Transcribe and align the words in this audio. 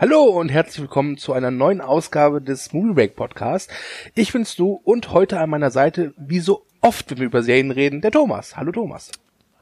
Hallo 0.00 0.22
und 0.22 0.48
herzlich 0.48 0.80
willkommen 0.80 1.18
zu 1.18 1.34
einer 1.34 1.50
neuen 1.50 1.82
Ausgabe 1.82 2.40
des 2.40 2.72
Movie 2.72 2.94
Break 2.94 3.16
Podcast. 3.16 3.70
Ich 4.14 4.32
bin's 4.32 4.56
du 4.56 4.80
und 4.82 5.12
heute 5.12 5.38
an 5.38 5.50
meiner 5.50 5.70
Seite, 5.70 6.14
wie 6.16 6.40
so 6.40 6.64
oft, 6.80 7.10
wenn 7.10 7.18
wir 7.18 7.26
über 7.26 7.42
Serien 7.42 7.70
reden, 7.70 8.00
der 8.00 8.10
Thomas. 8.10 8.56
Hallo 8.56 8.72
Thomas. 8.72 9.10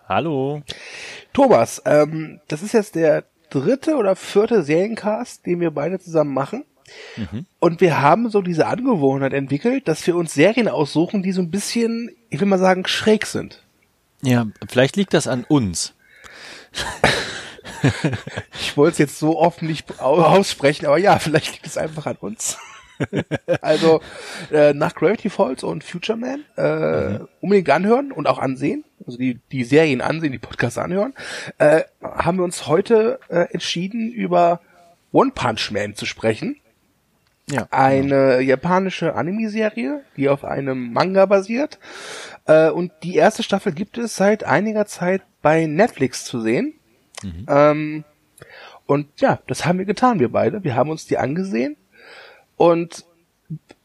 Hallo. 0.09 0.62
Thomas, 1.32 1.82
ähm, 1.87 2.38
das 2.46 2.62
ist 2.62 2.72
jetzt 2.72 2.95
der 2.95 3.24
dritte 3.51 3.96
oder 3.96 4.14
vierte 4.14 4.62
Seriencast, 4.62 5.45
den 5.45 5.59
wir 5.59 5.72
beide 5.72 5.99
zusammen 5.99 6.35
machen. 6.35 6.65
Mhm. 7.17 7.47
Und 7.59 7.81
wir 7.81 8.01
haben 8.01 8.31
so 8.31 8.41
diese 8.41 8.69
Angewohnheit 8.69 9.33
entwickelt, 9.33 9.89
dass 9.89 10.07
wir 10.07 10.15
uns 10.15 10.35
Serien 10.35 10.69
aussuchen, 10.69 11.25
die 11.25 11.33
so 11.33 11.43
ein 11.43 11.51
bisschen, 11.51 12.13
ich 12.31 12.39
will 12.39 12.47
mal 12.47 12.61
sagen, 12.61 12.87
schräg 12.87 13.27
sind. 13.27 13.65
Ja, 14.23 14.47
vielleicht 14.69 14.95
liegt 14.95 15.15
das 15.15 15.27
an 15.27 15.43
uns. 15.43 15.95
ich 18.60 18.77
wollte 18.77 18.92
es 18.92 18.98
jetzt 18.98 19.19
so 19.19 19.38
offen 19.38 19.69
nicht 19.69 20.01
aussprechen, 20.01 20.87
aber 20.87 20.98
ja, 20.98 21.19
vielleicht 21.19 21.52
liegt 21.52 21.66
es 21.66 21.78
einfach 21.78 22.06
an 22.06 22.16
uns. 22.20 22.59
also 23.62 24.01
äh, 24.51 24.73
nach 24.74 24.95
Gravity 24.95 25.30
Falls 25.30 25.62
und 25.62 25.84
Future 25.84 26.18
Man 26.18 26.45
äh, 26.56 27.10
mhm. 27.10 27.28
unbedingt 27.41 27.70
anhören 27.70 28.12
und 28.12 28.27
auch 28.27 28.38
ansehen, 28.38 28.84
also 29.06 29.18
die, 29.18 29.38
die 29.52 29.64
Serien 29.64 30.01
ansehen, 30.01 30.32
die 30.32 30.38
Podcasts 30.38 30.78
anhören, 30.78 31.14
äh, 31.59 31.82
haben 32.02 32.38
wir 32.38 32.45
uns 32.45 32.66
heute 32.66 33.20
äh, 33.28 33.46
entschieden, 33.52 34.12
über 34.12 34.60
One 35.12 35.32
Punch 35.34 35.70
Man 35.70 35.95
zu 35.95 36.06
sprechen. 36.06 36.56
Ja, 37.51 37.66
eine 37.70 38.09
genau. 38.09 38.38
japanische 38.40 39.15
Anime-Serie, 39.15 40.02
die 40.16 40.29
auf 40.29 40.45
einem 40.45 40.92
Manga 40.92 41.24
basiert. 41.24 41.79
Äh, 42.45 42.68
und 42.68 42.92
die 43.02 43.15
erste 43.15 43.42
Staffel 43.42 43.73
gibt 43.73 43.96
es 43.96 44.16
seit 44.16 44.45
einiger 44.45 44.84
Zeit 44.84 45.23
bei 45.40 45.65
Netflix 45.65 46.26
zu 46.26 46.42
sehen. 46.42 46.74
Mhm. 47.22 47.46
Ähm, 47.48 48.04
und 48.86 49.20
ja, 49.20 49.40
das 49.46 49.66
haben 49.66 49.78
wir 49.78 49.84
getan, 49.84 50.20
wir 50.20 50.30
beide. 50.30 50.64
Wir 50.64 50.74
haben 50.74 50.90
uns 50.90 51.06
die 51.06 51.18
angesehen. 51.18 51.76
Und 52.56 53.04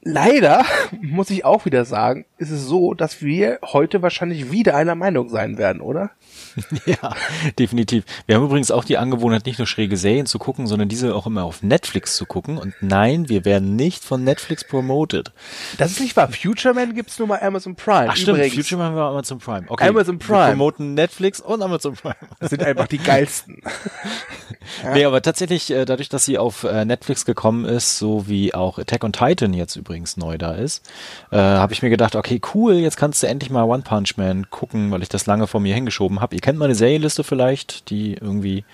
leider, 0.04 0.66
muss 1.02 1.30
ich 1.30 1.46
auch 1.46 1.66
wieder 1.66 1.86
sagen, 1.86 2.26
ist 2.38 2.52
es 2.52 2.66
so, 2.66 2.94
dass 2.94 3.22
wir 3.22 3.60
heute 3.64 4.02
wahrscheinlich 4.02 4.52
wieder 4.52 4.76
einer 4.76 4.96
Meinung 4.96 5.30
sein 5.30 5.58
werden, 5.58 5.82
oder? 5.82 6.12
ja, 6.86 7.16
definitiv. 7.58 8.04
Wir 8.26 8.36
haben 8.36 8.46
übrigens 8.46 8.72
auch 8.72 8.84
die 8.84 8.98
Angewohnheit, 8.98 9.46
nicht 9.46 9.58
nur 9.58 9.68
schräge 9.68 9.98
Serien 9.98 10.26
zu 10.26 10.40
gucken, 10.40 10.68
sondern 10.68 10.90
diese 10.90 11.16
auch 11.16 11.26
immer 11.26 11.44
auf 11.44 11.64
Netflix 11.64 12.16
zu 12.16 12.26
gucken. 12.26 12.58
Und 12.58 12.74
nein, 12.82 13.30
wir 13.30 13.46
werden 13.46 13.76
nicht 13.76 14.04
von 14.04 14.24
Netflix 14.24 14.64
promoted. 14.64 15.32
Das 15.78 15.92
ist 15.92 16.00
nicht 16.00 16.16
wahr. 16.16 16.30
Future 16.32 16.74
Man 16.74 16.94
gibt's 16.94 17.18
nur 17.20 17.28
mal 17.28 17.40
Amazon 17.42 17.76
Prime. 17.76 18.10
Ach 18.10 18.16
stimmt, 18.16 18.38
übrigens. 18.38 18.56
Future 18.56 18.82
Man 18.82 18.96
war 18.96 19.12
Amazon 19.12 19.40
Prime. 19.40 19.66
Okay. 19.68 19.88
Amazon 19.88 20.20
Prime. 20.20 20.40
Wir 20.40 20.50
promoten 20.50 20.94
Netflix 20.94 21.40
und 21.40 21.62
Amazon 21.62 21.94
Prime. 21.94 22.16
Das 22.40 22.50
sind 22.50 22.64
einfach 22.64 22.88
die 22.88 23.00
geilsten. 23.00 23.62
ja. 24.84 24.94
Nee, 24.94 25.06
aber 25.06 25.22
tatsächlich, 25.22 25.72
äh, 25.72 25.86
dadurch, 25.86 26.10
dass 26.10 26.26
sie 26.26 26.38
auf 26.38 26.64
äh, 26.64 26.86
Netflix 26.86 27.26
gekommen 27.26 27.66
ist, 27.66 27.98
so 27.98 28.28
wie 28.28 28.54
auch 28.54 28.78
Attack 28.78 29.04
on 29.04 29.14
Titan 29.14 29.54
jetzt 29.54 29.76
übrigens 29.76 30.18
neu 30.18 30.38
da 30.38 30.54
ist, 30.54 30.88
äh, 31.32 31.38
habe 31.38 31.74
ich 31.74 31.82
mir 31.82 31.90
gedacht, 31.90 32.16
okay, 32.16 32.40
cool, 32.54 32.76
jetzt 32.76 32.98
kannst 32.98 33.24
du 33.24 33.28
endlich 33.28 33.50
mal 33.50 33.64
One 33.64 33.84
Punch 33.84 34.18
Man 34.18 34.50
gucken, 34.50 34.92
weil 34.92 35.02
ich 35.02 35.10
das 35.10 35.26
lange 35.26 35.48
vor 35.48 35.60
mir 35.60 35.74
hingeschoben 35.76 36.22
habe 36.22 36.36
kennt 36.44 36.60
meine 36.60 36.76
Serienliste 36.76 37.24
vielleicht, 37.24 37.90
die 37.90 38.14
irgendwie, 38.14 38.66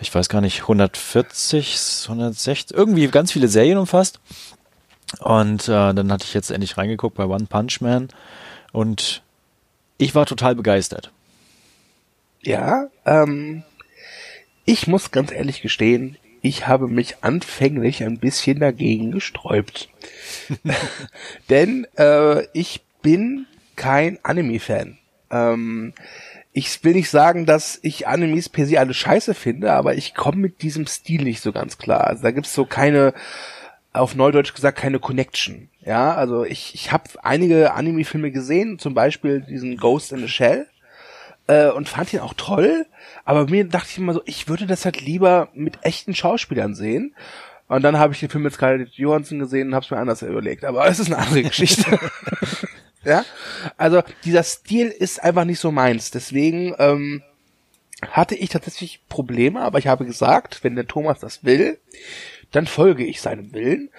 ich 0.00 0.14
weiß 0.14 0.28
gar 0.28 0.40
nicht, 0.40 0.62
140, 0.62 2.06
160, 2.08 2.76
irgendwie 2.76 3.08
ganz 3.08 3.32
viele 3.32 3.48
Serien 3.48 3.78
umfasst. 3.78 4.20
Und 5.20 5.68
äh, 5.68 5.94
dann 5.94 6.12
hatte 6.12 6.24
ich 6.24 6.34
jetzt 6.34 6.50
endlich 6.50 6.76
reingeguckt 6.76 7.16
bei 7.16 7.24
One 7.24 7.46
Punch 7.48 7.80
Man 7.80 8.08
und 8.72 9.22
ich 9.98 10.14
war 10.14 10.26
total 10.26 10.54
begeistert. 10.54 11.10
Ja, 12.42 12.88
ähm, 13.06 13.64
ich 14.66 14.86
muss 14.86 15.10
ganz 15.10 15.32
ehrlich 15.32 15.62
gestehen, 15.62 16.18
ich 16.42 16.66
habe 16.66 16.88
mich 16.88 17.22
anfänglich 17.22 18.04
ein 18.04 18.18
bisschen 18.18 18.60
dagegen 18.60 19.12
gesträubt. 19.12 19.88
Denn 21.50 21.86
äh, 21.96 22.46
ich 22.52 22.82
bin 23.00 23.46
kein 23.76 24.18
Anime-Fan. 24.22 24.98
Ähm, 25.30 25.94
ich 26.52 26.82
will 26.84 26.94
nicht 26.94 27.10
sagen, 27.10 27.46
dass 27.46 27.78
ich 27.82 28.06
Animes 28.06 28.48
per 28.48 28.66
se 28.66 28.78
alle 28.78 28.94
scheiße 28.94 29.34
finde, 29.34 29.72
aber 29.72 29.94
ich 29.94 30.14
komme 30.14 30.38
mit 30.38 30.62
diesem 30.62 30.86
Stil 30.86 31.22
nicht 31.22 31.42
so 31.42 31.52
ganz 31.52 31.78
klar. 31.78 32.06
Also 32.06 32.22
da 32.22 32.30
gibt's 32.30 32.54
so 32.54 32.64
keine, 32.64 33.12
auf 33.92 34.14
Neudeutsch 34.14 34.54
gesagt, 34.54 34.78
keine 34.78 34.98
Connection. 34.98 35.68
Ja, 35.84 36.14
also 36.14 36.44
ich, 36.44 36.74
ich 36.74 36.92
habe 36.92 37.04
einige 37.22 37.74
Anime-Filme 37.74 38.30
gesehen, 38.30 38.78
zum 38.78 38.94
Beispiel 38.94 39.40
diesen 39.40 39.76
Ghost 39.76 40.12
in 40.12 40.20
the 40.20 40.28
Shell, 40.28 40.66
äh, 41.46 41.68
und 41.68 41.88
fand 41.88 42.12
ihn 42.12 42.20
auch 42.20 42.34
toll, 42.34 42.86
aber 43.26 43.50
mir 43.50 43.66
dachte 43.66 43.88
ich 43.90 43.98
immer 43.98 44.14
so, 44.14 44.22
ich 44.24 44.48
würde 44.48 44.66
das 44.66 44.86
halt 44.86 45.02
lieber 45.02 45.48
mit 45.52 45.80
echten 45.82 46.14
Schauspielern 46.14 46.74
sehen. 46.74 47.14
Und 47.68 47.82
dann 47.82 47.98
habe 47.98 48.14
ich 48.14 48.20
den 48.20 48.28
Film 48.28 48.44
mit 48.44 48.54
Scarlett 48.54 48.92
Johansson 48.92 49.40
gesehen 49.40 49.68
und 49.68 49.74
habe 49.74 49.84
es 49.84 49.90
mir 49.90 49.98
anders 49.98 50.22
überlegt. 50.22 50.64
Aber 50.64 50.86
es 50.86 51.00
ist 51.00 51.12
eine 51.12 51.18
andere 51.18 51.42
Geschichte. 51.42 51.98
Ja, 53.06 53.24
also 53.76 54.02
dieser 54.24 54.42
Stil 54.42 54.88
ist 54.88 55.22
einfach 55.22 55.44
nicht 55.44 55.60
so 55.60 55.70
meins. 55.70 56.10
Deswegen 56.10 56.74
ähm, 56.80 57.22
hatte 58.10 58.34
ich 58.34 58.48
tatsächlich 58.48 59.00
Probleme, 59.08 59.60
aber 59.60 59.78
ich 59.78 59.86
habe 59.86 60.04
gesagt, 60.04 60.64
wenn 60.64 60.74
der 60.74 60.88
Thomas 60.88 61.20
das 61.20 61.44
will, 61.44 61.78
dann 62.50 62.66
folge 62.66 63.06
ich 63.06 63.20
seinem 63.20 63.52
Willen. 63.52 63.90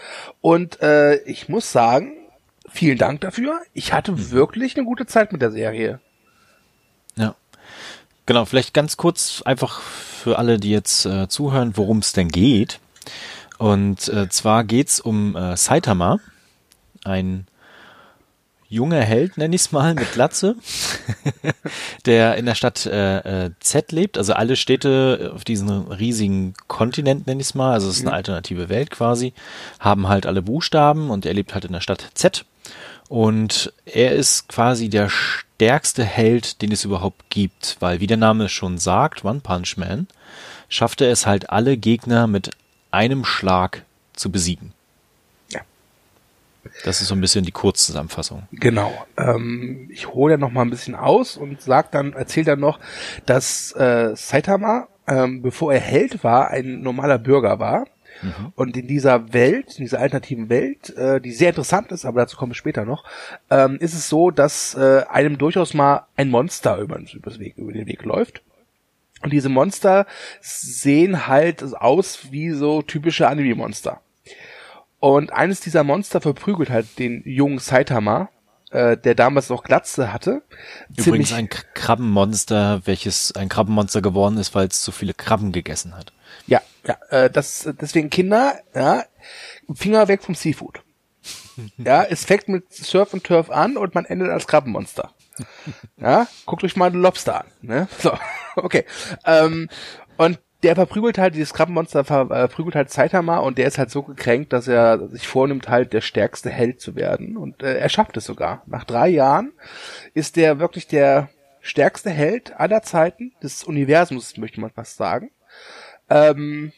Und 0.41 0.81
äh, 0.81 1.23
ich 1.23 1.47
muss 1.47 1.71
sagen, 1.71 2.17
vielen 2.69 2.97
Dank 2.97 3.21
dafür. 3.21 3.61
Ich 3.73 3.93
hatte 3.93 4.11
mhm. 4.11 4.31
wirklich 4.31 4.75
eine 4.75 4.85
gute 4.85 5.05
Zeit 5.05 5.31
mit 5.31 5.41
der 5.41 5.51
Serie. 5.51 6.01
Ja. 7.15 7.35
Genau, 8.27 8.43
vielleicht 8.43 8.73
ganz 8.73 8.97
kurz 8.97 9.41
einfach 9.45 9.79
für 9.79 10.37
alle, 10.37 10.59
die 10.59 10.69
jetzt 10.69 11.05
äh, 11.05 11.29
zuhören, 11.29 11.77
worum 11.77 11.99
es 11.99 12.11
denn 12.11 12.27
geht. 12.27 12.81
Und 13.57 14.09
äh, 14.09 14.27
zwar 14.27 14.65
geht's 14.65 14.99
um 14.99 15.35
äh, 15.37 15.55
Saitama, 15.55 16.19
ein 17.05 17.47
junger 18.67 18.99
Held, 19.01 19.37
nenn 19.37 19.53
ich's 19.53 19.71
mal, 19.71 19.93
mit 19.95 20.11
Glatze, 20.11 20.57
der 22.05 22.35
in 22.35 22.45
der 22.45 22.55
Stadt 22.55 22.85
äh, 22.85 23.45
äh, 23.45 23.51
Z 23.61 23.93
lebt. 23.93 24.17
Also 24.17 24.33
alle 24.33 24.57
Städte 24.57 25.31
auf 25.33 25.45
diesem 25.45 25.87
riesigen 25.87 26.53
Kontinent, 26.67 27.27
nenn 27.27 27.39
ich's 27.39 27.55
mal, 27.55 27.71
also 27.71 27.87
es 27.87 27.95
ist 27.95 28.01
eine 28.01 28.09
mhm. 28.09 28.17
alternative 28.17 28.67
Welt 28.67 28.91
quasi, 28.91 29.33
haben 29.79 30.09
halt 30.09 30.25
alle 30.25 30.41
Buchstaben 30.41 31.11
und 31.11 31.25
er 31.25 31.33
lebt 31.33 31.53
halt 31.53 31.63
in 31.63 31.71
der 31.71 31.81
Stadt 31.81 32.09
Z. 32.13 32.43
Und 33.07 33.71
er 33.85 34.11
ist 34.11 34.49
quasi 34.49 34.89
der 34.89 35.09
stärkste 35.57 36.03
Held, 36.03 36.61
den 36.61 36.71
es 36.71 36.85
überhaupt 36.85 37.31
gibt, 37.31 37.77
weil 37.79 37.99
wie 37.99 38.05
der 38.05 38.17
Name 38.17 38.47
schon 38.47 38.77
sagt, 38.77 39.25
One 39.25 39.39
Punch 39.39 39.75
Man, 39.75 40.07
schafft 40.69 41.01
er 41.01 41.11
es 41.11 41.25
halt 41.25 41.49
alle 41.49 41.77
Gegner 41.77 42.27
mit 42.27 42.51
einem 42.91 43.25
Schlag 43.25 43.83
zu 44.13 44.31
besiegen. 44.31 44.73
Das 46.83 47.01
ist 47.01 47.07
so 47.07 47.15
ein 47.15 47.21
bisschen 47.21 47.43
die 47.43 47.51
Kurzzusammenfassung. 47.51 48.43
Genau. 48.51 48.93
Ähm, 49.17 49.89
ich 49.91 50.07
hole 50.07 50.33
ja 50.33 50.37
noch 50.37 50.51
mal 50.51 50.61
ein 50.61 50.69
bisschen 50.69 50.95
aus 50.95 51.37
und 51.37 51.61
sag 51.61 51.91
dann, 51.91 52.13
erzähl 52.13 52.43
dann 52.43 52.59
noch, 52.59 52.79
dass 53.25 53.71
äh, 53.71 54.11
Saitama, 54.15 54.87
ähm, 55.07 55.41
bevor 55.41 55.73
er 55.73 55.79
Held 55.79 56.23
war, 56.23 56.49
ein 56.49 56.81
normaler 56.81 57.17
Bürger 57.17 57.57
war. 57.57 57.87
Mhm. 58.21 58.53
Und 58.55 58.77
in 58.77 58.87
dieser 58.87 59.33
Welt, 59.33 59.77
in 59.77 59.85
dieser 59.85 59.99
alternativen 59.99 60.49
Welt, 60.49 60.95
äh, 60.95 61.21
die 61.21 61.31
sehr 61.31 61.49
interessant 61.49 61.91
ist, 61.91 62.05
aber 62.05 62.21
dazu 62.21 62.37
komme 62.37 62.53
ich 62.53 62.57
später 62.57 62.85
noch, 62.85 63.03
ähm, 63.49 63.77
ist 63.79 63.93
es 63.93 64.09
so, 64.09 64.31
dass 64.31 64.75
äh, 64.75 65.03
einem 65.09 65.37
durchaus 65.37 65.73
mal 65.73 66.05
ein 66.15 66.29
Monster 66.29 66.77
über, 66.77 66.99
übers 67.13 67.39
Weg, 67.39 67.57
über 67.57 67.73
den 67.73 67.87
Weg 67.87 68.03
läuft. 68.03 68.41
Und 69.23 69.33
diese 69.33 69.49
Monster 69.49 70.05
sehen 70.41 71.27
halt 71.27 71.63
aus 71.75 72.31
wie 72.31 72.51
so 72.51 72.81
typische 72.81 73.27
Anime-Monster. 73.27 74.01
Und 74.99 75.31
eines 75.33 75.59
dieser 75.59 75.83
Monster 75.83 76.21
verprügelt 76.21 76.69
halt 76.69 76.99
den 76.99 77.23
jungen 77.25 77.59
Saitama, 77.59 78.29
äh, 78.71 78.97
der 78.97 79.15
damals 79.15 79.49
noch 79.49 79.63
Glatze 79.63 80.11
hatte. 80.11 80.43
Übrigens 80.95 81.33
ein 81.33 81.49
Krabbenmonster, 81.49 82.81
welches 82.85 83.31
ein 83.35 83.49
Krabbenmonster 83.49 84.01
geworden 84.01 84.37
ist, 84.37 84.55
weil 84.55 84.67
es 84.67 84.81
zu 84.81 84.91
viele 84.91 85.13
Krabben 85.13 85.51
gegessen 85.51 85.95
hat. 85.95 86.11
Ja, 86.47 86.61
ja, 86.85 86.97
äh, 87.09 87.29
das 87.29 87.69
deswegen 87.79 88.09
Kinder, 88.09 88.59
ja, 88.73 89.03
Finger 89.73 90.07
weg 90.07 90.23
vom 90.23 90.35
Seafood. 90.35 90.81
ja, 91.77 92.03
es 92.03 92.25
fängt 92.25 92.47
mit 92.47 92.71
Surf 92.73 93.13
und 93.13 93.23
Turf 93.23 93.49
an 93.49 93.77
und 93.77 93.95
man 93.95 94.05
endet 94.05 94.29
als 94.29 94.47
Krabbenmonster. 94.47 95.13
Ja, 95.97 96.27
guckt 96.45 96.63
euch 96.63 96.75
mal 96.75 96.91
den 96.91 97.01
Lobster 97.01 97.41
an. 97.41 97.47
Ne? 97.61 97.87
So, 97.99 98.17
okay. 98.55 98.85
Ähm, 99.25 99.69
und 100.17 100.39
der 100.63 100.75
verprügelt 100.75 101.17
halt, 101.17 101.35
dieses 101.35 101.53
Krabbenmonster 101.53 102.03
verprügelt 102.03 102.75
halt 102.75 102.89
Saitama 102.89 103.37
und 103.37 103.57
der 103.57 103.67
ist 103.67 103.77
halt 103.77 103.91
so 103.91 104.01
gekränkt, 104.01 104.53
dass 104.53 104.67
er 104.67 105.07
sich 105.09 105.27
vornimmt, 105.27 105.69
halt 105.69 105.93
der 105.93 106.01
stärkste 106.01 106.49
Held 106.49 106.81
zu 106.81 106.95
werden. 106.95 107.37
Und 107.37 107.61
äh, 107.61 107.77
er 107.77 107.89
schafft 107.89 108.17
es 108.17 108.25
sogar. 108.25 108.63
Nach 108.65 108.83
drei 108.83 109.09
Jahren 109.09 109.53
ist 110.15 110.35
der 110.35 110.59
wirklich 110.59 110.87
der 110.87 111.29
stärkste 111.61 112.09
Held 112.09 112.59
aller 112.59 112.81
Zeiten 112.81 113.33
des 113.43 113.63
Universums, 113.63 114.37
möchte 114.37 114.59
man 114.59 114.71
fast 114.71 114.97
sagen. 114.97 115.29
Ähm, 116.09 116.71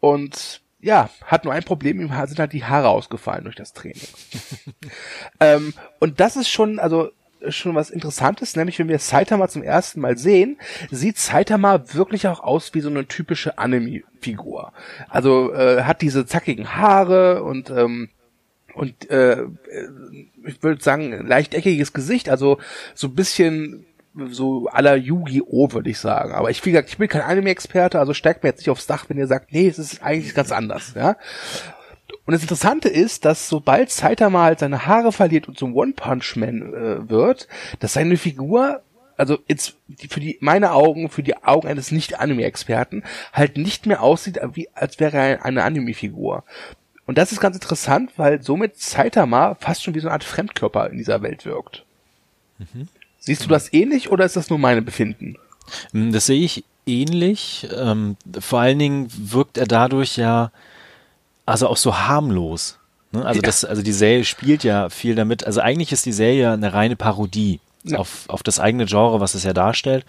und 0.00 0.62
ja, 0.80 1.10
hat 1.24 1.44
nur 1.44 1.52
ein 1.52 1.62
Problem, 1.62 2.00
ihm 2.00 2.12
sind 2.26 2.38
halt 2.38 2.52
die 2.52 2.64
Haare 2.64 2.88
ausgefallen 2.88 3.44
durch 3.44 3.56
das 3.56 3.72
Training. 3.72 4.02
ähm, 5.40 5.74
und 6.00 6.18
das 6.18 6.36
ist 6.36 6.48
schon, 6.48 6.78
also 6.80 7.10
schon 7.48 7.74
was 7.74 7.90
Interessantes, 7.90 8.56
nämlich 8.56 8.78
wenn 8.78 8.88
wir 8.88 8.98
Saitama 8.98 9.48
zum 9.48 9.62
ersten 9.62 10.00
Mal 10.00 10.16
sehen, 10.18 10.58
sieht 10.90 11.18
Saitama 11.18 11.94
wirklich 11.94 12.28
auch 12.28 12.40
aus 12.40 12.74
wie 12.74 12.80
so 12.80 12.90
eine 12.90 13.06
typische 13.06 13.58
Anime-Figur. 13.58 14.72
Also 15.08 15.52
äh, 15.52 15.82
hat 15.82 16.02
diese 16.02 16.26
zackigen 16.26 16.76
Haare 16.76 17.42
und 17.42 17.70
ähm, 17.70 18.10
und 18.74 19.10
äh, 19.10 19.44
ich 20.46 20.62
würde 20.62 20.82
sagen 20.82 21.26
leichteckiges 21.26 21.92
Gesicht, 21.92 22.30
also 22.30 22.58
so 22.94 23.08
ein 23.08 23.14
bisschen 23.14 23.84
so 24.14 24.68
aller 24.68 24.96
Yu-Gi-Oh, 24.96 25.72
würde 25.72 25.90
ich 25.90 25.98
sagen. 25.98 26.32
Aber 26.32 26.50
ich, 26.50 26.64
wie 26.64 26.72
gesagt, 26.72 26.90
ich 26.90 26.98
bin 26.98 27.08
kein 27.08 27.22
Anime-Experte, 27.22 27.98
also 27.98 28.14
steigt 28.14 28.42
mir 28.42 28.50
jetzt 28.50 28.58
nicht 28.58 28.70
aufs 28.70 28.86
Dach, 28.86 29.06
wenn 29.08 29.18
ihr 29.18 29.26
sagt, 29.26 29.52
nee, 29.52 29.68
es 29.68 29.78
ist 29.78 30.02
eigentlich 30.02 30.34
ganz 30.34 30.52
anders, 30.52 30.94
ja. 30.94 31.16
Und 32.24 32.34
das 32.34 32.42
Interessante 32.42 32.88
ist, 32.88 33.24
dass 33.24 33.48
sobald 33.48 33.90
Saitama 33.90 34.42
halt 34.44 34.60
seine 34.60 34.86
Haare 34.86 35.12
verliert 35.12 35.48
und 35.48 35.58
zum 35.58 35.74
One-Punch-Man 35.74 36.74
äh, 36.74 37.10
wird, 37.10 37.48
dass 37.80 37.94
seine 37.94 38.16
Figur 38.16 38.82
also 39.16 39.38
jetzt 39.46 39.76
für 40.08 40.20
die 40.20 40.38
meine 40.40 40.72
Augen, 40.72 41.08
für 41.08 41.22
die 41.22 41.36
Augen 41.36 41.68
eines 41.68 41.92
Nicht-Anime-Experten 41.92 43.04
halt 43.32 43.56
nicht 43.56 43.86
mehr 43.86 44.02
aussieht, 44.02 44.40
wie 44.54 44.68
als 44.74 45.00
wäre 45.00 45.16
er 45.16 45.44
eine 45.44 45.62
Anime-Figur. 45.62 46.44
Und 47.06 47.18
das 47.18 47.30
ist 47.30 47.40
ganz 47.40 47.56
interessant, 47.56 48.12
weil 48.16 48.42
somit 48.42 48.78
Saitama 48.78 49.54
fast 49.56 49.82
schon 49.82 49.94
wie 49.94 50.00
so 50.00 50.08
eine 50.08 50.14
Art 50.14 50.24
Fremdkörper 50.24 50.90
in 50.90 50.98
dieser 50.98 51.22
Welt 51.22 51.44
wirkt. 51.44 51.84
Mhm. 52.58 52.88
Siehst 53.24 53.44
du 53.44 53.48
das 53.48 53.72
ähnlich 53.72 54.10
oder 54.10 54.24
ist 54.24 54.34
das 54.34 54.50
nur 54.50 54.58
meine 54.58 54.82
Befinden? 54.82 55.36
Hm, 55.92 56.12
das 56.12 56.26
sehe 56.26 56.42
ich 56.42 56.64
ähnlich. 56.86 57.68
Ähm, 57.74 58.16
vor 58.40 58.60
allen 58.60 58.80
Dingen 58.80 59.08
wirkt 59.16 59.58
er 59.58 59.66
dadurch 59.66 60.16
ja 60.16 60.50
also 61.46 61.68
auch 61.68 61.76
so 61.76 61.96
harmlos. 61.96 62.78
Ne? 63.12 63.24
Also 63.24 63.38
ja. 63.38 63.46
das, 63.46 63.64
also 63.64 63.82
die 63.82 63.92
Serie 63.92 64.24
spielt 64.24 64.64
ja 64.64 64.88
viel 64.90 65.14
damit. 65.14 65.46
Also 65.46 65.60
eigentlich 65.60 65.92
ist 65.92 66.04
die 66.04 66.12
Serie 66.12 66.52
eine 66.52 66.72
reine 66.72 66.96
Parodie. 66.96 67.60
Ja. 67.84 67.98
Auf, 67.98 68.28
auf 68.28 68.44
das 68.44 68.60
eigene 68.60 68.86
Genre, 68.86 69.20
was 69.20 69.34
es 69.34 69.42
ja 69.42 69.52
darstellt. 69.52 70.04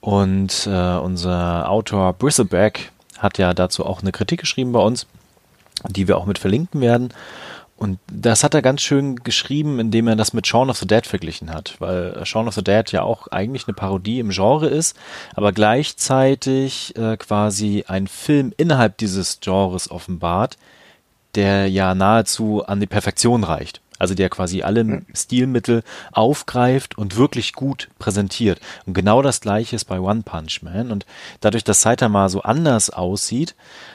Und 0.00 0.68
äh, 0.68 0.96
unser 0.98 1.68
Autor 1.68 2.12
Bristleback 2.12 2.92
hat 3.18 3.38
ja 3.38 3.54
dazu 3.54 3.84
auch 3.84 4.02
eine 4.02 4.12
Kritik 4.12 4.40
geschrieben 4.40 4.72
bei 4.72 4.80
uns, 4.80 5.06
die 5.88 6.06
wir 6.06 6.16
auch 6.16 6.26
mit 6.26 6.38
verlinken 6.38 6.80
werden. 6.80 7.12
Und 7.78 8.00
das 8.12 8.42
hat 8.42 8.54
er 8.54 8.62
ganz 8.62 8.82
schön 8.82 9.22
geschrieben, 9.22 9.78
indem 9.78 10.08
er 10.08 10.16
das 10.16 10.32
mit 10.32 10.48
Shaun 10.48 10.68
of 10.68 10.78
the 10.78 10.86
Dead 10.86 11.06
verglichen 11.06 11.54
hat, 11.54 11.76
weil 11.78 12.20
Shaun 12.26 12.48
of 12.48 12.54
the 12.54 12.64
Dead 12.64 12.90
ja 12.90 13.02
auch 13.02 13.28
eigentlich 13.28 13.68
eine 13.68 13.74
Parodie 13.74 14.18
im 14.18 14.30
Genre 14.30 14.66
ist, 14.66 14.96
aber 15.34 15.52
gleichzeitig 15.52 16.96
äh, 16.96 17.16
quasi 17.16 17.84
ein 17.86 18.08
Film 18.08 18.52
innerhalb 18.56 18.98
dieses 18.98 19.38
Genres 19.38 19.92
offenbart, 19.92 20.58
der 21.36 21.70
ja 21.70 21.94
nahezu 21.94 22.64
an 22.66 22.80
die 22.80 22.86
Perfektion 22.88 23.44
reicht. 23.44 23.80
Also 24.00 24.14
der 24.14 24.28
quasi 24.28 24.62
alle. 24.62 25.02
Stilmittel 25.14 25.82
aufgreift 26.10 26.98
und 26.98 27.16
wirklich 27.16 27.52
gut 27.52 27.88
präsentiert. 28.00 28.60
Und 28.86 28.94
genau 28.94 29.22
das 29.22 29.40
gleiche 29.40 29.76
ist 29.76 29.84
bei 29.84 30.00
One 30.00 30.22
Punch 30.22 30.62
Man. 30.62 30.90
Und 30.90 31.06
dadurch, 31.40 31.62
dass 31.62 31.82
Saitama 31.82 32.28
so 32.28 32.42
anders 32.42 32.90
aussieht, 32.90 33.54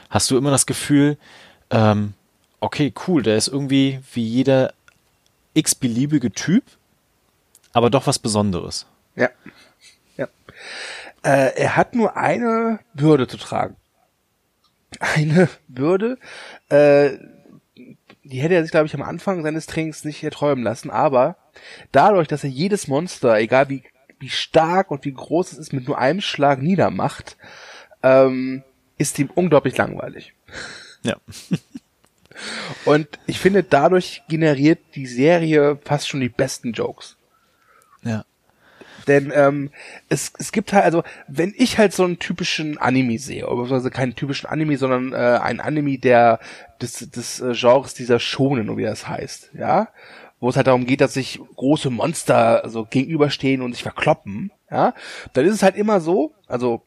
hast 0.10 0.32
du 0.32 0.38
immer 0.38 0.52
das 0.52 0.66
Gefühl, 0.66 1.18
ähm, 1.70 2.14
okay, 2.64 2.94
cool, 3.08 3.22
der 3.22 3.36
ist 3.36 3.50
irgendwie 3.50 4.00
wie 4.14 4.26
jeder 4.26 4.74
x-beliebige 5.54 6.32
Typ, 6.32 6.64
aber 7.74 7.90
doch 7.90 8.08
was 8.08 8.20
Besonderes. 8.20 8.88
Ja. 9.16 9.30
Ja. 10.16 10.28
Äh, 11.24 11.56
er 11.56 11.76
hat 11.76 11.94
nur 11.94 12.16
eine 12.16 12.80
Würde 12.94 13.28
zu 13.28 13.38
tragen. 13.38 13.76
Eine 15.00 15.50
Würde, 15.68 16.20
äh, 16.70 17.18
die 18.24 18.40
hätte 18.40 18.54
er 18.54 18.62
sich, 18.62 18.72
glaube 18.72 18.86
ich, 18.86 18.94
am 18.94 19.02
Anfang 19.02 19.42
seines 19.42 19.66
Trainings 19.66 20.06
nicht 20.06 20.24
erträumen 20.24 20.64
lassen, 20.64 20.92
aber 20.92 21.36
dadurch, 21.92 22.28
dass 22.28 22.44
er 22.44 22.52
jedes 22.52 22.88
Monster, 22.88 23.40
egal 23.40 23.70
wie, 23.70 23.84
wie 24.20 24.30
stark 24.30 24.92
und 24.92 25.04
wie 25.04 25.14
groß 25.14 25.52
es 25.52 25.58
ist, 25.58 25.74
mit 25.74 25.88
nur 25.88 25.98
einem 25.98 26.22
Schlag 26.22 26.62
niedermacht, 26.62 27.38
ähm, 28.04 28.64
ist 29.00 29.18
ihm 29.18 29.32
unglaublich 29.34 29.76
langweilig. 29.76 30.34
Ja. 31.02 31.18
Und 32.86 33.08
ich 33.26 33.40
finde, 33.40 33.64
dadurch 33.64 34.22
generiert 34.28 34.80
die 34.96 35.08
Serie 35.08 35.78
fast 35.84 36.08
schon 36.08 36.20
die 36.20 36.30
besten 36.30 36.74
Jokes. 36.74 37.18
Ja. 38.04 38.26
Denn 39.08 39.32
ähm, 39.36 39.72
es, 40.10 40.32
es 40.38 40.52
gibt 40.52 40.74
halt, 40.74 40.86
also 40.86 41.04
wenn 41.28 41.54
ich 41.58 41.78
halt 41.78 41.94
so 41.94 42.04
einen 42.04 42.20
typischen 42.20 42.78
Anime 42.78 43.20
sehe, 43.20 43.48
also 43.48 43.90
keinen 43.90 44.16
typischen 44.16 44.48
Anime, 44.48 44.78
sondern 44.78 45.14
äh, 45.14 45.40
ein 45.42 45.60
Anime 45.60 45.98
der 45.98 46.40
des, 46.82 47.10
des 47.10 47.42
äh, 47.42 47.54
Genres 47.54 47.94
dieser 47.94 48.20
Schonen, 48.20 48.76
wie 48.78 48.84
das 48.84 49.08
heißt, 49.08 49.52
ja, 49.58 49.90
wo 50.40 50.50
es 50.50 50.56
halt 50.56 50.68
darum 50.68 50.86
geht, 50.86 51.02
dass 51.02 51.14
sich 51.14 51.40
große 51.56 51.90
Monster 51.90 52.64
so 52.68 52.86
gegenüberstehen 52.86 53.62
und 53.62 53.74
sich 53.74 53.84
verkloppen, 53.84 54.52
ja, 54.70 54.94
dann 55.34 55.46
ist 55.46 55.56
es 55.56 55.64
halt 55.64 55.76
immer 55.76 56.00
so, 56.00 56.34
also 56.48 56.82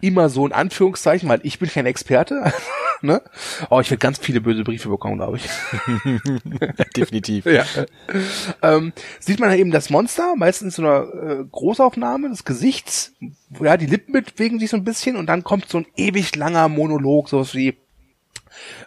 immer 0.00 0.28
so 0.28 0.46
in 0.46 0.52
Anführungszeichen, 0.52 1.28
weil 1.28 1.40
ich 1.44 1.58
bin 1.58 1.70
kein 1.70 1.86
Experte, 1.86 2.52
ne? 3.04 3.22
Oh, 3.70 3.80
ich 3.80 3.90
werde 3.90 4.00
ganz 4.00 4.18
viele 4.18 4.40
böse 4.40 4.64
Briefe 4.64 4.88
bekommen, 4.88 5.16
glaube 5.16 5.38
ich. 5.38 5.48
Definitiv. 6.96 7.46
ja. 7.46 7.64
Ähm, 8.62 8.92
sieht 9.20 9.40
man 9.40 9.52
eben 9.52 9.70
das 9.70 9.90
Monster, 9.90 10.34
meistens 10.36 10.76
so 10.76 10.82
eine 10.82 11.40
äh, 11.40 11.44
Großaufnahme 11.50 12.28
des 12.28 12.44
Gesichts, 12.44 13.12
ja, 13.60 13.76
die 13.76 13.86
Lippen 13.86 14.12
bewegen 14.12 14.58
sich 14.58 14.70
so 14.70 14.76
ein 14.76 14.84
bisschen 14.84 15.16
und 15.16 15.26
dann 15.26 15.44
kommt 15.44 15.68
so 15.68 15.78
ein 15.78 15.86
ewig 15.96 16.34
langer 16.36 16.68
Monolog, 16.68 17.28
sowas 17.28 17.54
wie 17.54 17.76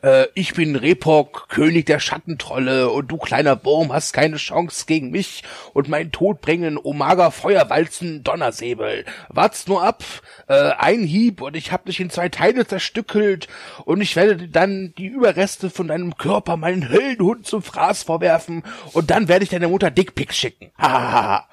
äh, 0.01 0.27
ich 0.33 0.53
bin 0.53 0.75
Repok, 0.75 1.49
König 1.49 1.85
der 1.85 1.99
Schattentrolle, 1.99 2.89
und 2.89 3.07
du 3.07 3.17
kleiner 3.17 3.63
Wurm 3.63 3.93
hast 3.93 4.13
keine 4.13 4.37
Chance 4.37 4.85
gegen 4.87 5.09
mich 5.11 5.43
und 5.73 5.89
mein 5.89 6.11
Tod 6.11 6.41
bringen 6.41 6.77
Omaga 6.81 7.31
Feuerwalzen 7.31 8.23
Donnersäbel. 8.23 9.05
Wart's 9.29 9.67
nur 9.67 9.83
ab, 9.83 10.03
äh, 10.47 10.71
ein 10.77 11.03
Hieb 11.03 11.41
und 11.41 11.55
ich 11.55 11.71
hab 11.71 11.85
dich 11.85 11.99
in 11.99 12.09
zwei 12.09 12.29
Teile 12.29 12.65
zerstückelt 12.67 13.47
und 13.85 14.01
ich 14.01 14.15
werde 14.15 14.47
dann 14.47 14.93
die 14.97 15.07
Überreste 15.07 15.69
von 15.69 15.87
deinem 15.87 16.17
Körper 16.17 16.57
meinen 16.57 16.89
Höllenhund 16.89 17.45
zum 17.45 17.61
Fraß 17.61 18.03
vorwerfen 18.03 18.63
und 18.93 19.09
dann 19.09 19.27
werde 19.27 19.43
ich 19.43 19.49
deiner 19.49 19.69
Mutter 19.69 19.91
Dickpics 19.91 20.37
schicken. 20.37 20.71
Hahaha. 20.77 21.47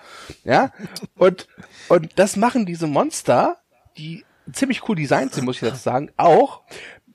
ja? 0.44 0.72
Und, 1.16 1.49
und 1.88 2.19
das 2.19 2.37
machen 2.37 2.66
diese 2.66 2.87
Monster, 2.87 3.58
die 3.96 4.25
ziemlich 4.52 4.88
cool 4.88 4.96
designt 4.96 5.34
sind, 5.34 5.44
muss 5.44 5.56
ich 5.56 5.62
jetzt 5.62 5.82
sagen, 5.82 6.11
auch, 6.16 6.62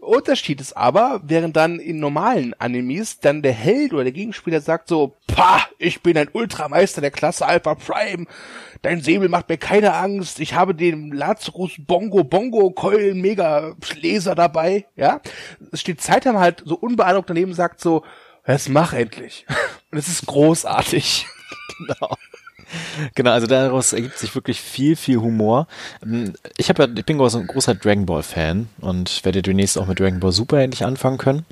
Unterschied 0.01 0.61
ist 0.61 0.75
aber, 0.75 1.21
während 1.23 1.55
dann 1.55 1.79
in 1.79 1.99
normalen 1.99 2.53
Animes 2.55 3.19
dann 3.19 3.41
der 3.41 3.53
Held 3.53 3.93
oder 3.93 4.03
der 4.03 4.13
Gegenspieler 4.13 4.61
sagt 4.61 4.87
so, 4.87 5.15
pah, 5.27 5.61
ich 5.77 6.01
bin 6.01 6.17
ein 6.17 6.29
Ultrameister 6.31 7.01
der 7.01 7.11
Klasse 7.11 7.45
Alpha 7.45 7.75
Prime, 7.75 8.25
dein 8.81 9.01
Säbel 9.01 9.29
macht 9.29 9.49
mir 9.49 9.57
keine 9.57 9.93
Angst, 9.93 10.39
ich 10.39 10.53
habe 10.53 10.73
den 10.73 11.11
Lazarus 11.11 11.71
Bongo 11.77 12.23
Bongo 12.23 12.71
Keulen 12.71 13.21
Mega 13.21 13.75
Laser 14.01 14.35
dabei, 14.35 14.85
ja. 14.95 15.21
Es 15.71 15.81
steht 15.81 16.01
Zeitam 16.01 16.37
halt 16.37 16.63
so 16.65 16.75
unbeeindruckt 16.75 17.29
daneben 17.29 17.53
sagt 17.53 17.81
so, 17.81 18.03
es 18.44 18.69
mach 18.69 18.94
endlich. 18.94 19.45
Und 19.91 19.97
es 19.97 20.07
ist 20.07 20.25
großartig. 20.25 21.27
genau. 21.77 22.15
Genau, 23.16 23.31
also 23.31 23.47
daraus 23.47 23.94
ergibt 23.94 24.18
sich 24.18 24.33
wirklich 24.35 24.61
viel, 24.61 24.95
viel 24.95 25.18
Humor. 25.18 25.68
Ich 26.57 26.69
habe 26.69 26.83
ja, 26.83 26.90
ich 26.95 27.06
bin 27.06 27.18
großer, 27.18 27.44
großer 27.44 27.76
Dragon 27.76 28.06
Ball 28.06 28.23
Fan 28.23 28.69
und 28.81 29.23
werde 29.26 29.42
demnächst 29.42 29.78
auch 29.78 29.88
mit 29.88 29.99
Dragon 29.99 30.19
Ball 30.19 30.31
Super 30.31 30.59
endlich 30.59 30.85
anfangen 30.85 31.18
können. 31.18 31.45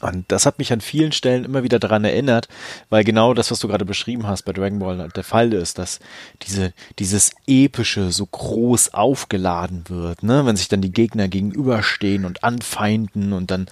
Und 0.00 0.24
das 0.28 0.46
hat 0.46 0.58
mich 0.58 0.72
an 0.72 0.80
vielen 0.80 1.12
Stellen 1.12 1.44
immer 1.44 1.62
wieder 1.62 1.78
daran 1.78 2.04
erinnert, 2.04 2.48
weil 2.90 3.04
genau 3.04 3.34
das, 3.34 3.50
was 3.50 3.60
du 3.60 3.68
gerade 3.68 3.84
beschrieben 3.84 4.26
hast 4.26 4.42
bei 4.42 4.52
Dragon 4.52 4.78
Ball 4.78 5.08
der 5.14 5.24
Fall 5.24 5.52
ist, 5.52 5.78
dass 5.78 6.00
diese, 6.42 6.72
dieses 6.98 7.32
epische 7.46 8.12
so 8.12 8.26
groß 8.26 8.94
aufgeladen 8.94 9.84
wird, 9.88 10.22
ne, 10.22 10.44
wenn 10.46 10.56
sich 10.56 10.68
dann 10.68 10.80
die 10.80 10.92
Gegner 10.92 11.28
gegenüberstehen 11.28 12.24
und 12.24 12.44
anfeinden 12.44 13.32
und 13.32 13.50
dann 13.50 13.66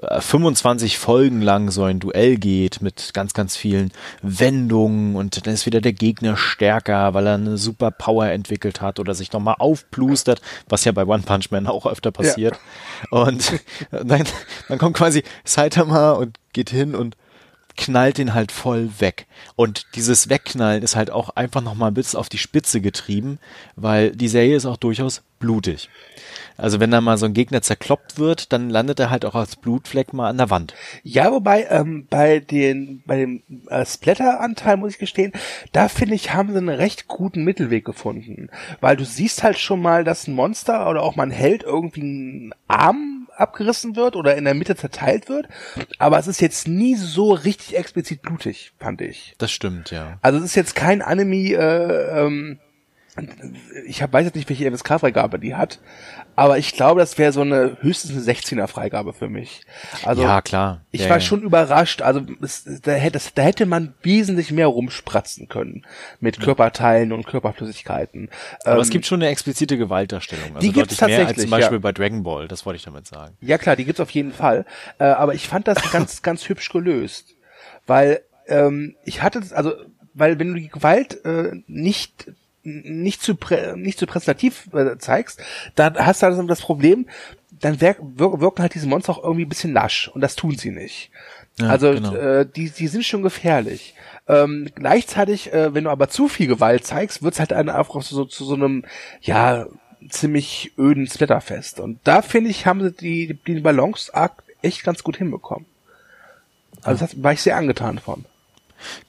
äh, 0.00 0.20
25 0.20 0.98
Folgen 0.98 1.42
lang 1.42 1.70
so 1.70 1.84
ein 1.84 2.00
Duell 2.00 2.36
geht 2.36 2.82
mit 2.82 3.12
ganz, 3.14 3.34
ganz 3.34 3.56
vielen 3.56 3.92
Wendungen 4.22 5.16
und 5.16 5.46
dann 5.46 5.54
ist 5.54 5.66
wieder 5.66 5.80
der 5.80 5.92
Gegner 5.92 6.36
stärker, 6.36 7.14
weil 7.14 7.26
er 7.26 7.34
eine 7.34 7.58
super 7.58 7.90
Power 7.90 8.26
entwickelt 8.26 8.80
hat 8.80 8.98
oder 8.98 9.14
sich 9.14 9.32
nochmal 9.32 9.56
aufplustert, 9.58 10.40
was 10.68 10.84
ja 10.84 10.92
bei 10.92 11.06
One 11.06 11.22
Punch 11.22 11.50
Man 11.50 11.66
auch 11.66 11.86
öfter 11.86 12.10
passiert. 12.10 12.58
Ja. 13.12 13.18
Und 13.18 13.52
dann, 13.90 14.24
dann 14.68 14.78
kommt 14.78 14.96
quasi 14.96 15.22
Saitama 15.66 16.12
und 16.12 16.38
geht 16.52 16.70
hin 16.70 16.94
und 16.94 17.16
knallt 17.76 18.18
den 18.18 18.34
halt 18.34 18.52
voll 18.52 18.88
weg. 18.98 19.26
Und 19.54 19.86
dieses 19.94 20.28
Wegknallen 20.30 20.82
ist 20.82 20.96
halt 20.96 21.10
auch 21.10 21.30
einfach 21.30 21.60
nochmal 21.60 21.92
bis 21.92 22.14
auf 22.14 22.28
die 22.28 22.38
Spitze 22.38 22.80
getrieben, 22.80 23.38
weil 23.74 24.12
die 24.12 24.28
Serie 24.28 24.56
ist 24.56 24.66
auch 24.66 24.78
durchaus 24.78 25.22
blutig. 25.38 25.90
Also 26.56 26.80
wenn 26.80 26.90
da 26.90 27.02
mal 27.02 27.18
so 27.18 27.26
ein 27.26 27.34
Gegner 27.34 27.60
zerkloppt 27.60 28.18
wird, 28.18 28.52
dann 28.52 28.70
landet 28.70 28.98
er 28.98 29.10
halt 29.10 29.26
auch 29.26 29.34
als 29.34 29.56
Blutfleck 29.56 30.14
mal 30.14 30.30
an 30.30 30.38
der 30.38 30.48
Wand. 30.48 30.74
Ja, 31.02 31.30
wobei 31.30 31.66
ähm, 31.68 32.06
bei 32.08 32.40
den 32.40 33.02
bei 33.04 33.18
dem 33.18 33.42
äh, 33.68 33.84
Splatter-Anteil 33.84 34.78
muss 34.78 34.92
ich 34.92 34.98
gestehen, 34.98 35.32
da 35.72 35.88
finde 35.88 36.14
ich 36.14 36.32
haben 36.32 36.52
sie 36.52 36.58
einen 36.58 36.70
recht 36.70 37.08
guten 37.08 37.44
Mittelweg 37.44 37.84
gefunden, 37.84 38.48
weil 38.80 38.96
du 38.96 39.04
siehst 39.04 39.42
halt 39.42 39.58
schon 39.58 39.82
mal, 39.82 40.02
dass 40.02 40.26
ein 40.26 40.34
Monster 40.34 40.88
oder 40.88 41.02
auch 41.02 41.14
mal 41.14 41.24
ein 41.24 41.30
Held 41.30 41.62
irgendwie 41.62 42.00
einen 42.00 42.54
Arm 42.68 43.15
abgerissen 43.36 43.96
wird 43.96 44.16
oder 44.16 44.36
in 44.36 44.44
der 44.44 44.54
Mitte 44.54 44.76
zerteilt 44.76 45.28
wird, 45.28 45.48
aber 45.98 46.18
es 46.18 46.26
ist 46.26 46.40
jetzt 46.40 46.68
nie 46.68 46.96
so 46.96 47.32
richtig 47.32 47.76
explizit 47.76 48.22
blutig, 48.22 48.72
fand 48.78 49.00
ich. 49.00 49.34
Das 49.38 49.52
stimmt, 49.52 49.90
ja. 49.90 50.18
Also 50.22 50.38
es 50.38 50.46
ist 50.46 50.54
jetzt 50.54 50.74
kein 50.74 51.02
Anime, 51.02 51.52
äh, 51.52 52.24
ähm, 52.24 52.58
ich 53.86 54.02
hab, 54.02 54.12
weiß 54.12 54.26
jetzt 54.26 54.34
nicht, 54.34 54.48
welche 54.48 54.70
FSK-Freigabe 54.70 55.38
die 55.38 55.54
hat, 55.54 55.80
aber 56.34 56.58
ich 56.58 56.72
glaube, 56.72 57.00
das 57.00 57.16
wäre 57.16 57.32
so 57.32 57.40
eine 57.40 57.78
höchstens 57.80 58.12
eine 58.12 58.20
16er 58.20 58.66
Freigabe 58.66 59.14
für 59.14 59.28
mich. 59.28 59.62
Also 60.04 60.22
ja, 60.22 60.42
klar. 60.42 60.82
Ich 60.90 61.02
ja, 61.02 61.08
war 61.08 61.16
ja. 61.16 61.20
schon 61.20 61.40
überrascht. 61.40 62.02
Also 62.02 62.20
es, 62.42 62.64
da, 62.82 62.92
hätte, 62.92 63.18
da 63.34 63.42
hätte 63.42 63.64
man 63.64 63.94
wesentlich 64.02 64.52
mehr 64.52 64.66
rumspratzen 64.66 65.48
können 65.48 65.86
mit 66.20 66.38
Körperteilen 66.38 67.12
und 67.12 67.26
Körperflüssigkeiten. 67.26 68.28
Aber 68.64 68.76
Ähm, 68.76 68.80
es 68.82 68.90
gibt 68.90 69.06
schon 69.06 69.22
eine 69.22 69.30
explizite 69.30 69.78
Gewaltdarstellung. 69.78 70.56
Also 70.56 70.60
die 70.60 70.72
gibt's 70.72 70.98
deutlich 70.98 71.08
mehr 71.08 71.18
als 71.20 71.28
tatsächlich, 71.28 71.50
zum 71.50 71.58
Beispiel 71.58 71.78
ja. 71.78 71.82
bei 71.82 71.92
Dragon 71.92 72.22
Ball. 72.22 72.48
Das 72.48 72.66
wollte 72.66 72.76
ich 72.76 72.84
damit 72.84 73.06
sagen. 73.06 73.34
Ja 73.40 73.56
klar, 73.56 73.76
die 73.76 73.86
gibt's 73.86 74.00
auf 74.00 74.10
jeden 74.10 74.32
Fall. 74.32 74.66
Äh, 74.98 75.04
aber 75.04 75.34
ich 75.34 75.48
fand 75.48 75.66
das 75.66 75.90
ganz, 75.90 76.20
ganz 76.22 76.48
hübsch 76.48 76.68
gelöst. 76.68 77.34
Weil 77.86 78.20
ähm, 78.46 78.94
ich 79.04 79.22
hatte, 79.22 79.40
also, 79.52 79.72
weil 80.12 80.38
wenn 80.38 80.48
du 80.52 80.60
die 80.60 80.68
Gewalt 80.68 81.24
äh, 81.24 81.52
nicht 81.66 82.30
nicht 82.66 83.22
zu 83.22 83.36
prä, 83.36 83.76
nicht 83.76 83.98
zu 83.98 84.06
präsentativ 84.06 84.68
äh, 84.74 84.98
zeigst, 84.98 85.40
dann 85.76 85.94
hast 85.96 86.22
du 86.22 86.26
also 86.26 86.42
das 86.42 86.60
Problem, 86.60 87.06
dann 87.60 87.80
wirk, 87.80 87.98
wirk, 88.00 88.40
wirken 88.40 88.62
halt 88.62 88.74
diese 88.74 88.88
Monster 88.88 89.12
auch 89.12 89.22
irgendwie 89.22 89.44
ein 89.44 89.48
bisschen 89.48 89.72
lasch 89.72 90.08
und 90.08 90.20
das 90.20 90.36
tun 90.36 90.56
sie 90.56 90.70
nicht. 90.70 91.10
Ja, 91.58 91.68
also 91.68 91.90
genau. 91.92 92.14
äh, 92.14 92.46
die 92.46 92.70
die 92.70 92.88
sind 92.88 93.04
schon 93.04 93.22
gefährlich. 93.22 93.94
Ähm, 94.28 94.68
gleichzeitig, 94.74 95.52
äh, 95.52 95.72
wenn 95.72 95.84
du 95.84 95.90
aber 95.90 96.08
zu 96.08 96.28
viel 96.28 96.48
Gewalt 96.48 96.84
zeigst, 96.84 97.22
wird's 97.22 97.38
halt 97.38 97.52
eine 97.52 97.74
einfach 97.74 98.02
so 98.02 98.24
zu 98.24 98.44
so 98.44 98.54
einem 98.54 98.84
ja 99.22 99.66
ziemlich 100.10 100.72
öden 100.76 101.06
Splatterfest. 101.06 101.80
Und 101.80 102.00
da 102.04 102.22
finde 102.22 102.50
ich, 102.50 102.66
haben 102.66 102.82
sie 102.82 102.92
die, 102.92 103.38
die 103.46 103.60
Balance-Akt 103.60 104.42
echt 104.62 104.84
ganz 104.84 105.02
gut 105.02 105.16
hinbekommen. 105.16 105.66
Also 106.82 107.04
das 107.04 107.22
war 107.22 107.32
ich 107.32 107.42
sehr 107.42 107.56
angetan 107.56 107.98
von. 107.98 108.24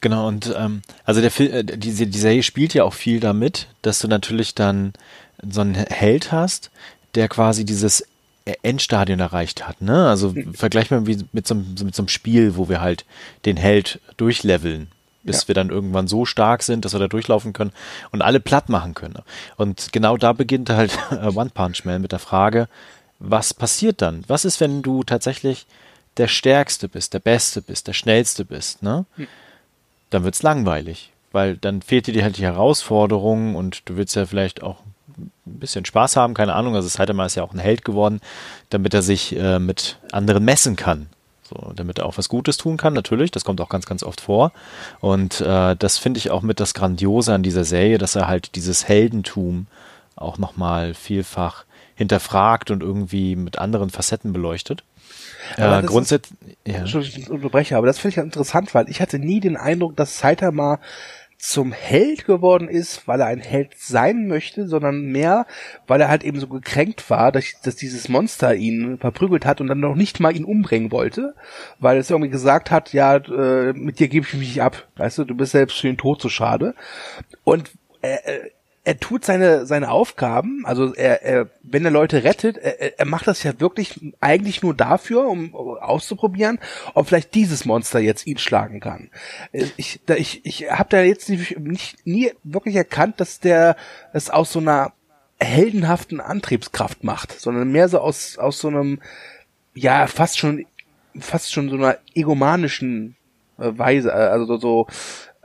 Genau, 0.02 0.28
und 0.28 0.54
ähm, 0.58 0.82
also 1.06 1.22
der 1.22 1.32
Film, 1.32 1.54
äh, 1.54 1.64
diese, 1.64 2.08
die 2.08 2.20
Serie 2.20 2.44
spielt 2.44 2.74
ja 2.74 2.84
auch 2.84 2.94
viel 2.94 3.20
damit, 3.20 3.68
dass 3.82 4.00
du 4.00 4.08
natürlich 4.08 4.56
dann 4.56 4.94
so 5.48 5.62
einen 5.62 5.76
Held 5.76 6.32
hast, 6.32 6.72
der 7.16 7.28
quasi 7.28 7.66
dieses 7.66 8.04
Endstadion 8.64 9.20
erreicht 9.20 9.68
hat, 9.68 9.82
ne? 9.82 10.08
Also 10.08 10.34
vergleich 10.54 10.90
mal 10.90 11.06
wie 11.06 11.18
mit 11.34 11.46
so, 11.46 11.54
einem, 11.56 11.76
mit 11.84 11.94
so 11.96 12.02
einem 12.02 12.08
Spiel, 12.08 12.56
wo 12.56 12.70
wir 12.70 12.80
halt 12.80 13.04
den 13.46 13.58
Held 13.58 14.00
durchleveln, 14.16 14.88
bis 15.24 15.42
Ja. 15.42 15.48
wir 15.50 15.56
dann 15.56 15.70
irgendwann 15.70 16.08
so 16.08 16.24
stark 16.26 16.64
sind, 16.64 16.86
dass 16.86 16.94
wir 16.94 17.00
da 17.00 17.10
durchlaufen 17.10 17.52
können 17.52 17.74
und 18.12 18.22
alle 18.22 18.40
platt 18.40 18.70
machen 18.70 18.94
können. 18.94 19.18
Und 19.58 19.92
genau 19.92 20.16
da 20.16 20.32
beginnt 20.32 20.70
halt 20.70 20.98
äh, 21.12 21.28
One 21.36 21.50
Punch 21.54 21.84
Man 21.84 22.02
mit 22.02 22.14
der 22.14 22.20
Frage, 22.20 22.70
was 23.20 23.54
passiert 23.54 24.02
dann? 24.02 24.24
Was 24.28 24.46
ist, 24.46 24.62
wenn 24.62 24.82
du 24.82 25.04
tatsächlich 25.04 25.66
der 26.16 26.28
Stärkste 26.30 26.88
bist, 26.88 27.14
der 27.14 27.20
Beste 27.20 27.62
bist, 27.62 27.88
der 27.88 27.94
Schnellste 27.94 28.46
bist, 28.46 28.82
ne? 28.82 29.06
Dann 30.10 30.24
wird's 30.24 30.44
langweilig, 30.44 31.12
weil 31.32 31.58
dann 31.58 31.82
fehlt 31.82 32.08
dir 32.08 32.24
halt 32.24 32.38
die 32.38 32.44
Herausforderung 32.44 33.56
und 33.56 33.88
du 33.90 33.98
willst 33.98 34.16
ja 34.16 34.26
vielleicht 34.26 34.64
auch 34.64 34.78
ein 35.18 35.32
bisschen 35.46 35.86
Spaß 35.86 36.16
haben, 36.16 36.34
keine 36.34 36.54
Ahnung. 36.54 36.76
Also 36.76 36.88
Saitama 36.88 37.26
ist 37.26 37.36
ja 37.36 37.44
auch 37.44 37.54
ein 37.54 37.60
Held 37.60 37.84
geworden, 37.84 38.22
damit 38.70 38.94
er 38.94 39.02
sich 39.02 39.36
äh, 39.36 39.60
mit 39.60 39.98
anderen 40.12 40.46
messen 40.46 40.76
kann. 40.76 41.08
So, 41.44 41.72
damit 41.76 42.00
er 42.00 42.06
auch 42.06 42.18
was 42.18 42.28
Gutes 42.28 42.58
tun 42.58 42.76
kann, 42.76 42.94
natürlich. 42.94 43.32
Das 43.32 43.46
kommt 43.46 43.62
auch 43.62 43.70
ganz, 43.70 43.86
ganz 43.86 44.04
oft 44.04 44.20
vor. 44.20 44.52
Und 45.00 45.40
äh, 45.40 45.78
das 45.78 45.98
finde 45.98 46.18
ich 46.18 46.30
auch 46.30 46.42
mit 46.42 46.60
das 46.60 46.74
Grandiose 46.74 47.34
an 47.34 47.44
dieser 47.44 47.64
Serie, 47.64 47.98
dass 47.98 48.16
er 48.16 48.28
halt 48.28 48.56
dieses 48.56 48.88
Heldentum 48.88 49.68
auch 50.18 50.38
nochmal 50.38 50.94
vielfach 50.94 51.64
hinterfragt 51.98 52.72
und 52.72 52.84
irgendwie 52.84 53.36
mit 53.36 53.58
anderen 53.58 53.90
Facetten 53.90 54.32
beleuchtet. 54.32 54.84
Aber 55.58 55.80
Äh, 55.80 55.84
grundsätzlich, 55.84 56.38
ja. 56.66 56.76
Entschuldigung, 56.76 57.22
ich 57.22 57.30
unterbreche, 57.30 57.76
aber 57.76 57.88
das 57.88 58.00
finde 58.00 58.20
ich 58.20 58.24
interessant, 58.24 58.74
weil 58.76 58.90
ich 58.90 59.02
hatte 59.02 59.18
nie 59.20 59.40
den 59.40 59.58
Eindruck, 59.58 59.96
dass 59.96 60.20
Saitama 60.20 60.80
zum 61.40 61.72
Held 61.72 62.26
geworden 62.26 62.68
ist, 62.68 63.08
weil 63.08 63.22
er 63.22 63.28
ein 63.28 63.40
Held 63.40 63.74
sein 63.78 64.28
möchte, 64.28 64.68
sondern 64.68 65.06
mehr, 65.06 65.46
weil 65.86 66.02
er 66.02 66.10
halt 66.10 66.24
eben 66.24 66.40
so 66.40 66.48
gekränkt 66.48 67.10
war, 67.10 67.32
dass, 67.32 67.46
dass 67.64 67.76
dieses 67.76 68.10
Monster 68.10 68.56
ihn 68.56 68.98
verprügelt 68.98 69.46
hat 69.46 69.62
und 69.62 69.68
dann 69.68 69.80
noch 69.80 69.96
nicht 69.96 70.20
mal 70.20 70.36
ihn 70.36 70.46
umbringen 70.46 70.92
wollte, 70.92 71.36
weil 71.80 71.98
es 71.98 72.10
irgendwie 72.10 72.32
gesagt 72.32 72.72
hat, 72.72 72.92
ja, 72.92 73.18
äh, 73.18 73.74
mit 73.74 74.00
dir 74.00 74.08
gebe 74.08 74.26
ich 74.26 74.34
mich 74.34 74.50
nicht 74.50 74.62
ab, 74.62 74.88
weißt 74.98 75.20
du, 75.20 75.26
du 75.26 75.36
bist 75.36 75.52
selbst 75.52 75.78
für 75.80 75.88
den 75.88 75.98
Tod 75.98 76.22
zu 76.22 76.30
schade. 76.30 76.74
Und 77.44 77.70
er, 78.02 78.26
er- 78.88 79.00
tut 79.00 79.26
seine 79.26 79.66
seine 79.66 79.92
Aufgaben, 79.92 80.66
also 80.66 80.94
er, 80.96 81.22
er 81.24 81.50
wenn 81.64 81.86
er 81.86 81.92
Leute 81.92 82.24
rettet, 82.24 82.58
er, 82.58 83.00
er- 83.00 83.06
macht 83.06 83.28
das 83.28 83.44
ja 83.44 83.60
wirklich 83.60 84.00
eigentlich 84.20 84.62
nur 84.64 84.74
dafür, 84.74 85.28
um 85.28 85.54
auszuprobieren, 85.56 86.60
ob 86.94 87.08
vielleicht 87.08 87.36
dieses 87.36 87.66
Monster 87.66 88.00
jetzt 88.00 88.26
ihn 88.28 88.38
schlagen 88.38 88.80
kann. 88.80 89.10
Ich 89.78 90.00
da, 90.06 90.16
ich 90.16 90.42
ich 90.46 90.72
habe 90.72 90.90
da 90.90 91.02
jetzt 91.02 91.30
nicht, 91.30 91.60
nicht 91.60 92.06
nie 92.06 92.32
wirklich 92.44 92.76
erkannt, 92.76 93.20
dass 93.20 93.40
der 93.40 93.76
es 94.14 94.30
aus 94.30 94.52
so 94.52 94.60
einer 94.60 94.94
heldenhaften 95.40 96.20
Antriebskraft 96.20 97.04
macht, 97.04 97.40
sondern 97.40 97.72
mehr 97.72 97.90
so 97.90 98.00
aus 98.00 98.38
aus 98.38 98.60
so 98.60 98.70
einem 98.70 99.00
ja 99.76 100.08
fast 100.08 100.40
schon 100.40 100.66
fast 101.20 101.52
schon 101.52 101.70
so 101.70 101.76
einer 101.76 101.98
egomanischen 102.16 103.16
äh, 103.60 103.72
Weise, 103.78 104.10
äh, 104.10 104.14
also 104.14 104.46
so, 104.46 104.58
so 104.58 104.88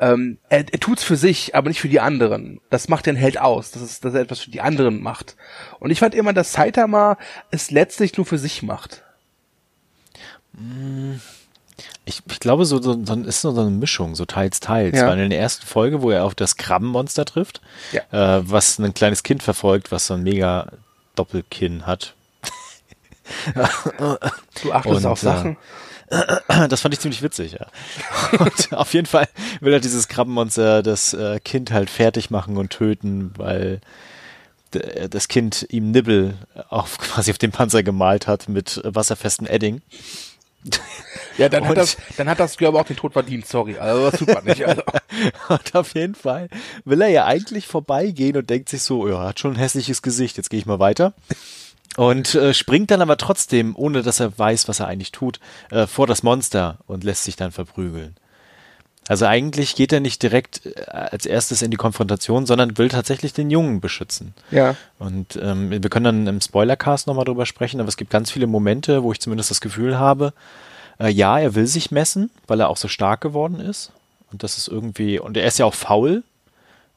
ähm, 0.03 0.39
er, 0.49 0.65
er 0.73 0.81
tut's 0.81 1.05
für 1.05 1.17
sich, 1.17 1.55
aber 1.55 1.69
nicht 1.69 1.81
für 1.81 1.89
die 1.89 2.01
anderen. 2.01 2.61
Das 2.71 2.89
macht 2.89 3.07
den 3.07 3.15
Held 3.15 3.39
aus, 3.39 3.71
dass, 3.71 3.83
es, 3.83 4.01
dass 4.01 4.15
er 4.15 4.23
etwas 4.23 4.41
für 4.41 4.51
die 4.51 4.61
anderen 4.61 5.01
macht. 5.01 5.37
Und 5.79 5.93
ich 5.93 6.01
fand 6.01 6.15
immer, 6.17 6.33
dass 6.33 6.53
Saitama 6.53 7.17
es 7.53 7.71
letztlich 7.71 8.17
nur 8.17 8.27
für 8.27 8.37
sich 8.39 8.65
macht. 8.65 9.05
Ich, 12.05 12.21
ich 12.29 12.41
glaube, 12.41 12.65
so, 12.65 12.83
so, 12.83 13.05
so 13.05 13.15
ist 13.15 13.43
so 13.43 13.51
eine 13.51 13.71
Mischung, 13.71 14.17
so 14.17 14.25
teils, 14.25 14.59
teils. 14.59 14.99
Ja. 14.99 15.07
Weil 15.07 15.21
in 15.21 15.31
der 15.31 15.39
ersten 15.39 15.65
Folge, 15.65 16.03
wo 16.03 16.11
er 16.11 16.25
auf 16.25 16.35
das 16.35 16.57
Krabbenmonster 16.57 17.25
trifft, 17.25 17.61
Ja. 17.93 18.39
äh, 18.39 18.51
was 18.51 18.81
ein 18.81 18.95
kleines 18.95 19.23
Kind 19.23 19.43
verfolgt, 19.43 19.93
was 19.93 20.09
so 20.09 20.15
ein 20.15 20.25
mega 20.25 20.67
Doppelkinn 21.15 21.87
hat. 21.87 22.15
Du 24.63 24.73
achtest 24.73 24.97
Und, 24.97 25.07
auf 25.07 25.21
Sachen. 25.21 25.57
Das 26.69 26.81
fand 26.83 26.95
ich 26.95 27.01
ziemlich 27.01 27.23
witzig, 27.23 27.53
ja. 27.53 27.67
Und 28.39 28.73
auf 28.73 28.93
jeden 28.95 29.07
Fall 29.07 29.29
will 29.61 29.73
er 29.73 29.81
dieses 29.81 30.09
Krabbenmonster 30.09 30.83
das 30.83 31.15
äh, 31.15 31.41
Kind 31.41 31.71
halt 31.73 31.89
fertig 31.91 32.31
machen 32.31 32.57
und 32.57 32.71
töten, 32.71 33.33
weil 33.37 33.81
d- 34.75 35.09
das 35.09 35.29
Kind 35.29 35.67
ihm 35.71 35.91
Nibbel 35.91 36.35
auf 36.69 36.99
quasi 36.99 37.31
auf 37.31 37.39
den 37.39 37.51
Panzer 37.53 37.83
gemalt 37.83 38.27
hat 38.27 38.49
mit 38.49 38.77
äh, 38.85 38.95
wasserfestem 38.95 39.47
Edding. 39.47 39.81
Ja, 41.39 41.49
dann 41.49 41.67
hat 41.67 41.77
das, 41.77 41.97
dann 42.17 42.29
hat 42.29 42.39
das, 42.39 42.57
glaube 42.57 42.77
ich, 42.79 42.83
auch 42.83 42.87
den 42.87 42.97
Tod 42.97 43.15
verdient, 43.15 43.49
sorry. 43.49 43.79
Also 43.79 44.11
das 44.11 44.19
tut 44.21 44.29
man 44.33 44.45
nicht. 44.45 44.65
Also. 44.65 44.83
Und 45.49 45.75
auf 45.75 45.95
jeden 45.95 46.15
Fall 46.15 46.49
will 46.85 47.01
er 47.03 47.09
ja 47.09 47.25
eigentlich 47.27 47.67
vorbeigehen 47.67 48.37
und 48.37 48.49
denkt 48.49 48.69
sich 48.69 48.83
so, 48.85 49.09
ja, 49.09 49.19
hat 49.25 49.41
schon 49.41 49.55
ein 49.55 49.59
hässliches 49.59 50.03
Gesicht, 50.03 50.37
jetzt 50.37 50.51
gehe 50.51 50.61
ich 50.61 50.67
mal 50.67 50.79
weiter. 50.79 51.15
Und 51.97 52.35
äh, 52.35 52.55
springt 52.55 52.91
dann 52.91 53.03
aber 53.03 53.17
trotzdem, 53.19 53.77
ohne 53.77 54.03
dass 54.03 54.21
er 54.21 54.39
weiß, 54.39 54.67
was 54.69 54.81
er 54.81 54.87
eigentlich 54.87 55.13
tut, 55.13 55.41
äh, 55.71 55.87
vor 55.87 56.07
das 56.07 56.23
Monster 56.23 56.79
und 56.87 57.05
lässt 57.05 57.25
sich 57.25 57.37
dann 57.37 57.53
verprügeln. 57.53 58.17
Also 59.09 59.27
eigentlich 59.27 59.75
geht 59.75 59.93
er 59.93 60.01
nicht 60.01 60.23
direkt 60.23 60.65
äh, 60.65 60.85
als 60.91 61.27
erstes 61.27 61.61
in 61.61 61.71
die 61.71 61.77
Konfrontation, 61.77 62.47
sondern 62.47 62.79
will 62.79 62.89
tatsächlich 62.89 63.33
den 63.33 63.51
Jungen 63.51 63.81
beschützen. 63.81 64.33
Ja. 64.51 64.77
Und 64.99 65.39
ähm, 65.43 65.71
wir 65.71 65.91
können 65.91 66.05
dann 66.05 66.27
im 66.27 66.41
Spoilercast 66.41 67.07
nochmal 67.07 67.25
drüber 67.25 67.45
sprechen, 67.45 67.81
aber 67.81 67.89
es 67.89 67.97
gibt 67.97 68.11
ganz 68.11 68.31
viele 68.31 68.47
Momente, 68.47 69.03
wo 69.03 69.13
ich 69.13 69.21
zumindest 69.21 69.51
das 69.51 69.61
Gefühl 69.61 69.99
habe, 69.99 70.33
äh, 70.99 71.09
ja, 71.09 71.39
er 71.39 71.55
will 71.55 71.67
sich 71.67 71.91
messen, 71.91 72.31
weil 72.47 72.61
er 72.61 72.69
auch 72.69 72.77
so 72.77 72.89
stark 72.89 73.21
geworden 73.21 73.61
ist. 73.61 73.91
Und 74.31 74.43
das 74.43 74.57
ist 74.57 74.69
irgendwie, 74.69 75.19
und 75.19 75.37
er 75.37 75.47
ist 75.47 75.59
ja 75.59 75.67
auch 75.67 75.75
faul. 75.75 76.23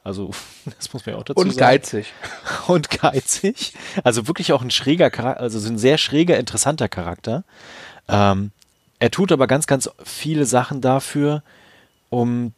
Also, 0.06 0.30
das 0.78 0.92
muss 0.92 1.04
man 1.04 1.16
ja 1.16 1.20
auch 1.20 1.24
dazu 1.24 1.40
Und 1.40 1.50
sagen. 1.54 1.58
geizig. 1.58 2.12
Und 2.68 2.90
geizig. 2.90 3.74
Also 4.04 4.28
wirklich 4.28 4.52
auch 4.52 4.62
ein 4.62 4.70
schräger 4.70 5.10
Charakter, 5.10 5.42
also 5.42 5.58
so 5.58 5.68
ein 5.68 5.78
sehr 5.78 5.98
schräger, 5.98 6.38
interessanter 6.38 6.88
Charakter. 6.88 7.42
Ähm, 8.08 8.52
er 9.00 9.10
tut 9.10 9.32
aber 9.32 9.48
ganz, 9.48 9.66
ganz 9.66 9.90
viele 10.04 10.46
Sachen 10.46 10.80
dafür, 10.80 11.42
um 12.08 12.52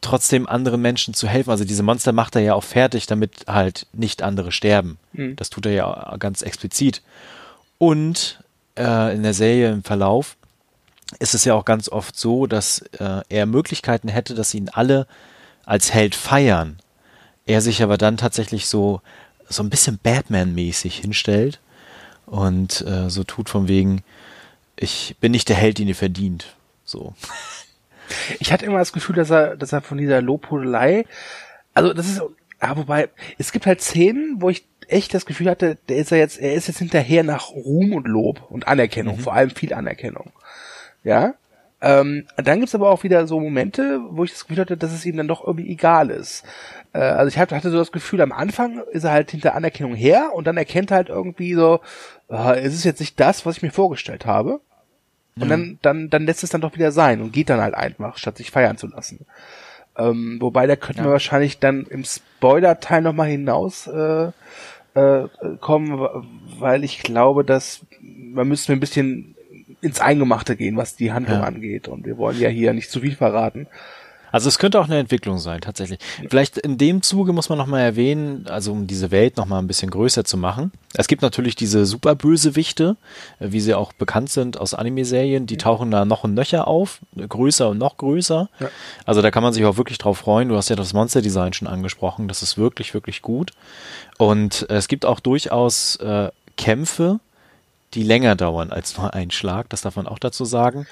trotzdem 0.00 0.48
anderen 0.48 0.80
Menschen 0.80 1.14
zu 1.14 1.26
helfen. 1.26 1.50
Also 1.50 1.64
diese 1.64 1.82
Monster 1.82 2.12
macht 2.12 2.36
er 2.36 2.42
ja 2.42 2.54
auch 2.54 2.62
fertig, 2.62 3.06
damit 3.06 3.46
halt 3.48 3.86
nicht 3.92 4.22
andere 4.22 4.52
sterben. 4.52 4.98
Mhm. 5.12 5.34
Das 5.34 5.50
tut 5.50 5.66
er 5.66 5.72
ja 5.72 6.16
ganz 6.20 6.42
explizit. 6.42 7.02
Und 7.78 8.38
äh, 8.78 9.14
in 9.14 9.24
der 9.24 9.34
Serie 9.34 9.72
im 9.72 9.82
Verlauf 9.82 10.36
ist 11.18 11.34
es 11.34 11.44
ja 11.44 11.54
auch 11.54 11.64
ganz 11.64 11.88
oft 11.88 12.16
so, 12.16 12.46
dass 12.46 12.82
äh, 13.00 13.22
er 13.28 13.46
Möglichkeiten 13.46 14.08
hätte, 14.08 14.34
dass 14.34 14.54
ihn 14.54 14.68
alle 14.68 15.08
als 15.68 15.92
Held 15.92 16.14
feiern. 16.14 16.78
Er 17.44 17.60
sich 17.60 17.82
aber 17.82 17.98
dann 17.98 18.16
tatsächlich 18.16 18.66
so 18.66 19.02
so 19.50 19.62
ein 19.62 19.70
bisschen 19.70 19.98
Batman-mäßig 20.02 20.96
hinstellt 20.96 21.60
und 22.26 22.84
äh, 22.86 23.08
so 23.08 23.24
tut 23.24 23.48
von 23.48 23.68
wegen, 23.68 24.02
ich 24.76 25.16
bin 25.20 25.32
nicht 25.32 25.48
der 25.48 25.56
Held, 25.56 25.78
den 25.78 25.88
ihr 25.88 25.94
verdient. 25.94 26.56
So. 26.84 27.14
Ich 28.40 28.52
hatte 28.52 28.64
immer 28.64 28.78
das 28.78 28.94
Gefühl, 28.94 29.16
dass 29.16 29.28
er, 29.28 29.54
dass 29.54 29.74
er 29.74 29.82
von 29.82 29.98
dieser 29.98 30.22
Lobhudelei, 30.22 31.04
also 31.74 31.92
das 31.92 32.08
ist, 32.08 32.22
Ja, 32.62 32.74
wobei, 32.74 33.10
es 33.36 33.52
gibt 33.52 33.66
halt 33.66 33.82
Szenen, 33.82 34.36
wo 34.40 34.48
ich 34.48 34.64
echt 34.86 35.12
das 35.12 35.26
Gefühl 35.26 35.50
hatte, 35.50 35.76
der 35.90 35.98
ist 35.98 36.10
ja 36.10 36.16
jetzt, 36.16 36.38
er 36.38 36.54
ist 36.54 36.68
jetzt 36.68 36.78
hinterher 36.78 37.22
nach 37.22 37.50
Ruhm 37.50 37.92
und 37.92 38.08
Lob 38.08 38.50
und 38.50 38.66
Anerkennung, 38.66 39.18
mhm. 39.18 39.20
vor 39.20 39.34
allem 39.34 39.50
viel 39.50 39.74
Anerkennung. 39.74 40.32
Ja. 41.04 41.34
Ähm, 41.80 42.26
dann 42.36 42.58
gibt's 42.58 42.74
aber 42.74 42.90
auch 42.90 43.04
wieder 43.04 43.26
so 43.26 43.38
Momente, 43.38 44.00
wo 44.10 44.24
ich 44.24 44.32
das 44.32 44.46
Gefühl 44.46 44.60
hatte, 44.60 44.76
dass 44.76 44.92
es 44.92 45.06
ihm 45.06 45.16
dann 45.16 45.28
doch 45.28 45.46
irgendwie 45.46 45.70
egal 45.70 46.10
ist. 46.10 46.44
Äh, 46.92 46.98
also 46.98 47.28
ich 47.28 47.38
hatte 47.38 47.70
so 47.70 47.78
das 47.78 47.92
Gefühl, 47.92 48.20
am 48.20 48.32
Anfang 48.32 48.82
ist 48.90 49.04
er 49.04 49.12
halt 49.12 49.30
hinter 49.30 49.54
Anerkennung 49.54 49.94
her 49.94 50.32
und 50.34 50.46
dann 50.46 50.56
erkennt 50.56 50.90
er 50.90 50.96
halt 50.96 51.08
irgendwie 51.08 51.54
so, 51.54 51.80
äh, 52.28 52.60
es 52.60 52.74
ist 52.74 52.84
jetzt 52.84 53.00
nicht 53.00 53.20
das, 53.20 53.46
was 53.46 53.58
ich 53.58 53.62
mir 53.62 53.70
vorgestellt 53.70 54.26
habe. 54.26 54.60
Und 55.36 55.44
mhm. 55.44 55.48
dann, 55.48 55.78
dann, 55.82 56.10
dann 56.10 56.26
lässt 56.26 56.42
es 56.42 56.50
dann 56.50 56.60
doch 56.60 56.74
wieder 56.74 56.90
sein 56.90 57.20
und 57.20 57.32
geht 57.32 57.48
dann 57.48 57.60
halt 57.60 57.74
einfach, 57.74 58.18
statt 58.18 58.36
sich 58.38 58.50
feiern 58.50 58.76
zu 58.76 58.88
lassen. 58.88 59.24
Ähm, 59.96 60.38
wobei, 60.40 60.66
da 60.66 60.74
könnten 60.74 61.02
ja. 61.02 61.06
wir 61.06 61.12
wahrscheinlich 61.12 61.60
dann 61.60 61.84
im 61.84 62.04
Spoiler-Teil 62.04 63.02
nochmal 63.02 63.28
hinaus 63.28 63.86
äh, 63.86 64.30
äh, 64.94 65.28
kommen, 65.60 66.00
weil 66.58 66.82
ich 66.82 67.02
glaube, 67.02 67.44
dass 67.44 67.84
man 68.00 68.48
müsste 68.48 68.72
ein 68.72 68.80
bisschen 68.80 69.36
ins 69.80 70.00
Eingemachte 70.00 70.56
gehen, 70.56 70.76
was 70.76 70.96
die 70.96 71.12
Handlung 71.12 71.40
ja. 71.40 71.44
angeht. 71.44 71.88
Und 71.88 72.06
wir 72.06 72.18
wollen 72.18 72.38
ja 72.38 72.48
hier 72.48 72.72
nicht 72.72 72.90
zu 72.90 73.00
viel 73.00 73.14
verraten. 73.14 73.66
Also 74.30 74.48
es 74.48 74.58
könnte 74.58 74.80
auch 74.80 74.84
eine 74.84 74.98
Entwicklung 74.98 75.38
sein, 75.38 75.60
tatsächlich. 75.60 76.00
Vielleicht 76.28 76.58
in 76.58 76.76
dem 76.76 77.02
Zuge 77.02 77.32
muss 77.32 77.48
man 77.48 77.58
nochmal 77.58 77.80
erwähnen, 77.80 78.46
also 78.48 78.72
um 78.72 78.86
diese 78.86 79.10
Welt 79.10 79.36
nochmal 79.36 79.60
ein 79.60 79.66
bisschen 79.66 79.90
größer 79.90 80.24
zu 80.24 80.36
machen. 80.36 80.72
Es 80.94 81.08
gibt 81.08 81.22
natürlich 81.22 81.56
diese 81.56 81.86
Superbösewichte, 81.86 82.96
äh, 83.40 83.52
wie 83.52 83.60
sie 83.60 83.74
auch 83.74 83.92
bekannt 83.92 84.30
sind 84.30 84.58
aus 84.60 84.74
Anime-Serien, 84.74 85.46
die 85.46 85.56
tauchen 85.56 85.90
da 85.90 86.04
noch 86.04 86.24
ein 86.24 86.34
Nöcher 86.34 86.68
auf, 86.68 87.00
größer 87.16 87.70
und 87.70 87.78
noch 87.78 87.96
größer. 87.96 88.48
Ja. 88.60 88.70
Also 89.04 89.22
da 89.22 89.30
kann 89.30 89.42
man 89.42 89.52
sich 89.52 89.64
auch 89.64 89.76
wirklich 89.76 89.98
drauf 89.98 90.18
freuen. 90.18 90.48
Du 90.48 90.56
hast 90.56 90.68
ja 90.68 90.76
das 90.76 90.92
Monster-Design 90.92 91.52
schon 91.52 91.68
angesprochen, 91.68 92.28
das 92.28 92.42
ist 92.42 92.58
wirklich, 92.58 92.94
wirklich 92.94 93.22
gut. 93.22 93.52
Und 94.18 94.66
es 94.68 94.88
gibt 94.88 95.06
auch 95.06 95.20
durchaus 95.20 95.96
äh, 95.96 96.30
Kämpfe, 96.56 97.20
die 97.94 98.02
länger 98.02 98.36
dauern 98.36 98.70
als 98.70 98.96
nur 98.96 99.14
ein 99.14 99.30
Schlag, 99.30 99.68
das 99.70 99.82
darf 99.82 99.96
man 99.96 100.06
auch 100.06 100.18
dazu 100.18 100.44
sagen. 100.44 100.86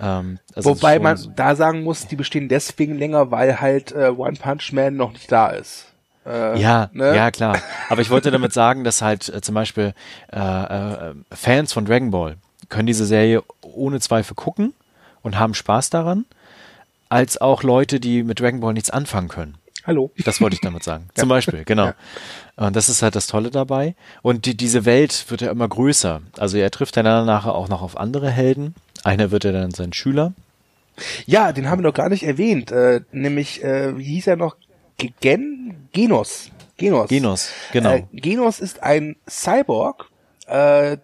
Ähm, 0.00 0.38
also 0.54 0.70
Wobei 0.70 0.98
man 0.98 1.16
so 1.16 1.30
da 1.34 1.56
sagen 1.56 1.82
muss, 1.82 2.06
die 2.06 2.16
bestehen 2.16 2.48
deswegen 2.48 2.96
länger, 2.96 3.30
weil 3.30 3.60
halt 3.60 3.92
äh, 3.92 4.08
One 4.16 4.36
Punch 4.36 4.72
Man 4.72 4.96
noch 4.96 5.12
nicht 5.12 5.30
da 5.30 5.48
ist. 5.48 5.86
Äh, 6.26 6.60
ja, 6.60 6.90
ne? 6.92 7.14
ja 7.16 7.30
klar. 7.30 7.58
Aber 7.88 8.00
ich 8.00 8.10
wollte 8.10 8.30
damit 8.30 8.52
sagen, 8.52 8.84
dass 8.84 9.02
halt 9.02 9.28
äh, 9.28 9.40
zum 9.40 9.54
Beispiel 9.54 9.94
äh, 10.32 10.38
äh, 10.38 11.14
Fans 11.32 11.72
von 11.72 11.84
Dragon 11.84 12.10
Ball 12.10 12.36
können 12.68 12.86
diese 12.86 13.06
Serie 13.06 13.42
ohne 13.62 13.98
Zweifel 14.00 14.34
gucken 14.34 14.74
und 15.22 15.38
haben 15.38 15.54
Spaß 15.54 15.90
daran, 15.90 16.26
als 17.08 17.40
auch 17.40 17.62
Leute, 17.62 17.98
die 17.98 18.22
mit 18.22 18.40
Dragon 18.40 18.60
Ball 18.60 18.74
nichts 18.74 18.90
anfangen 18.90 19.28
können. 19.28 19.57
Hallo. 19.88 20.10
Das 20.22 20.42
wollte 20.42 20.54
ich 20.54 20.60
damit 20.60 20.84
sagen. 20.84 21.08
Zum 21.14 21.30
Beispiel, 21.30 21.64
genau. 21.64 21.92
Und 22.56 22.76
das 22.76 22.90
ist 22.90 23.00
halt 23.00 23.16
das 23.16 23.26
Tolle 23.26 23.50
dabei. 23.50 23.94
Und 24.20 24.44
die, 24.44 24.54
diese 24.54 24.84
Welt 24.84 25.24
wird 25.30 25.40
ja 25.40 25.50
immer 25.50 25.66
größer. 25.66 26.20
Also 26.36 26.58
er 26.58 26.70
trifft 26.70 26.98
dann 26.98 27.06
nachher 27.24 27.54
auch 27.54 27.68
noch 27.68 27.80
auf 27.80 27.96
andere 27.96 28.30
Helden. 28.30 28.74
Einer 29.02 29.30
wird 29.30 29.44
ja 29.44 29.52
dann 29.52 29.70
sein 29.70 29.94
Schüler. 29.94 30.34
Ja, 31.24 31.52
den 31.52 31.70
haben 31.70 31.78
wir 31.78 31.88
noch 31.88 31.94
gar 31.94 32.10
nicht 32.10 32.24
erwähnt. 32.24 32.70
Äh, 32.70 33.00
nämlich, 33.12 33.64
äh, 33.64 33.96
wie 33.96 34.04
hieß 34.04 34.26
er 34.26 34.36
noch? 34.36 34.56
Gen? 35.20 35.88
Genos. 35.92 36.50
Genos. 36.76 37.08
Genos, 37.08 37.50
genau. 37.72 37.94
Äh, 37.94 38.04
Genos 38.12 38.60
ist 38.60 38.82
ein 38.82 39.16
Cyborg, 39.26 40.10
äh, 40.48 40.98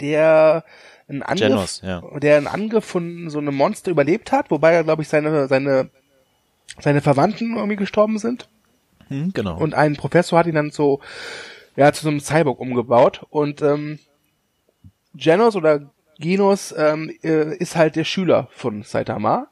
der 0.00 0.64
einen 1.08 1.22
Angriff, 1.22 1.48
Genos, 1.48 1.82
ja. 1.84 2.02
der 2.20 2.38
einen 2.38 2.46
Angriff 2.46 2.84
von 2.84 3.28
so 3.28 3.38
einem 3.38 3.54
Monster 3.54 3.90
überlebt 3.90 4.32
hat, 4.32 4.50
wobei 4.50 4.72
er, 4.72 4.84
glaube 4.84 5.02
ich, 5.02 5.08
seine, 5.08 5.46
seine 5.48 5.90
seine 6.80 7.00
Verwandten 7.00 7.56
irgendwie 7.56 7.76
gestorben 7.76 8.18
sind. 8.18 8.48
Hm, 9.08 9.32
genau. 9.32 9.58
Und 9.58 9.74
ein 9.74 9.96
Professor 9.96 10.38
hat 10.38 10.46
ihn 10.46 10.54
dann 10.54 10.70
so, 10.70 11.00
ja, 11.76 11.92
zu 11.92 12.02
so 12.02 12.08
einem 12.08 12.20
Cyborg 12.20 12.60
umgebaut. 12.60 13.26
Und 13.30 13.62
ähm, 13.62 13.98
Genos 15.14 15.56
oder 15.56 15.90
Genos 16.18 16.74
ähm, 16.76 17.12
äh, 17.22 17.56
ist 17.56 17.76
halt 17.76 17.96
der 17.96 18.04
Schüler 18.04 18.48
von 18.52 18.82
Saitama. 18.82 19.48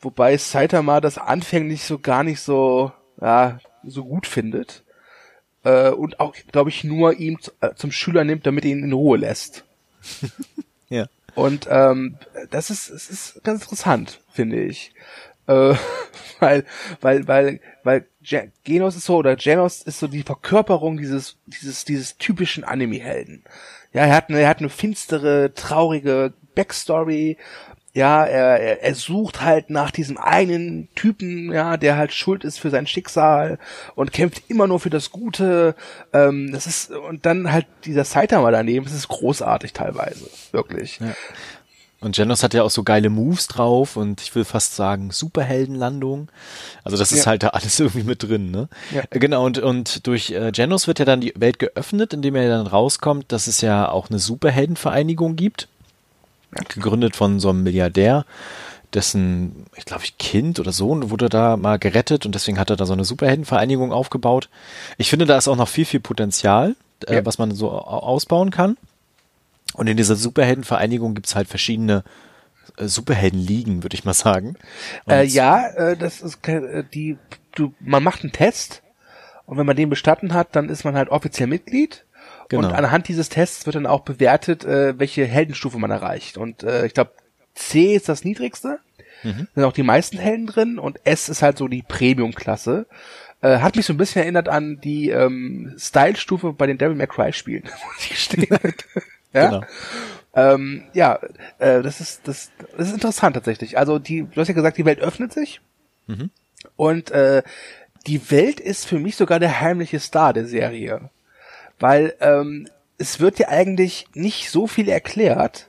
Wobei 0.00 0.36
Saitama 0.36 1.00
das 1.00 1.18
anfänglich 1.18 1.84
so 1.84 1.98
gar 1.98 2.24
nicht 2.24 2.40
so, 2.40 2.92
ja, 3.20 3.58
so 3.82 4.04
gut 4.04 4.26
findet. 4.26 4.84
Äh, 5.64 5.90
und 5.90 6.20
auch, 6.20 6.34
glaube 6.52 6.70
ich, 6.70 6.84
nur 6.84 7.14
ihm 7.14 7.38
äh, 7.60 7.74
zum 7.74 7.90
Schüler 7.90 8.24
nimmt, 8.24 8.46
damit 8.46 8.64
er 8.64 8.72
ihn 8.72 8.84
in 8.84 8.92
Ruhe 8.92 9.18
lässt. 9.18 9.64
ja. 10.88 11.06
Und 11.34 11.66
ähm, 11.68 12.16
das 12.50 12.70
ist, 12.70 12.90
es 12.90 13.10
ist 13.10 13.42
ganz 13.42 13.62
interessant, 13.62 14.20
finde 14.30 14.62
ich. 14.62 14.92
Äh, 15.46 15.74
weil, 16.40 16.64
weil, 17.00 17.28
weil, 17.28 17.60
weil 17.82 18.06
Genos 18.64 18.96
ist 18.96 19.04
so, 19.04 19.16
oder 19.16 19.36
Genos 19.36 19.82
ist 19.82 19.98
so 19.98 20.08
die 20.08 20.22
Verkörperung 20.22 20.96
dieses, 20.96 21.38
dieses, 21.46 21.84
dieses 21.84 22.16
typischen 22.18 22.64
Anime-Helden. 22.64 23.44
Ja, 23.92 24.02
er 24.06 24.14
hat 24.14 24.28
eine, 24.28 24.40
er 24.40 24.48
hat 24.48 24.58
eine 24.58 24.70
finstere, 24.70 25.52
traurige 25.54 26.32
Backstory. 26.54 27.38
Ja, 27.92 28.24
er, 28.24 28.82
er, 28.82 28.94
sucht 28.96 29.40
halt 29.40 29.70
nach 29.70 29.92
diesem 29.92 30.18
einen 30.18 30.88
Typen, 30.96 31.52
ja, 31.52 31.76
der 31.76 31.96
halt 31.96 32.12
schuld 32.12 32.42
ist 32.42 32.58
für 32.58 32.70
sein 32.70 32.88
Schicksal 32.88 33.56
und 33.94 34.12
kämpft 34.12 34.42
immer 34.48 34.66
nur 34.66 34.80
für 34.80 34.90
das 34.90 35.12
Gute. 35.12 35.76
Ähm, 36.12 36.50
das 36.50 36.66
ist, 36.66 36.90
und 36.90 37.24
dann 37.24 37.52
halt 37.52 37.66
dieser 37.84 38.02
Saitama 38.02 38.50
daneben, 38.50 38.84
das 38.84 38.94
ist 38.94 39.06
großartig 39.06 39.74
teilweise. 39.74 40.28
Wirklich. 40.50 40.98
Ja. 40.98 41.14
Und 42.04 42.14
Genos 42.14 42.42
hat 42.42 42.54
ja 42.54 42.62
auch 42.62 42.70
so 42.70 42.82
geile 42.82 43.08
Moves 43.08 43.46
drauf 43.46 43.96
und 43.96 44.20
ich 44.20 44.34
will 44.34 44.44
fast 44.44 44.76
sagen 44.76 45.10
Superheldenlandung. 45.10 46.28
Also 46.82 46.96
das 46.96 47.12
ist 47.12 47.26
halt 47.26 47.42
da 47.42 47.48
alles 47.48 47.80
irgendwie 47.80 48.04
mit 48.04 48.22
drin, 48.22 48.50
ne? 48.50 48.68
Ja. 48.92 49.02
Genau, 49.10 49.44
und, 49.44 49.58
und 49.58 50.06
durch 50.06 50.30
äh, 50.30 50.52
Genos 50.52 50.86
wird 50.86 50.98
ja 50.98 51.04
dann 51.04 51.20
die 51.20 51.32
Welt 51.36 51.58
geöffnet, 51.58 52.12
indem 52.12 52.36
er 52.36 52.48
dann 52.48 52.66
rauskommt, 52.66 53.32
dass 53.32 53.46
es 53.46 53.62
ja 53.62 53.88
auch 53.88 54.10
eine 54.10 54.18
Superheldenvereinigung 54.18 55.36
gibt. 55.36 55.68
Gegründet 56.68 57.16
von 57.16 57.40
so 57.40 57.48
einem 57.48 57.62
Milliardär, 57.64 58.24
dessen, 58.92 59.66
ich 59.74 59.84
glaube, 59.84 60.04
ich 60.04 60.18
Kind 60.18 60.60
oder 60.60 60.72
Sohn 60.72 61.10
wurde 61.10 61.28
da 61.28 61.56
mal 61.56 61.78
gerettet 61.78 62.26
und 62.26 62.34
deswegen 62.34 62.58
hat 62.58 62.70
er 62.70 62.76
da 62.76 62.86
so 62.86 62.92
eine 62.92 63.04
Superheldenvereinigung 63.04 63.92
aufgebaut. 63.92 64.48
Ich 64.98 65.10
finde, 65.10 65.26
da 65.26 65.36
ist 65.36 65.48
auch 65.48 65.56
noch 65.56 65.68
viel, 65.68 65.84
viel 65.84 66.00
Potenzial, 66.00 66.76
äh, 67.06 67.16
ja. 67.16 67.26
was 67.26 67.38
man 67.38 67.54
so 67.54 67.70
ausbauen 67.70 68.50
kann. 68.50 68.76
Und 69.74 69.86
in 69.88 69.96
dieser 69.96 70.16
Superheldenvereinigung 70.16 71.14
gibt's 71.14 71.34
halt 71.34 71.48
verschiedene 71.48 72.04
äh, 72.78 72.86
Superheldenligen, 72.86 73.82
würde 73.82 73.94
ich 73.94 74.04
mal 74.04 74.14
sagen. 74.14 74.56
Äh, 75.08 75.26
ja, 75.26 75.68
äh, 75.68 75.96
das 75.96 76.22
ist 76.22 76.46
äh, 76.48 76.84
die, 76.94 77.18
du, 77.54 77.74
man 77.80 78.02
macht 78.02 78.22
einen 78.22 78.32
Test 78.32 78.82
und 79.46 79.58
wenn 79.58 79.66
man 79.66 79.76
den 79.76 79.90
bestanden 79.90 80.32
hat, 80.34 80.56
dann 80.56 80.68
ist 80.68 80.84
man 80.84 80.94
halt 80.94 81.10
offiziell 81.10 81.48
Mitglied. 81.48 82.04
Genau. 82.48 82.68
Und 82.68 82.74
anhand 82.74 83.08
dieses 83.08 83.28
Tests 83.28 83.66
wird 83.66 83.76
dann 83.76 83.86
auch 83.86 84.00
bewertet, 84.00 84.64
äh, 84.64 84.98
welche 84.98 85.24
Heldenstufe 85.26 85.78
man 85.78 85.90
erreicht. 85.90 86.36
Und 86.36 86.62
äh, 86.62 86.86
ich 86.86 86.94
glaube, 86.94 87.12
C 87.54 87.94
ist 87.94 88.08
das 88.08 88.24
niedrigste. 88.24 88.80
Mhm. 89.22 89.48
Da 89.54 89.60
sind 89.60 89.64
auch 89.64 89.72
die 89.72 89.82
meisten 89.82 90.18
Helden 90.18 90.46
drin 90.46 90.78
und 90.78 90.98
S 91.04 91.28
ist 91.28 91.42
halt 91.42 91.58
so 91.58 91.68
die 91.68 91.82
Premium-Klasse. 91.82 92.86
Äh, 93.40 93.58
hat 93.58 93.76
mich 93.76 93.86
so 93.86 93.92
ein 93.92 93.98
bisschen 93.98 94.22
erinnert 94.22 94.48
an 94.48 94.80
die 94.82 95.10
ähm, 95.10 95.74
Style-Stufe 95.78 96.52
bei 96.52 96.66
den 96.66 96.78
Devil 96.78 96.96
May 96.96 97.06
Cry 97.06 97.32
Spielen, 97.32 97.64
muss 97.86 98.02
ich 98.02 98.08
gestehen. 98.10 98.58
Ja. 99.34 99.48
Genau. 99.50 99.64
Ähm, 100.36 100.84
ja, 100.94 101.18
äh, 101.58 101.82
das 101.82 102.00
ist 102.00 102.26
das, 102.26 102.50
das 102.76 102.88
ist 102.88 102.94
interessant 102.94 103.34
tatsächlich. 103.34 103.78
Also 103.78 103.98
die, 103.98 104.22
du 104.22 104.40
hast 104.40 104.48
ja 104.48 104.54
gesagt, 104.54 104.78
die 104.78 104.84
Welt 104.84 105.00
öffnet 105.00 105.32
sich 105.32 105.60
mhm. 106.06 106.30
und 106.76 107.10
äh, 107.12 107.42
die 108.06 108.30
Welt 108.30 108.60
ist 108.60 108.86
für 108.86 108.98
mich 108.98 109.16
sogar 109.16 109.38
der 109.38 109.60
heimliche 109.60 110.00
Star 110.00 110.32
der 110.32 110.46
Serie, 110.46 111.10
weil 111.78 112.14
ähm, 112.20 112.68
es 112.98 113.20
wird 113.20 113.38
ja 113.38 113.48
eigentlich 113.48 114.06
nicht 114.14 114.50
so 114.50 114.66
viel 114.66 114.88
erklärt. 114.88 115.68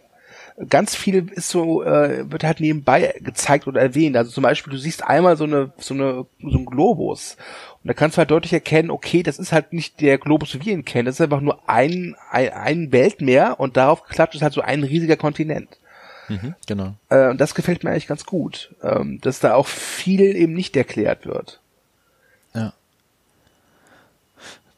Ganz 0.69 0.95
viel 0.95 1.29
ist 1.31 1.49
so 1.49 1.83
äh, 1.83 2.31
wird 2.31 2.43
halt 2.43 2.59
nebenbei 2.59 3.13
gezeigt 3.19 3.67
oder 3.67 3.81
erwähnt. 3.81 4.15
Also 4.15 4.31
zum 4.31 4.43
Beispiel, 4.43 4.71
du 4.71 4.79
siehst 4.79 5.03
einmal 5.03 5.37
so 5.37 5.43
eine 5.43 5.73
so 5.77 5.93
eine 5.93 6.25
so 6.41 6.57
ein 6.57 6.65
Globus 6.65 7.37
und 7.85 7.89
da 7.89 7.93
kannst 7.93 8.17
du 8.17 8.19
halt 8.19 8.31
deutlich 8.31 8.51
erkennen, 8.51 8.89
okay, 8.89 9.21
das 9.21 9.37
ist 9.37 9.51
halt 9.51 9.71
nicht 9.71 10.01
der 10.01 10.17
Globus, 10.17 10.55
wie 10.55 10.65
wir 10.65 10.73
ihn 10.73 10.85
kennen. 10.85 11.05
Das 11.05 11.17
ist 11.17 11.21
einfach 11.21 11.39
nur 11.39 11.69
ein, 11.69 12.15
ein, 12.31 12.51
ein 12.51 12.91
Weltmeer 12.91 13.59
und 13.59 13.77
darauf 13.77 14.05
klatscht 14.05 14.33
es 14.33 14.41
halt 14.41 14.53
so 14.53 14.61
ein 14.61 14.83
riesiger 14.83 15.17
Kontinent. 15.17 15.69
Mhm, 16.27 16.55
genau. 16.65 16.95
Äh, 17.09 17.29
und 17.29 17.39
das 17.39 17.53
gefällt 17.53 17.83
mir 17.83 17.91
eigentlich 17.91 18.07
ganz 18.07 18.25
gut, 18.25 18.73
ähm, 18.81 19.21
dass 19.21 19.39
da 19.39 19.53
auch 19.53 19.67
viel 19.67 20.35
eben 20.35 20.53
nicht 20.53 20.75
erklärt 20.75 21.27
wird. 21.27 21.59
Ja. 22.55 22.73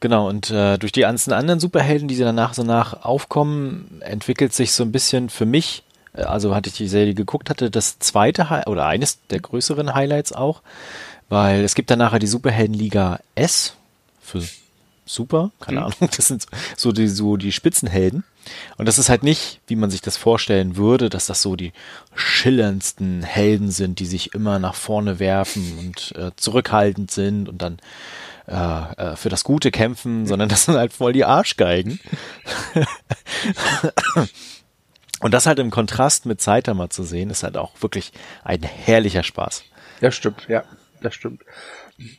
Genau, 0.00 0.28
und 0.28 0.50
äh, 0.50 0.76
durch 0.76 0.92
die 0.92 1.00
ganzen 1.00 1.32
anderen 1.32 1.60
Superhelden, 1.60 2.08
die 2.08 2.14
sie 2.14 2.24
danach 2.24 2.52
so 2.52 2.62
nach 2.62 3.04
aufkommen, 3.04 4.02
entwickelt 4.04 4.52
sich 4.52 4.72
so 4.72 4.84
ein 4.84 4.92
bisschen 4.92 5.30
für 5.30 5.46
mich, 5.46 5.82
äh, 6.12 6.24
also 6.24 6.54
hatte 6.54 6.68
ich 6.68 6.76
die 6.76 6.88
Serie 6.88 7.14
geguckt 7.14 7.48
hatte, 7.48 7.70
das 7.70 7.98
zweite 8.00 8.50
Hi 8.50 8.64
oder 8.66 8.84
eines 8.84 9.26
der 9.28 9.40
größeren 9.40 9.94
Highlights 9.94 10.34
auch, 10.34 10.60
weil 11.28 11.64
es 11.64 11.74
gibt 11.74 11.90
dann 11.90 11.98
nachher 11.98 12.18
die 12.18 12.26
Superheldenliga 12.26 13.20
S 13.34 13.74
für 14.20 14.42
Super, 15.08 15.52
keine 15.58 15.80
mhm. 15.80 15.86
Ahnung, 15.86 16.10
das 16.16 16.28
sind 16.28 16.46
so 16.76 16.92
die, 16.92 17.08
so 17.08 17.36
die 17.36 17.52
Spitzenhelden. 17.52 18.24
Und 18.76 18.86
das 18.86 18.98
ist 18.98 19.08
halt 19.08 19.22
nicht, 19.22 19.60
wie 19.66 19.76
man 19.76 19.90
sich 19.90 20.00
das 20.00 20.16
vorstellen 20.16 20.76
würde, 20.76 21.08
dass 21.08 21.26
das 21.26 21.42
so 21.42 21.56
die 21.56 21.72
schillerndsten 22.14 23.22
Helden 23.22 23.70
sind, 23.70 24.00
die 24.00 24.06
sich 24.06 24.34
immer 24.34 24.58
nach 24.58 24.74
vorne 24.74 25.18
werfen 25.18 25.78
und 25.78 26.14
äh, 26.16 26.30
zurückhaltend 26.36 27.10
sind 27.10 27.48
und 27.48 27.60
dann 27.60 27.78
äh, 28.46 29.12
äh, 29.12 29.16
für 29.16 29.28
das 29.28 29.44
Gute 29.44 29.70
kämpfen, 29.70 30.26
sondern 30.26 30.48
das 30.48 30.64
sind 30.64 30.76
halt 30.76 30.92
voll 30.92 31.12
die 31.12 31.24
Arschgeigen. 31.24 32.00
Und 35.20 35.34
das 35.34 35.46
halt 35.46 35.58
im 35.58 35.70
Kontrast 35.70 36.26
mit 36.26 36.40
Saitama 36.40 36.90
zu 36.90 37.02
sehen, 37.02 37.30
ist 37.30 37.42
halt 37.42 37.56
auch 37.56 37.72
wirklich 37.80 38.12
ein 38.44 38.62
herrlicher 38.62 39.24
Spaß. 39.24 39.64
Das 40.00 40.14
stimmt, 40.14 40.46
ja, 40.48 40.62
das 41.02 41.14
stimmt. 41.14 41.42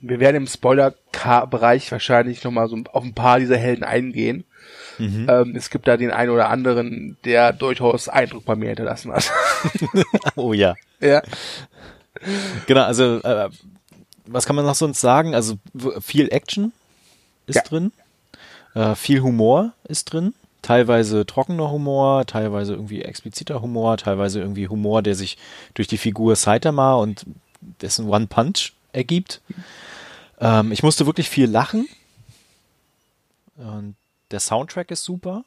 Wir 0.01 0.19
werden 0.19 0.37
im 0.37 0.47
Spoiler-Bereich 0.47 1.91
wahrscheinlich 1.91 2.43
nochmal 2.43 2.67
so 2.67 2.77
auf 2.91 3.03
ein 3.03 3.13
paar 3.13 3.39
dieser 3.39 3.57
Helden 3.57 3.83
eingehen. 3.83 4.43
Mhm. 4.97 5.27
Ähm, 5.29 5.55
es 5.55 5.69
gibt 5.69 5.87
da 5.87 5.97
den 5.97 6.11
einen 6.11 6.31
oder 6.31 6.49
anderen, 6.49 7.17
der 7.23 7.53
durchaus 7.53 8.09
Eindruck 8.09 8.45
bei 8.45 8.55
mir 8.55 8.67
hinterlassen 8.67 9.13
hat. 9.13 9.31
oh 10.35 10.53
ja. 10.53 10.75
Ja. 10.99 11.21
Genau, 12.67 12.83
also 12.83 13.21
äh, 13.21 13.49
was 14.25 14.45
kann 14.45 14.55
man 14.55 14.65
noch 14.65 14.75
sonst 14.75 14.99
sagen? 14.99 15.33
Also 15.33 15.55
viel 16.01 16.27
Action 16.31 16.73
ist 17.47 17.55
ja. 17.55 17.61
drin, 17.61 17.91
äh, 18.75 18.95
viel 18.95 19.21
Humor 19.21 19.71
ist 19.87 20.11
drin 20.11 20.33
teilweise 20.61 21.25
trockener 21.25 21.71
Humor, 21.71 22.25
teilweise 22.25 22.73
irgendwie 22.73 23.01
expliziter 23.01 23.61
Humor, 23.61 23.97
teilweise 23.97 24.39
irgendwie 24.39 24.67
Humor, 24.67 25.01
der 25.01 25.15
sich 25.15 25.37
durch 25.73 25.87
die 25.87 25.97
Figur 25.97 26.35
Saitama 26.35 26.95
und 26.95 27.25
dessen 27.61 28.07
One 28.07 28.27
Punch 28.27 28.73
ergibt. 28.93 29.41
Ähm, 30.39 30.71
ich 30.71 30.83
musste 30.83 31.05
wirklich 31.05 31.29
viel 31.29 31.49
lachen. 31.49 31.87
Und 33.57 33.95
der 34.31 34.39
Soundtrack 34.39 34.91
ist 34.91 35.03
super. 35.03 35.43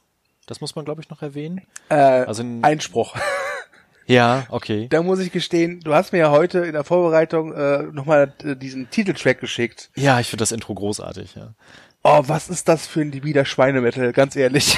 Das 0.46 0.60
muss 0.60 0.74
man, 0.74 0.84
glaube 0.84 1.00
ich, 1.00 1.08
noch 1.08 1.22
erwähnen. 1.22 1.62
Äh, 1.88 1.94
also 1.94 2.44
Einspruch. 2.62 3.16
Ja, 4.06 4.46
okay. 4.50 4.88
Da 4.90 5.02
muss 5.02 5.20
ich 5.20 5.32
gestehen, 5.32 5.80
du 5.80 5.94
hast 5.94 6.12
mir 6.12 6.18
ja 6.18 6.30
heute 6.30 6.58
in 6.60 6.72
der 6.72 6.84
Vorbereitung 6.84 7.52
äh, 7.52 7.84
nochmal 7.84 8.34
äh, 8.42 8.56
diesen 8.56 8.90
Titeltrack 8.90 9.40
geschickt. 9.40 9.90
Ja, 9.94 10.20
ich 10.20 10.26
finde 10.28 10.42
das 10.42 10.52
Intro 10.52 10.74
großartig, 10.74 11.34
ja. 11.36 11.54
Oh, 12.04 12.22
was 12.26 12.48
ist 12.48 12.68
das 12.68 12.86
für 12.86 13.00
ein 13.02 13.12
libider 13.12 13.44
Schweinemetal, 13.44 14.12
ganz 14.12 14.34
ehrlich. 14.34 14.76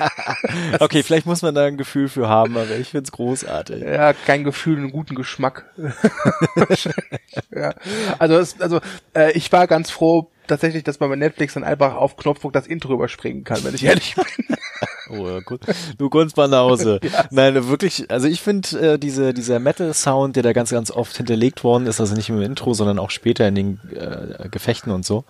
okay, 0.80 1.02
vielleicht 1.02 1.26
muss 1.26 1.42
man 1.42 1.56
da 1.56 1.64
ein 1.64 1.76
Gefühl 1.76 2.08
für 2.08 2.28
haben, 2.28 2.56
aber 2.56 2.76
ich 2.76 2.90
find's 2.90 3.10
großartig. 3.10 3.82
Ja, 3.82 4.12
kein 4.12 4.44
Gefühl, 4.44 4.76
einen 4.76 4.92
guten 4.92 5.16
Geschmack. 5.16 5.64
ja. 7.50 7.74
Also, 8.20 8.38
es, 8.38 8.60
also 8.60 8.80
äh, 9.16 9.32
ich 9.32 9.50
war 9.50 9.66
ganz 9.66 9.90
froh 9.90 10.30
tatsächlich, 10.46 10.84
dass 10.84 11.00
man 11.00 11.10
bei 11.10 11.16
Netflix 11.16 11.54
dann 11.54 11.64
einfach 11.64 11.96
auf 11.96 12.16
Knopfdruck 12.16 12.52
das 12.52 12.68
Intro 12.68 12.94
überspringen 12.94 13.42
kann, 13.42 13.64
wenn 13.64 13.74
ich 13.74 13.84
ehrlich 13.84 14.14
bin. 14.14 14.56
Oh, 15.08 15.40
gut. 15.44 15.60
Du 15.98 16.10
Hause. 16.10 16.98
ja. 17.00 17.24
Nein, 17.30 17.68
wirklich, 17.68 18.10
also 18.10 18.26
ich 18.26 18.42
finde 18.42 18.94
äh, 18.94 18.98
diese, 18.98 19.32
dieser 19.32 19.60
Metal-Sound, 19.60 20.34
der 20.34 20.42
da 20.42 20.52
ganz, 20.52 20.70
ganz 20.70 20.90
oft 20.90 21.16
hinterlegt 21.16 21.62
worden 21.62 21.86
ist, 21.86 22.00
also 22.00 22.16
nicht 22.16 22.28
im 22.28 22.42
Intro, 22.42 22.74
sondern 22.74 22.98
auch 22.98 23.10
später 23.10 23.46
in 23.46 23.54
den 23.54 23.80
äh, 23.94 24.48
Gefechten 24.48 24.90
und 24.90 25.06
so, 25.06 25.24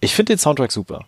ich 0.00 0.14
finde 0.14 0.32
den 0.32 0.38
Soundtrack 0.38 0.72
super. 0.72 1.06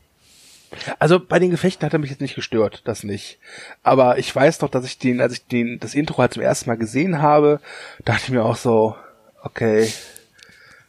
Also 0.99 1.21
bei 1.21 1.39
den 1.39 1.51
Gefechten 1.51 1.85
hat 1.85 1.93
er 1.93 1.99
mich 1.99 2.11
jetzt 2.11 2.21
nicht 2.21 2.35
gestört, 2.35 2.83
das 2.85 3.05
nicht. 3.05 3.39
Aber 3.83 4.19
ich 4.19 4.35
weiß 4.35 4.59
doch, 4.59 4.69
dass 4.69 4.85
ich 4.85 4.99
den, 4.99 5.21
als 5.21 5.35
ich 5.35 5.47
den, 5.47 5.79
das 5.79 5.95
Intro 5.95 6.19
halt 6.19 6.35
zum 6.35 6.43
ersten 6.43 6.71
Mal 6.71 6.77
gesehen 6.77 7.21
habe, 7.21 7.61
dachte 8.05 8.23
ich 8.25 8.31
mir 8.31 8.45
auch 8.45 8.57
so, 8.57 8.97
okay, 9.43 9.93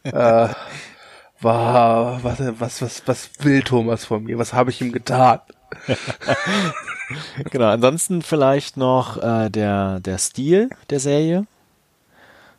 äh, 0.04 0.48
war, 1.40 2.24
was, 2.24 2.38
was, 2.58 2.82
was, 2.82 3.02
was 3.06 3.30
will 3.40 3.62
Thomas 3.62 4.06
von 4.06 4.24
mir? 4.24 4.38
Was 4.38 4.54
habe 4.54 4.70
ich 4.70 4.80
ihm 4.80 4.92
getan? 4.92 5.40
genau, 7.50 7.66
ansonsten 7.66 8.22
vielleicht 8.22 8.76
noch 8.76 9.22
äh, 9.22 9.50
der, 9.50 10.00
der 10.00 10.18
Stil 10.18 10.70
der 10.88 11.00
Serie. 11.00 11.46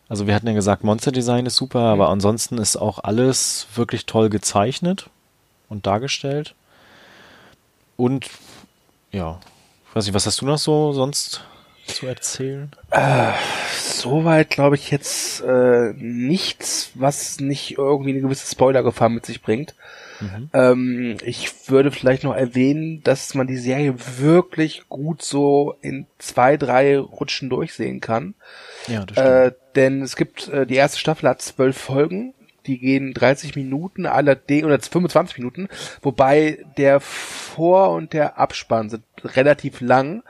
Also 0.08 0.28
wir 0.28 0.36
hatten 0.36 0.48
ja 0.48 0.54
gesagt, 0.54 0.84
Monster 0.84 1.12
Design 1.12 1.48
ist 1.48 1.56
super, 1.56 1.80
aber 1.80 2.10
ansonsten 2.10 2.60
ist 2.60 2.78
auch 2.78 3.00
alles 3.04 3.66
wirklich 3.74 4.06
toll 4.06 4.30
gezeichnet 4.30 5.10
und 5.70 5.86
dargestellt. 5.86 6.56
Und 7.98 8.30
ja, 9.12 9.40
ich 9.90 9.96
weiß 9.96 10.06
nicht, 10.06 10.16
was 10.16 10.26
hast 10.26 10.42
du 10.42 10.46
noch 10.46 10.58
so 10.58 10.92
sonst 10.92 11.44
zu 11.88 12.08
erzählen? 12.08 12.72
Äh, 12.92 13.32
soweit 13.78 14.50
glaube 14.50 14.76
ich 14.76 14.92
jetzt 14.92 15.42
äh, 15.42 15.94
nichts, 15.96 16.92
was 16.96 17.40
nicht 17.40 17.78
irgendwie 17.78 18.10
eine 18.12 18.22
gewisse 18.22 18.50
Spoilergefahr 18.50 19.10
mit 19.10 19.26
sich 19.26 19.42
bringt. 19.42 19.76
Mhm. 20.20 20.50
Ähm, 20.54 21.18
ich 21.24 21.70
würde 21.70 21.92
vielleicht 21.92 22.24
noch 22.24 22.36
erwähnen, 22.36 23.04
dass 23.04 23.34
man 23.36 23.48
die 23.48 23.58
Serie 23.58 23.96
wirklich 24.18 24.88
gut 24.90 25.22
so 25.22 25.76
in 25.82 26.08
zwei, 26.18 26.58
drei 26.58 26.98
Rutschen 26.98 27.50
durchsehen 27.50 28.02
kann. 28.02 28.34
Ja, 28.88 29.06
das 29.06 29.18
stimmt. 29.18 29.28
Äh, 29.28 29.52
denn 29.76 30.02
es 30.02 30.16
gibt, 30.16 30.48
äh, 30.48 30.66
die 30.66 30.76
erste 30.76 31.00
Staffel 31.00 31.30
hat 31.30 31.42
zwölf 31.42 31.78
Folgen 31.78 32.34
die 32.68 32.80
gehen 32.80 33.14
30 33.14 33.56
Minuten 33.56 34.06
allerdings 34.06 34.66
oder 34.66 34.80
25 34.80 35.38
Minuten, 35.38 35.68
wobei 36.02 36.66
der 36.78 37.00
Vor- 37.00 37.92
und 37.92 38.14
der 38.14 38.38
Abspann 38.38 38.90
sind 38.90 39.04
relativ 39.24 39.82
lang. 39.82 40.24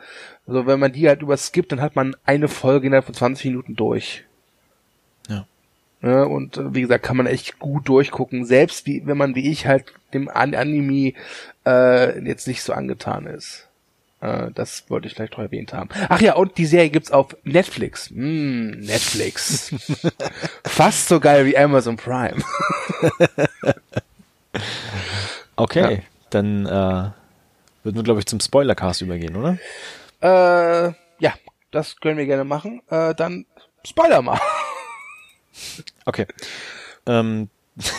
Also 0.48 0.67
wenn 0.67 0.80
man 0.80 0.93
die 0.93 1.08
halt 1.08 1.21
überskippt, 1.21 1.71
dann 1.71 1.82
hat 1.82 1.95
man 1.95 2.15
eine 2.26 2.48
Folge 2.48 2.88
innerhalb 2.88 3.06
von 3.06 3.15
20 3.15 3.45
Minuten 3.45 3.76
durch. 3.76 4.26
Ja. 5.28 5.48
ja 6.02 6.24
und 6.24 6.58
äh, 6.58 6.74
wie 6.74 6.82
gesagt, 6.82 7.04
kann 7.04 7.17
man 7.17 7.28
echt 7.28 7.60
gut 7.60 7.88
durchgucken, 7.88 8.45
selbst 8.45 8.86
wie 8.86 9.06
wenn 9.06 9.17
man 9.17 9.36
wie 9.36 9.52
ich 9.52 9.65
halt 9.65 9.93
dem 10.13 10.30
Anime 10.30 11.13
äh, 11.65 12.28
jetzt 12.28 12.48
nicht 12.48 12.62
so 12.62 12.74
angetan 12.74 13.26
ist. 13.26 13.67
Äh, 14.21 14.51
das 14.54 14.89
wollte 14.89 15.08
ich 15.08 15.13
vielleicht 15.13 15.34
noch 15.34 15.39
erwähnt 15.39 15.73
haben. 15.73 15.89
Ach 16.10 16.21
ja, 16.21 16.36
und 16.36 16.58
die 16.58 16.65
Serie 16.65 16.89
gibt's 16.89 17.12
auf 17.12 17.36
Netflix. 17.43 18.10
Mm, 18.12 18.71
Netflix. 18.80 19.73
Fast 20.65 21.08
so 21.08 21.19
geil 21.19 21.45
wie 21.45 21.58
Amazon 21.58 21.97
Prime. 21.97 22.36
okay, 25.56 25.95
ja. 25.95 26.01
dann 26.30 26.65
äh, 26.65 27.12
würden 27.84 27.95
wir, 27.95 28.04
glaube 28.04 28.19
ich, 28.19 28.25
zum 28.25 28.39
Spoilercast 28.39 29.01
übergehen, 29.01 29.36
oder? 29.36 29.58
Äh, 30.21 30.93
ja, 31.19 31.34
das 31.71 31.99
können 31.99 32.17
wir 32.17 32.25
gerne 32.25 32.45
machen. 32.45 32.82
Äh, 32.89 33.13
dann 33.15 33.45
Spoiler 33.86 34.21
mal. 34.21 34.39
okay. 36.06 36.25
Ähm, 37.06 37.49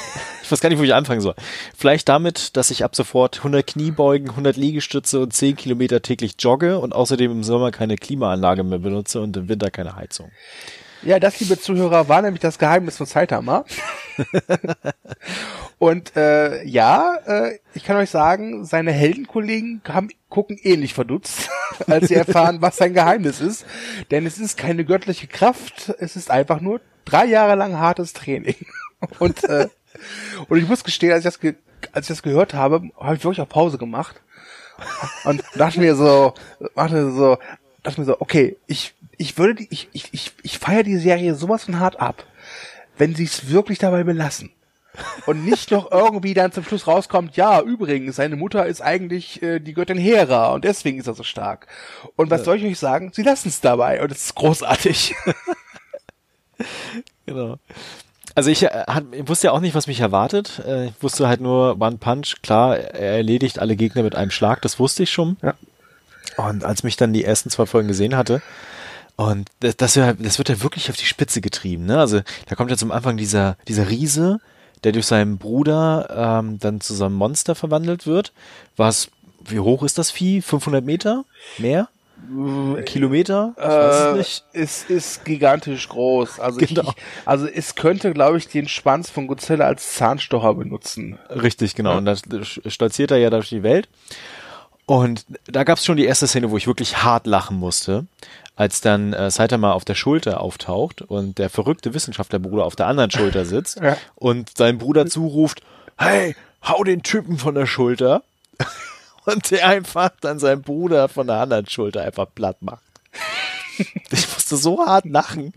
ich 0.46 0.52
weiß 0.52 0.61
gar 0.61 0.68
nicht, 0.68 0.78
wo 0.78 0.85
ich 0.85 0.94
anfangen 0.94 1.20
soll. 1.20 1.35
Vielleicht 1.76 2.09
damit, 2.09 2.56
dass 2.56 2.70
ich 2.70 2.85
ab 2.85 2.94
sofort 2.94 3.38
100 3.38 3.66
Kniebeugen, 3.66 4.30
100 4.30 4.56
Liegestütze 4.56 5.18
und 5.18 5.32
10 5.32 5.56
Kilometer 5.56 6.02
täglich 6.02 6.35
jogge 6.38 6.78
und 6.78 6.94
außerdem 6.94 7.32
im 7.32 7.42
Sommer 7.42 7.72
keine 7.72 7.96
Klimaanlage 7.96 8.62
mehr 8.62 8.78
benutze 8.78 9.20
und 9.20 9.37
im 9.37 9.48
Winter 9.48 9.70
keine 9.70 9.96
Heizung. 9.96 10.30
Ja, 11.02 11.18
das, 11.18 11.40
liebe 11.40 11.59
Zuhörer, 11.59 12.09
war 12.09 12.22
nämlich 12.22 12.40
das 12.40 12.59
Geheimnis 12.59 12.96
von 12.96 13.06
Saitama. 13.06 13.64
und 15.78 16.16
äh, 16.16 16.64
ja, 16.64 17.16
äh, 17.26 17.59
ich 17.74 17.85
kann 17.85 17.96
euch 17.96 18.11
sagen, 18.11 18.64
seine 18.64 18.92
Heldenkollegen 18.92 19.82
haben, 19.88 20.11
gucken 20.28 20.59
ähnlich 20.62 20.94
verdutzt, 20.94 21.50
als 21.88 22.09
sie 22.09 22.14
erfahren, 22.14 22.62
was 22.62 22.76
sein 22.76 22.94
Geheimnis 22.94 23.40
ist. 23.40 23.66
Denn 24.12 24.26
es 24.26 24.38
ist 24.38 24.56
keine 24.56 24.85
göttliche 24.85 25.26
Kraft, 25.26 25.92
es 25.98 26.14
ist 26.14 26.30
einfach 26.30 26.61
nur 26.61 26.80
drei 27.04 27.26
Jahre 27.26 27.56
lang 27.56 27.78
hartes 27.78 28.12
Training. 28.12 28.56
Und 29.18 29.44
äh, 29.44 29.68
und 30.48 30.59
ich 30.59 30.68
muss 30.68 30.85
gestehen, 30.85 31.12
als 31.12 31.20
ich 31.20 31.24
das, 31.24 31.40
ge 31.40 31.54
als 31.92 32.06
ich 32.06 32.16
das 32.16 32.22
gehört 32.22 32.54
habe, 32.54 32.90
habe 32.98 33.16
ich 33.16 33.24
wirklich 33.24 33.40
auf 33.40 33.48
Pause 33.48 33.78
gemacht 33.78 34.20
und 35.24 35.42
dachte 35.54 35.80
mir 35.80 35.94
so, 35.94 36.35
dachte 36.74 37.11
so, 37.12 37.38
dachte 37.82 38.00
mir 38.00 38.06
so, 38.06 38.20
okay, 38.20 38.56
ich, 38.66 38.94
ich 39.16 39.37
würde, 39.38 39.54
die, 39.54 39.68
ich, 39.70 39.88
ich, 39.92 40.09
ich, 40.12 40.32
ich 40.42 40.59
feiere 40.59 40.82
die 40.82 40.96
Serie 40.96 41.35
sowas 41.35 41.64
von 41.64 41.80
hart 41.80 42.00
ab, 42.00 42.24
wenn 42.98 43.14
sie 43.14 43.24
es 43.24 43.50
wirklich 43.50 43.78
dabei 43.78 44.04
belassen. 44.04 44.50
Und 45.26 45.44
nicht 45.44 45.70
noch 45.70 45.90
irgendwie 45.90 46.32
dann 46.32 46.52
zum 46.52 46.64
Schluss 46.64 46.87
rauskommt, 46.87 47.37
ja, 47.37 47.61
übrigens, 47.61 48.16
seine 48.16 48.37
Mutter 48.37 48.66
ist 48.66 48.80
eigentlich 48.80 49.42
äh, 49.42 49.61
die 49.61 49.74
Göttin 49.74 49.98
Hera 49.98 50.52
und 50.52 50.64
deswegen 50.64 50.98
ist 50.98 51.06
er 51.06 51.14
so 51.14 51.22
stark. 51.22 51.66
Und 52.16 52.30
was 52.30 52.40
ja. 52.40 52.44
soll 52.46 52.56
ich 52.56 52.64
euch 52.64 52.78
sagen? 52.78 53.11
Sie 53.12 53.22
lassen 53.22 53.48
es 53.48 53.61
dabei 53.61 54.02
und 54.02 54.11
es 54.11 54.24
ist 54.24 54.35
großartig. 54.35 55.14
genau. 57.26 57.59
Also 58.37 58.51
ich, 58.51 58.62
äh, 58.62 58.85
hat, 58.87 59.05
ich 59.12 59.27
wusste 59.29 59.49
ja 59.49 59.53
auch 59.53 59.61
nicht, 59.61 59.75
was 59.75 59.87
mich 59.87 60.01
erwartet. 60.01 60.62
Äh, 60.64 60.87
ich 60.88 60.92
wusste 61.01 61.27
halt 61.27 61.40
nur 61.40 61.81
One 61.81 61.96
Punch, 61.96 62.42
klar, 62.42 62.77
er 62.77 63.16
erledigt 63.16 63.59
alle 63.59 63.77
Gegner 63.77 64.03
mit 64.03 64.14
einem 64.14 64.31
Schlag, 64.31 64.62
das 64.62 64.79
wusste 64.79 65.03
ich 65.03 65.11
schon. 65.11 65.38
Ja. 65.42 65.55
Und 66.37 66.62
als 66.62 66.83
mich 66.83 66.96
dann 66.96 67.14
die 67.14 67.25
ersten 67.25 67.49
zwei 67.49 67.64
Folgen 67.64 67.88
gesehen 67.88 68.14
hatte, 68.14 68.42
und 69.16 69.49
das, 69.61 69.77
das, 69.79 69.94
das 69.94 70.38
wird 70.38 70.51
ja 70.51 70.62
wirklich 70.62 70.90
auf 70.90 70.96
die 70.96 71.07
Spitze 71.07 71.40
getrieben, 71.40 71.87
ne? 71.87 71.99
Also 71.99 72.20
da 72.46 72.55
kommt 72.55 72.70
ja 72.70 72.77
zum 72.77 72.92
Anfang 72.92 73.16
dieser, 73.16 73.57
dieser 73.66 73.88
Riese, 73.88 74.40
der 74.85 74.92
durch 74.92 75.07
seinen 75.07 75.38
Bruder 75.38 76.42
ähm, 76.44 76.59
dann 76.59 76.83
zu 76.83 76.94
so 76.94 77.07
einem 77.07 77.14
Monster 77.14 77.55
verwandelt 77.55 78.07
wird. 78.07 78.35
Was, 78.77 79.09
wie 79.46 79.61
hoch 79.61 79.83
ist 79.83 79.96
das 79.96 80.11
Vieh? 80.11 80.42
500 80.42 80.85
Meter? 80.85 81.25
Mehr? 81.57 81.88
Kilometer? 82.85 83.55
Ich 83.57 83.62
weiß 83.62 83.94
es 83.94 84.05
äh, 84.05 84.16
nicht. 84.16 84.44
Es 84.52 84.85
ist 84.85 85.24
gigantisch 85.24 85.88
groß. 85.88 86.40
Also, 86.40 86.59
genau. 86.59 86.83
ich, 86.83 87.02
also 87.24 87.46
es 87.46 87.74
könnte, 87.74 88.12
glaube 88.12 88.38
ich, 88.38 88.48
den 88.48 88.68
Schwanz 88.68 89.11
von 89.11 89.26
Godzilla 89.26 89.66
als 89.66 89.94
Zahnstocher 89.94 90.55
benutzen. 90.55 91.18
Richtig, 91.31 91.74
genau. 91.74 91.92
Ja. 91.92 91.98
Und 91.98 92.07
da 92.07 92.44
stolziert 92.44 93.11
er 93.11 93.18
ja 93.18 93.31
durch 93.31 93.48
die 93.48 93.62
Welt. 93.62 93.88
Und 94.87 95.26
da 95.46 95.64
gab 95.64 95.79
es 95.79 95.85
schon 95.85 95.96
die 95.96 96.05
erste 96.05 96.29
Szene, 96.29 96.50
wo 96.50 96.57
ich 96.57 96.68
wirklich 96.68 97.02
hart 97.02 97.26
lachen 97.26 97.57
musste, 97.57 98.07
als 98.55 98.81
dann 98.81 99.12
äh, 99.12 99.31
Saitama 99.31 99.72
auf 99.72 99.85
der 99.85 99.96
Schulter 99.96 100.40
auftaucht 100.40 101.02
und 101.02 101.38
der 101.38 101.50
verrückte 101.50 101.92
Wissenschaftlerbruder 101.92 102.64
auf 102.64 102.76
der 102.76 102.87
anderen 102.87 103.11
Schulter 103.11 103.44
sitzt 103.44 103.81
ja. 103.83 103.96
und 104.14 104.57
sein 104.57 104.79
Bruder 104.79 105.07
zuruft, 105.07 105.61
hey, 105.98 106.37
hau 106.62 106.85
den 106.85 107.02
Typen 107.02 107.37
von 107.37 107.57
der 107.57 107.66
Schulter. 107.66 108.22
Und 109.27 109.51
der 109.51 109.67
einfach 109.67 110.11
dann 110.21 110.39
seinen 110.39 110.62
Bruder 110.62 111.09
von 111.09 111.27
der 111.27 111.37
anderen 111.37 111.67
Schulter 111.67 112.03
einfach 112.03 112.27
platt 112.35 112.62
macht. 112.62 112.83
Ich 114.11 114.33
musste 114.33 114.57
so 114.57 114.87
hart 114.87 115.05
lachen. 115.05 115.53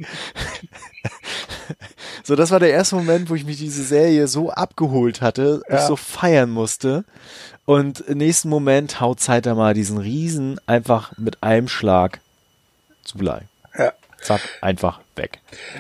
So, 2.24 2.36
das 2.36 2.52
war 2.52 2.60
der 2.60 2.72
erste 2.72 2.96
Moment, 2.96 3.30
wo 3.30 3.36
ich 3.36 3.46
mich 3.46 3.58
diese 3.58 3.84
Serie 3.84 4.28
so 4.28 4.52
abgeholt 4.52 5.22
hatte, 5.22 5.64
ja. 5.68 5.78
ich 5.78 5.82
so 5.82 5.96
feiern 5.96 6.50
musste. 6.50 7.04
Und 7.66 8.02
im 8.02 8.18
nächsten 8.20 8.50
Moment 8.50 9.00
haut 9.00 9.20
Saitama 9.20 9.74
diesen 9.74 9.98
Riesen 9.98 10.60
einfach 10.68 11.18
mit 11.18 11.42
einem 11.42 11.68
Schlag 11.68 12.20
zu 13.04 13.18
Blei. 13.18 13.48
Ja. 13.78 13.94
Zack, 14.22 14.42
einfach 14.62 15.00
weg. 15.16 15.40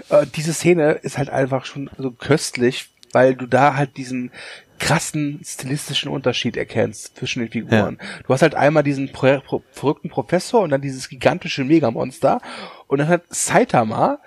Äh, 0.10 0.26
diese 0.36 0.54
Szene 0.54 0.94
ist 0.94 1.18
halt 1.18 1.30
einfach 1.30 1.66
schon 1.66 1.90
so 1.98 2.12
köstlich, 2.12 2.90
weil 3.12 3.36
du 3.36 3.46
da 3.46 3.76
halt 3.76 3.98
diesen 3.98 4.32
krassen 4.80 5.42
stilistischen 5.44 6.10
Unterschied 6.10 6.58
erkennst 6.58 7.18
zwischen 7.18 7.42
den 7.42 7.52
Figuren. 7.52 7.98
Ja. 8.02 8.08
Du 8.26 8.34
hast 8.34 8.42
halt 8.42 8.56
einmal 8.56 8.84
diesen 8.84 9.12
pro 9.12 9.40
pro 9.42 9.64
verrückten 9.72 10.10
Professor 10.10 10.62
und 10.62 10.70
dann 10.72 10.82
dieses 10.82 11.10
gigantische 11.10 11.64
Megamonster 11.64 12.42
und 12.88 13.00
dann 13.00 13.08
hat 13.08 13.24
Saitama 13.30 14.20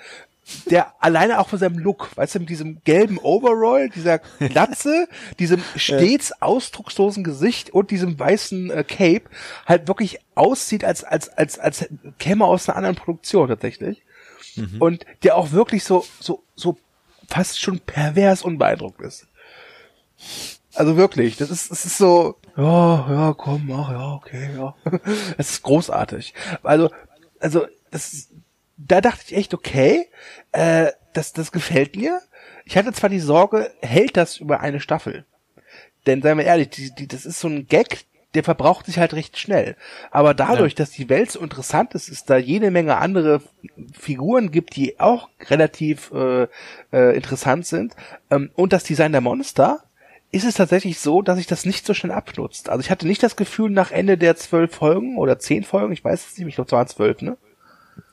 der 0.67 0.93
alleine 1.01 1.39
auch 1.39 1.49
von 1.49 1.59
seinem 1.59 1.79
Look, 1.79 2.17
weißt 2.17 2.35
du, 2.35 2.41
mit 2.41 2.49
diesem 2.49 2.83
gelben 2.85 3.19
Overall, 3.19 3.89
dieser 3.89 4.19
Glatze, 4.19 5.09
diesem 5.39 5.63
stets 5.77 6.33
ausdruckslosen 6.43 7.25
Gesicht 7.25 7.71
und 7.71 7.91
diesem 7.91 8.19
weißen 8.19 8.71
äh, 8.71 8.85
Cape 8.85 9.23
halt 9.67 9.89
wirklich 9.89 10.19
aussieht, 10.35 10.85
als, 10.85 11.05
als, 11.05 11.29
als, 11.29 11.59
als 11.59 11.89
käme 12.19 12.45
aus 12.45 12.69
einer 12.69 12.77
anderen 12.77 12.97
Produktion 12.97 13.49
tatsächlich. 13.49 14.03
Mhm. 14.57 14.77
Und 14.81 15.07
der 15.23 15.37
auch 15.37 15.53
wirklich 15.53 15.85
so, 15.85 16.05
so, 16.21 16.43
so 16.57 16.77
fast 17.29 17.61
schon 17.61 17.79
pervers 17.79 18.43
unbeeindruckt 18.43 19.01
ist. 19.01 19.27
Also 20.75 20.97
wirklich, 20.97 21.37
das 21.37 21.51
ist, 21.51 21.71
das 21.71 21.85
ist 21.85 21.99
so, 21.99 22.37
ja, 22.57 23.11
ja, 23.11 23.35
komm, 23.37 23.67
mach, 23.67 23.91
ja, 23.91 24.15
okay, 24.15 24.51
ja. 24.57 24.75
Es 25.39 25.51
ist 25.51 25.63
großartig. 25.63 26.35
Also, 26.63 26.91
also, 27.41 27.67
das 27.91 28.29
da 28.77 29.01
dachte 29.01 29.23
ich 29.27 29.37
echt, 29.37 29.55
okay, 29.55 30.09
äh, 30.53 30.89
das, 31.13 31.33
das 31.33 31.53
gefällt 31.53 31.97
mir. 31.97 32.21
Ich 32.65 32.77
hatte 32.77 32.93
zwar 32.93 33.11
die 33.11 33.21
Sorge, 33.21 33.71
hält 33.81 34.17
das 34.17 34.39
über 34.39 34.61
eine 34.61 34.81
Staffel? 34.81 35.25
Denn 36.07 36.23
seien 36.23 36.39
wir 36.39 36.45
ehrlich, 36.45 36.71
die, 36.71 36.95
die, 36.95 37.07
das 37.07 37.27
ist 37.27 37.41
so 37.41 37.49
ein 37.49 37.67
Gag, 37.67 38.05
der 38.35 38.45
verbraucht 38.45 38.87
sich 38.87 38.99
halt 38.99 39.15
recht 39.15 39.39
schnell. 39.39 39.77
Aber 40.11 40.35
dadurch, 40.35 40.73
ja. 40.73 40.77
dass 40.79 40.91
die 40.91 41.09
Welt 41.09 41.31
so 41.31 41.41
interessant 41.41 41.95
ist, 41.95 42.09
ist 42.09 42.31
da 42.31 42.39
jede 42.39 42.71
Menge 42.71 42.97
andere 42.97 43.43
Figuren 43.99 44.51
gibt, 44.51 44.75
die 44.77 44.99
auch 44.99 45.29
relativ 45.51 46.11
äh, 46.13 46.49
äh, 46.93 47.15
interessant 47.17 47.67
sind. 47.67 47.95
Ähm, 48.31 48.51
und 48.55 48.73
das 48.73 48.85
Design 48.85 49.13
der 49.13 49.21
Monster 49.21 49.85
ist 50.33 50.45
es 50.45 50.55
tatsächlich 50.55 50.99
so, 50.99 51.23
dass 51.23 51.37
sich 51.37 51.47
das 51.47 51.67
nicht 51.67 51.87
so 51.87 51.95
schnell 51.95 52.13
abnutzt. 52.13 52.71
Also 52.71 52.81
ich 52.81 52.91
hatte 52.91 53.07
nicht 53.07 53.23
das 53.23 53.37
Gefühl, 53.37 53.71
nach 53.71 53.91
Ende 53.91 54.17
der 54.17 54.35
zwölf 54.35 54.75
Folgen 54.75 55.19
oder 55.19 55.39
zehn 55.39 55.63
Folgen, 55.63 55.93
ich 55.93 56.03
weiß 56.03 56.27
es 56.27 56.39
nicht, 56.39 56.49
ich 56.49 56.55
glaube, 56.55 56.69
es 56.69 56.73
waren 56.73 56.87
zwölf, 56.89 57.21
ne? 57.21 57.37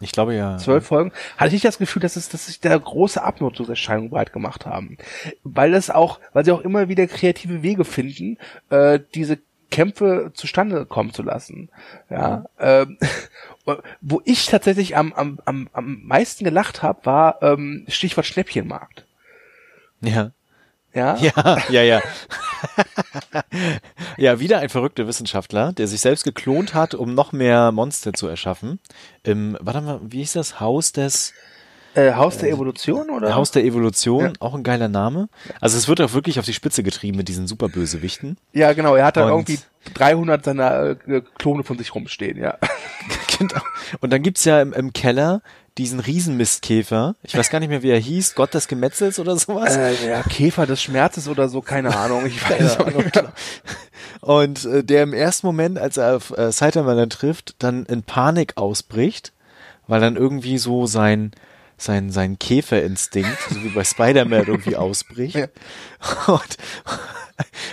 Ich 0.01 0.11
glaube 0.11 0.35
ja. 0.35 0.57
Zwölf 0.57 0.85
Folgen. 0.85 1.13
Hatte 1.37 1.47
ich 1.47 1.53
nicht 1.53 1.65
das 1.65 1.77
Gefühl, 1.77 2.01
dass 2.01 2.17
es, 2.17 2.27
dass 2.27 2.47
sich 2.47 2.59
da 2.59 2.77
große 2.77 3.23
Abnutzungserscheinungen 3.23 4.09
breit 4.09 4.33
gemacht 4.33 4.65
haben. 4.65 4.97
Weil 5.43 5.73
es 5.73 5.89
auch, 5.89 6.19
weil 6.33 6.43
sie 6.43 6.51
auch 6.51 6.59
immer 6.61 6.89
wieder 6.89 7.07
kreative 7.07 7.63
Wege 7.63 7.85
finden, 7.85 8.37
äh, 8.69 8.99
diese 9.15 9.39
Kämpfe 9.71 10.31
zustande 10.33 10.85
kommen 10.85 11.13
zu 11.13 11.23
lassen. 11.23 11.69
Ja. 12.09 12.45
Ähm, 12.59 12.97
wo 14.01 14.21
ich 14.25 14.47
tatsächlich 14.47 14.97
am, 14.97 15.13
am, 15.13 15.39
am, 15.45 15.69
am 15.71 16.01
meisten 16.03 16.43
gelacht 16.43 16.83
habe, 16.83 17.05
war 17.05 17.41
ähm, 17.41 17.85
Stichwort 17.87 18.25
Schnäppchenmarkt. 18.25 19.05
Ja. 20.01 20.31
Ja? 20.95 21.17
Ja, 21.17 21.57
ja, 21.69 21.83
ja. 21.83 22.01
ja, 24.17 24.39
wieder 24.39 24.57
ein 24.57 24.69
verrückter 24.69 25.05
Wissenschaftler, 25.05 25.71
der 25.71 25.87
sich 25.87 26.01
selbst 26.01 26.23
geklont 26.23 26.73
hat, 26.73 26.95
um 26.95 27.13
noch 27.13 27.31
mehr 27.31 27.71
Monster 27.71 28.11
zu 28.11 28.27
erschaffen. 28.27 28.79
Im, 29.23 29.55
warte 29.61 29.81
mal, 29.81 29.99
wie 30.03 30.17
hieß 30.17 30.33
das? 30.33 30.59
Haus 30.59 30.91
des 30.91 31.33
äh, 31.95 32.13
Haus 32.13 32.37
der 32.37 32.49
Evolution 32.49 33.09
oder? 33.09 33.35
Haus 33.35 33.51
der 33.51 33.63
Evolution, 33.63 34.25
ja. 34.25 34.33
auch 34.39 34.53
ein 34.53 34.63
geiler 34.63 34.87
Name. 34.87 35.27
Also 35.59 35.77
es 35.77 35.87
wird 35.87 36.01
auch 36.01 36.13
wirklich 36.13 36.39
auf 36.39 36.45
die 36.45 36.53
Spitze 36.53 36.83
getrieben 36.83 37.17
mit 37.17 37.27
diesen 37.27 37.47
Superbösewichten. 37.47 38.37
Ja, 38.53 38.73
genau. 38.73 38.95
Er 38.95 39.05
hat 39.05 39.17
da 39.17 39.27
irgendwie 39.27 39.59
300 39.95 40.45
seiner 40.45 40.95
äh, 41.07 41.21
Klone 41.37 41.63
von 41.63 41.77
sich 41.77 41.93
rumstehen, 41.95 42.37
ja. 42.37 42.57
genau. 43.37 43.61
Und 44.01 44.13
dann 44.13 44.21
gibt's 44.21 44.45
ja 44.45 44.61
im, 44.61 44.73
im 44.73 44.93
Keller 44.93 45.41
diesen 45.79 46.01
Riesenmistkäfer. 46.01 47.15
Ich 47.23 47.37
weiß 47.37 47.49
gar 47.49 47.59
nicht 47.59 47.69
mehr, 47.69 47.81
wie 47.81 47.89
er 47.89 47.99
hieß. 47.99 48.35
Gott 48.35 48.53
des 48.53 48.67
Gemetzels 48.67 49.17
oder 49.17 49.37
sowas. 49.37 49.77
Äh, 49.77 50.09
ja, 50.09 50.23
Käfer 50.23 50.65
des 50.65 50.83
Schmerzes 50.83 51.29
oder 51.29 51.47
so, 51.47 51.61
keine 51.61 51.95
Ahnung. 51.95 52.25
Ich 52.25 52.43
weiß 52.49 52.75
ja, 52.75 52.79
auch 52.81 52.91
nicht. 52.91 53.13
Genau. 53.13 53.29
Und 54.19 54.65
äh, 54.65 54.83
der 54.83 55.03
im 55.03 55.13
ersten 55.13 55.47
Moment, 55.47 55.79
als 55.79 55.95
er 55.95 56.17
auf 56.17 56.37
äh, 56.37 56.51
Saitama 56.51 56.95
dann 56.95 57.09
trifft, 57.09 57.55
dann 57.59 57.85
in 57.85 58.03
Panik 58.03 58.57
ausbricht, 58.57 59.31
weil 59.87 60.01
dann 60.01 60.17
irgendwie 60.17 60.57
so 60.57 60.85
sein 60.85 61.31
sein, 61.77 62.09
sein 62.09 62.37
Käferinstinkt, 62.37 63.37
so 63.49 63.63
wie 63.63 63.69
bei 63.69 63.85
Spider-Man 63.85 64.47
irgendwie 64.47 64.75
ausbricht. 64.75 65.35
Ja. 65.35 65.47
Und, 66.27 66.57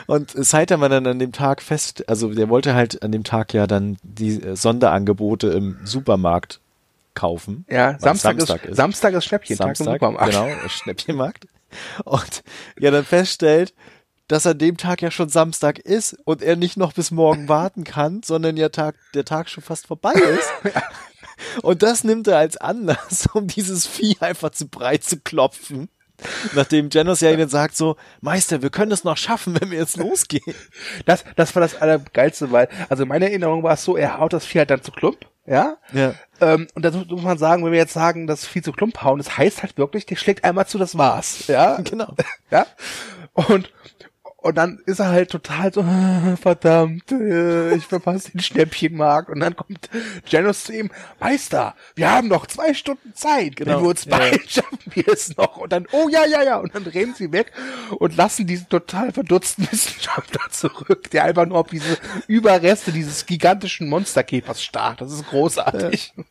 und 0.07 0.47
Saitama 0.47 0.89
dann 0.89 1.09
an 1.09 1.19
dem 1.19 1.33
Tag 1.33 1.61
fest, 1.61 2.09
also 2.09 2.33
der 2.33 2.49
wollte 2.49 2.75
halt 2.75 3.03
an 3.03 3.11
dem 3.11 3.25
Tag 3.25 3.53
ja 3.53 3.67
dann 3.67 3.97
die 4.05 4.41
Sonderangebote 4.55 5.49
im 5.49 5.79
Supermarkt 5.83 6.61
kaufen. 7.17 7.67
Ja, 7.69 7.99
Samstag, 7.99 8.37
Samstag, 8.37 8.63
ist, 8.65 8.71
ist. 8.71 8.77
Samstag 8.77 9.15
ist 9.15 9.25
Schnäppchentag 9.25 9.77
Samstag, 9.77 10.03
im. 10.03 10.17
Genau, 10.17 10.49
Schnäppchenmarkt. 10.69 11.49
Und 12.05 12.45
ja, 12.79 12.93
dann 12.93 13.05
feststellt, 13.05 13.75
dass 14.29 14.47
an 14.47 14.59
dem 14.59 14.77
Tag 14.77 15.03
ja 15.03 15.11
schon 15.11 15.29
Samstag 15.29 15.79
ist 15.79 16.17
und 16.25 16.43
er 16.43 16.57
nicht 16.57 16.77
noch 16.77 16.93
bis 16.93 17.11
morgen 17.11 17.49
warten 17.49 17.85
kann, 17.85 18.23
sondern 18.25 18.57
ja 18.57 18.69
Tag, 18.69 18.97
der 19.15 19.25
Tag 19.25 19.49
schon 19.49 19.65
fast 19.65 19.87
vorbei 19.87 20.13
ist. 20.15 20.73
Und 21.63 21.83
das 21.83 22.05
nimmt 22.05 22.29
er 22.29 22.39
als 22.39 22.57
Anlass, 22.57 23.29
um 23.35 23.47
dieses 23.47 23.87
Vieh 23.87 24.17
einfach 24.21 24.51
zu 24.51 24.69
breit 24.69 25.05
zu 25.05 25.19
klopfen. 25.21 25.89
Nachdem 26.55 26.89
Janos 26.91 27.21
ja 27.21 27.31
ihnen 27.31 27.51
sagt 27.51 27.77
so, 27.77 27.97
Meister, 28.23 28.63
wir 28.63 28.71
können 28.71 28.91
es 28.91 29.05
noch 29.05 29.19
schaffen, 29.19 29.61
wenn 29.61 29.71
wir 29.71 29.79
jetzt 29.79 29.99
losgehen. 29.99 30.55
Das, 31.05 31.25
das 31.37 31.55
war 31.55 31.61
das 31.61 31.75
Allergeilste, 31.77 32.51
weil, 32.53 32.71
also 32.89 33.05
meine 33.05 33.27
Erinnerung 33.27 33.63
war 33.63 33.75
es 33.75 33.85
so, 33.85 33.99
er 33.99 34.19
haut 34.19 34.33
das 34.33 34.47
Vieh 34.47 34.61
halt 34.61 34.71
dann 34.71 34.83
zu 34.83 34.93
Klump, 34.93 35.27
ja? 35.47 35.77
Ja. 35.93 36.15
Ähm, 36.41 36.67
und 36.75 36.85
da 36.85 36.91
muss 36.91 37.23
man 37.23 37.39
sagen, 37.39 37.65
wenn 37.65 37.73
wir 37.73 37.79
jetzt 37.79 37.93
sagen, 37.93 38.27
das 38.27 38.47
Vieh 38.47 38.63
zu 38.63 38.73
Klump 38.73 39.03
hauen, 39.03 39.19
das 39.19 39.37
heißt 39.39 39.63
halt 39.63 39.79
wirklich, 39.79 40.07
der 40.07 40.17
schlägt 40.17 40.45
einmal 40.45 40.67
zu, 40.67 40.79
das 40.79 40.99
war's, 40.99 41.47
ja? 41.47 41.81
Genau. 41.85 42.15
Ja? 42.51 42.67
Und, 43.33 43.73
und 44.47 44.55
dann 44.57 44.81
ist 44.87 45.01
er 45.01 45.09
halt 45.09 45.31
total 45.31 45.73
so, 45.73 45.85
verdammt, 46.41 47.11
äh, 47.11 47.75
ich 47.75 47.85
verpasse 47.85 48.31
den 48.31 48.41
Schnäppchenmarkt. 48.41 49.29
Und 49.29 49.41
dann 49.41 49.57
kommt 49.57 49.91
Janus 50.27 50.65
zu 50.65 50.73
ihm, 50.73 50.91
Meister, 51.21 51.75
wir 51.95 52.11
haben 52.11 52.29
noch 52.29 52.47
zwei 52.47 52.73
Stunden 52.75 53.15
Zeit. 53.15 53.57
Genau. 53.57 53.77
Wenn 53.77 53.83
wir 53.83 53.89
uns 53.89 54.07
beeilen, 54.07 54.41
ja. 54.45 54.49
schaffen 54.63 54.79
wir 54.95 55.09
es 55.09 55.37
noch. 55.37 55.57
Und 55.57 55.73
dann, 55.73 55.87
oh 55.93 56.09
ja, 56.09 56.25
ja, 56.25 56.43
ja. 56.43 56.57
Und 56.59 56.75
dann 56.75 56.85
drehen 56.85 57.15
sie 57.15 57.33
weg 57.33 57.53
und 57.99 58.17
lassen 58.17 58.47
diesen 58.47 58.69
total 58.69 59.13
verdutzten 59.13 59.69
Wissenschaftler 59.73 60.51
zurück, 60.51 61.11
der 61.11 61.25
einfach 61.25 61.47
nur 61.47 61.59
auf 61.59 61.69
diese 61.69 61.99
Überreste 62.29 62.93
dieses 62.93 63.27
gigantischen 63.27 63.89
Monsterkäfers 63.89 64.63
starrt. 64.63 65.01
Das 65.01 65.13
ist 65.13 65.27
großartig. 65.29 66.13
Ja. 66.17 66.25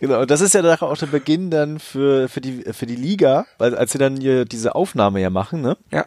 Genau, 0.00 0.20
und 0.22 0.30
das 0.30 0.40
ist 0.40 0.54
ja 0.54 0.82
auch 0.82 0.96
der 0.96 1.06
Beginn 1.06 1.50
dann 1.50 1.78
für, 1.78 2.28
für, 2.28 2.40
die, 2.40 2.64
für 2.72 2.86
die 2.86 2.96
Liga, 2.96 3.46
weil 3.58 3.76
als 3.76 3.92
sie 3.92 3.98
dann 3.98 4.16
hier 4.18 4.44
diese 4.44 4.74
Aufnahme 4.74 5.20
ja 5.20 5.30
machen, 5.30 5.60
ne? 5.60 5.76
Ja. 5.90 6.06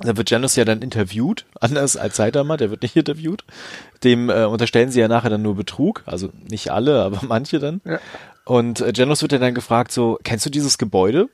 Da 0.00 0.16
wird 0.16 0.30
Janus 0.30 0.56
ja 0.56 0.64
dann 0.64 0.82
interviewt, 0.82 1.46
anders 1.60 1.96
als 1.96 2.16
Saitama, 2.16 2.56
der 2.56 2.70
wird 2.70 2.82
nicht 2.82 2.96
interviewt. 2.96 3.44
Dem 4.04 4.30
äh, 4.30 4.44
unterstellen 4.44 4.90
sie 4.90 5.00
ja 5.00 5.08
nachher 5.08 5.30
dann 5.30 5.42
nur 5.42 5.56
Betrug, 5.56 6.02
also 6.06 6.30
nicht 6.48 6.70
alle, 6.70 7.02
aber 7.04 7.20
manche 7.22 7.58
dann. 7.58 7.80
Ja. 7.84 7.98
Und 8.44 8.80
äh, 8.80 8.92
Janus 8.94 9.22
wird 9.22 9.32
ja 9.32 9.38
dann 9.38 9.54
gefragt 9.54 9.92
so, 9.92 10.18
kennst 10.22 10.46
du 10.46 10.50
dieses 10.50 10.78
Gebäude? 10.78 11.28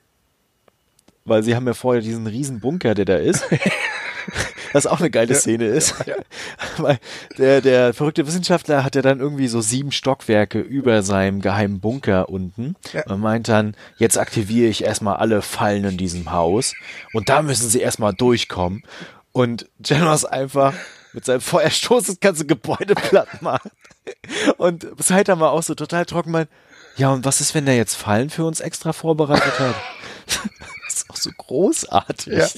Weil 1.25 1.43
sie 1.43 1.55
haben 1.55 1.67
ja 1.67 1.75
vorher 1.75 2.03
diesen 2.03 2.27
riesen 2.27 2.59
Bunker, 2.61 2.95
der 2.95 3.05
da 3.05 3.17
ist. 3.17 3.45
was 4.73 4.87
auch 4.87 5.01
eine 5.01 5.11
geile 5.11 5.35
Szene 5.35 5.67
ist. 5.67 5.95
Ja. 6.07 6.17
Weil 6.79 6.99
der, 7.39 7.61
der 7.61 7.95
verrückte 7.95 8.27
Wissenschaftler 8.27 8.85
hat 8.85 8.95
ja 8.95 9.03
dann 9.03 9.21
irgendwie 9.21 9.49
so 9.49 9.61
sieben 9.61 9.93
Stockwerke 9.93 10.61
über 10.61 11.03
seinem 11.03 11.41
geheimen 11.41 11.81
Bunker 11.81 12.29
unten 12.29 12.77
ja. 12.93 13.05
und 13.07 13.21
meint 13.21 13.49
dann, 13.49 13.77
jetzt 13.97 14.19
aktiviere 14.19 14.69
ich 14.69 14.85
erstmal 14.85 15.17
alle 15.17 15.43
Fallen 15.43 15.85
in 15.85 15.97
diesem 15.97 16.33
Haus 16.33 16.75
und 17.13 17.29
da 17.29 17.43
müssen 17.43 17.69
sie 17.69 17.81
erstmal 17.81 18.15
durchkommen. 18.15 18.83
Und 19.33 19.69
Janos 19.83 20.25
einfach 20.27 20.75
mit 21.13 21.25
seinem 21.25 21.41
Feuerstoß 21.41 22.05
das 22.05 22.21
ganze 22.21 22.47
Gebäude 22.47 22.95
platt 22.95 23.41
macht. 23.41 23.71
Und 24.59 24.87
Saitama 24.99 25.49
auch 25.49 25.63
so 25.63 25.75
total 25.75 26.05
trocken 26.05 26.33
meint, 26.33 26.49
ja, 26.97 27.11
und 27.11 27.25
was 27.25 27.41
ist, 27.41 27.55
wenn 27.55 27.65
der 27.65 27.77
jetzt 27.77 27.95
Fallen 27.95 28.29
für 28.29 28.45
uns 28.45 28.61
extra 28.61 28.93
vorbereitet 28.93 29.59
hat? 29.59 29.75
so 31.23 31.31
großartig. 31.37 32.33
Ja. 32.33 32.49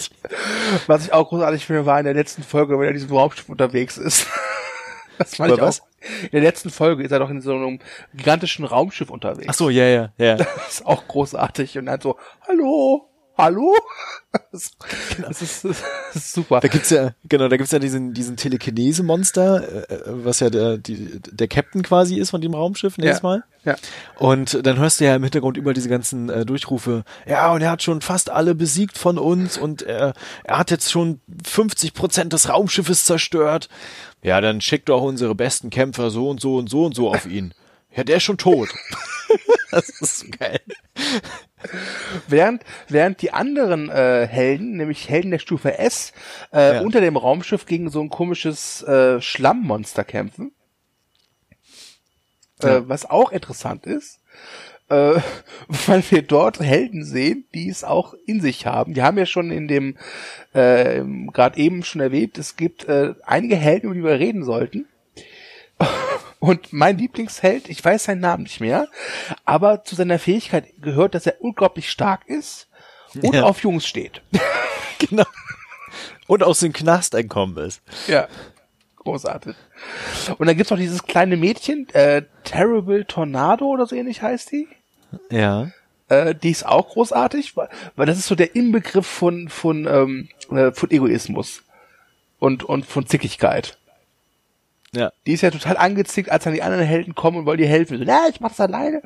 Was 0.87 1.05
ich 1.05 1.13
auch 1.13 1.29
großartig 1.29 1.67
finde, 1.67 1.87
war 1.87 1.99
in 1.99 2.05
der 2.05 2.15
letzten 2.15 2.43
Folge, 2.43 2.79
wenn 2.79 2.85
er 2.85 2.91
in 2.91 2.95
diesem 2.95 3.17
Raumschiff 3.17 3.49
unterwegs 3.49 3.97
ist. 3.97 4.27
Das 5.17 5.37
fand 5.37 5.53
Oder 5.53 5.63
ich 5.63 5.69
was? 5.69 5.81
auch. 5.81 5.87
In 6.23 6.31
der 6.33 6.41
letzten 6.41 6.71
Folge 6.71 7.05
ist 7.05 7.13
er 7.13 7.21
doch 7.21 7.31
in 7.31 7.41
so 7.41 7.55
einem 7.55 7.79
gigantischen 8.15 8.65
Raumschiff 8.65 9.11
unterwegs. 9.11 9.47
Ach 9.49 9.55
so, 9.55 9.71
ja, 9.71 9.85
ja, 9.85 10.13
ja. 10.19 10.35
Das 10.37 10.49
ist 10.69 10.87
auch 10.87 11.07
großartig. 11.07 11.79
Und 11.79 11.87
dann 11.87 12.01
so, 12.01 12.19
hallo, 12.49 13.09
hallo? 13.37 13.75
Das, 14.51 14.73
das, 15.21 15.43
ist, 15.43 15.65
das 15.65 15.83
ist 16.17 16.33
super. 16.33 16.59
Da 16.59 16.67
gibt's 16.67 16.91
ja, 16.91 17.13
genau, 17.29 17.47
da 17.47 17.57
gibt's 17.57 17.71
ja 17.71 17.79
diesen, 17.79 18.15
diesen 18.15 18.37
Telekinese-Monster, 18.37 19.89
äh, 19.89 20.03
was 20.07 20.41
ja 20.41 20.51
der, 20.51 20.77
die, 20.77 21.21
der 21.21 21.47
Captain 21.47 21.83
quasi 21.85 22.17
ist 22.17 22.31
von 22.31 22.41
dem 22.41 22.53
Raumschiff, 22.53 22.99
nächstes 22.99 23.23
Ja. 23.23 23.29
Mal. 23.29 23.45
Ja. 23.65 23.77
Und 24.17 24.67
dann 24.67 24.79
hörst 24.79 24.99
du 24.99 25.05
ja 25.05 25.15
im 25.15 25.23
Hintergrund 25.23 25.57
über 25.57 25.73
diese 25.73 25.89
ganzen 25.89 26.31
äh, 26.31 26.45
Durchrufe, 26.45 27.05
ja, 27.29 27.53
und 27.53 27.63
er 27.63 27.71
hat 27.71 27.85
schon 27.85 28.01
fast 28.01 28.29
alle 28.29 28.57
besiegt 28.57 28.99
von 28.99 29.19
uns 29.19 29.57
und 29.57 29.83
er, 29.83 30.15
er 30.43 30.59
hat 30.59 30.73
jetzt 30.73 30.91
schon 30.91 31.21
50 31.45 31.95
Prozent 31.95 32.33
des 32.33 32.49
Raumschiffes 32.49 33.05
zerstört. 33.05 33.69
Ja, 34.23 34.41
dann 34.41 34.61
schickt 34.61 34.89
doch 34.89 35.03
unsere 35.03 35.37
besten 35.37 35.71
Kämpfer 35.71 36.11
so 36.11 36.29
und 36.29 36.41
so 36.41 36.57
und 36.57 36.69
so 36.69 36.85
und 36.87 36.97
so 36.97 37.09
auf 37.09 37.27
ihn. 37.27 37.55
Ja, 37.95 38.03
der 38.03 38.17
ist 38.17 38.25
schon 38.25 38.39
tot. 38.39 38.69
das 39.71 39.89
ist 40.01 40.39
geil. 40.39 40.61
Während, 42.29 42.63
während 42.89 43.23
die 43.23 43.33
anderen 43.33 43.89
äh, 43.89 44.27
Helden, 44.27 44.77
nämlich 44.77 45.09
Helden 45.09 45.31
der 45.31 45.39
Stufe 45.39 45.79
S, 45.79 46.13
äh, 46.53 46.75
Ja. 46.75 46.81
unter 46.83 47.01
dem 47.01 47.17
Raumschiff 47.17 47.67
gegen 47.67 47.91
so 47.91 48.01
ein 48.01 48.09
komisches 48.11 48.83
äh, 48.83 49.21
Schlammmonster 49.21 50.05
kämpfen. 50.05 50.53
Äh, 52.63 52.67
Ja. 52.67 52.89
was 52.89 53.09
auch 53.09 53.33
interessant 53.33 53.87
ist, 53.87 54.21
äh, 54.89 55.15
weil 55.87 56.03
wir 56.11 56.23
dort 56.23 56.61
Helden 56.61 57.05
sehen, 57.05 57.47
die 57.55 57.69
es 57.69 57.83
auch 57.85 58.15
in 58.27 58.41
sich 58.41 58.67
haben. 58.67 58.95
Die 58.95 59.03
haben 59.03 59.19
ja 59.19 59.27
schon 59.27 59.51
in 59.51 59.67
dem, 59.69 59.97
äh, 60.53 61.03
gerade 61.33 61.59
eben 61.59 61.83
schon 61.83 62.01
erwähnt, 62.01 62.39
es 62.39 62.57
gibt 62.57 62.85
äh, 62.89 63.15
einige 63.25 63.57
Helden, 63.57 63.87
über 63.93 63.95
die 63.95 64.05
wir 64.05 64.27
reden 64.27 64.45
sollten. 64.45 64.87
Und 66.45 66.75
mein 66.75 66.99
Lieblingsheld, 66.99 67.71
ich 67.71 67.83
weiß 67.83 68.05
seinen 68.05 68.21
Namen 68.21 68.43
nicht 68.43 68.61
mehr, 68.61 68.89
aber 69.47 69.83
zu 69.85 69.95
seiner 69.95 70.19
Fähigkeit 70.19 70.67
gehört, 70.83 71.15
dass 71.15 71.25
er 71.27 71.41
unglaublich 71.41 71.91
stark 71.91 72.27
ist 72.29 72.69
und 73.23 73.35
Ja. 73.35 73.45
auf 73.45 73.63
Jungs 73.63 73.87
steht. 73.87 74.21
Genau. 74.99 75.25
Und 76.29 76.43
aus 76.43 76.61
dem 76.61 76.73
Knast 76.73 77.15
entkommen 77.15 77.57
ist. 77.59 77.83
Ja. 78.07 78.29
Großartig. 78.97 79.55
Und 80.39 80.47
dann 80.47 80.57
gibt's 80.57 80.71
noch 80.71 80.79
dieses 80.79 81.03
kleine 81.03 81.37
Mädchen, 81.37 81.89
äh, 81.95 82.23
Terrible 82.45 83.05
Tornado 83.05 83.67
oder 83.67 83.87
so 83.87 83.97
ähnlich 83.97 84.23
heißt 84.23 84.53
die. 84.53 84.69
Ja. 85.31 85.71
Äh, 86.09 86.35
die 86.35 86.51
ist 86.51 86.65
auch 86.65 86.91
großartig, 86.91 87.57
weil, 87.57 87.69
weil 87.97 88.07
das 88.07 88.19
ist 88.19 88.27
so 88.29 88.35
der 88.35 88.55
Inbegriff 88.55 89.07
von, 89.07 89.49
von, 89.49 89.87
ähm, 89.87 90.29
äh, 90.57 90.73
von 90.73 90.91
Egoismus 90.91 91.63
und, 92.39 92.65
und 92.65 92.87
von 92.87 93.07
Zickigkeit. 93.07 93.77
Ja. 94.95 95.13
Die 95.27 95.33
ist 95.33 95.41
ja 95.43 95.51
total 95.51 95.77
angezickt, 95.77 96.31
als 96.31 96.45
dann 96.45 96.55
die 96.55 96.63
anderen 96.63 96.85
Helden 96.85 97.15
kommen 97.15 97.39
und 97.39 97.47
wollen 97.47 97.59
ihr 97.61 97.69
helfen. 97.69 97.99
So, 97.99 98.05
na, 98.07 98.29
ich 98.29 98.41
mach's 98.41 98.61
alleine. 98.61 99.03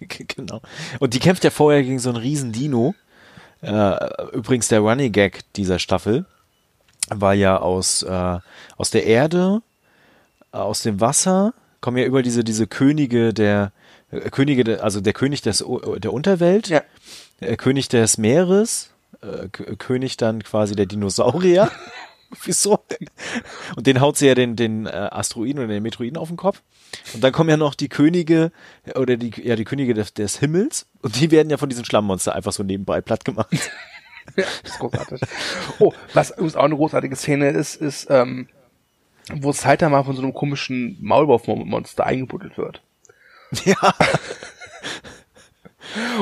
genau. 0.36 0.60
Und 1.00 1.14
die 1.14 1.18
kämpft 1.20 1.44
ja 1.44 1.50
vorher 1.50 1.82
gegen 1.82 1.98
so 1.98 2.10
einen 2.10 2.18
riesen 2.18 2.52
Dino. 2.52 2.94
Äh, 3.62 3.96
übrigens 4.32 4.68
der 4.68 4.80
Running 4.80 5.12
Gag 5.12 5.40
dieser 5.54 5.78
Staffel 5.78 6.26
war 7.08 7.34
ja 7.34 7.56
aus, 7.58 8.02
äh, 8.02 8.38
aus 8.76 8.90
der 8.90 9.06
Erde, 9.06 9.62
äh, 10.52 10.56
aus 10.58 10.82
dem 10.82 11.00
Wasser, 11.00 11.54
kommen 11.80 11.96
ja 11.98 12.04
über 12.04 12.22
diese, 12.22 12.44
diese 12.44 12.66
Könige 12.66 13.32
der, 13.32 13.72
äh, 14.10 14.28
Könige, 14.30 14.64
der, 14.64 14.84
also 14.84 15.00
der 15.00 15.12
König 15.12 15.42
des, 15.42 15.64
O- 15.64 15.96
der 15.96 16.12
Unterwelt, 16.12 16.68
Ja. 16.68 16.82
äh, 17.40 17.56
König 17.56 17.88
des 17.88 18.18
Meeres, 18.18 18.90
äh, 19.22 19.48
König 19.48 20.16
dann 20.18 20.42
quasi 20.42 20.74
der 20.76 20.86
Dinosaurier. 20.86 21.70
Wieso? 22.44 22.84
Und 23.76 23.86
den 23.86 24.00
haut 24.00 24.16
sie 24.16 24.26
ja 24.26 24.34
den, 24.34 24.56
den 24.56 24.86
äh, 24.86 24.90
Asteroiden 24.90 25.58
oder 25.58 25.68
den 25.68 25.82
Meteoriten 25.82 26.16
auf 26.16 26.28
den 26.28 26.36
Kopf. 26.36 26.62
Und 27.12 27.22
dann 27.22 27.32
kommen 27.32 27.50
ja 27.50 27.56
noch 27.56 27.74
die 27.74 27.88
Könige 27.88 28.52
oder 28.94 29.16
die, 29.16 29.32
ja, 29.42 29.56
die 29.56 29.64
Könige 29.64 29.94
des, 29.94 30.14
des 30.14 30.38
Himmels 30.38 30.86
und 31.02 31.20
die 31.20 31.30
werden 31.30 31.50
ja 31.50 31.56
von 31.56 31.68
diesen 31.68 31.84
Schlammmonster 31.84 32.34
einfach 32.34 32.52
so 32.52 32.62
nebenbei 32.62 33.00
platt 33.00 33.24
gemacht. 33.24 33.48
Ja, 34.36 34.46
ist 34.62 34.78
großartig. 34.78 35.20
Oh, 35.80 35.92
was 36.14 36.30
übrigens 36.30 36.56
auch 36.56 36.64
eine 36.64 36.76
großartige 36.76 37.14
Szene 37.14 37.50
ist, 37.50 37.76
ist, 37.76 38.06
ähm, 38.08 38.48
wo 39.34 39.52
Saitama 39.52 40.02
von 40.02 40.16
so 40.16 40.22
einem 40.22 40.32
komischen 40.32 40.96
Maulwurfmonster 41.02 42.06
eingebuddelt 42.06 42.56
wird. 42.56 42.80
ja. 43.66 43.76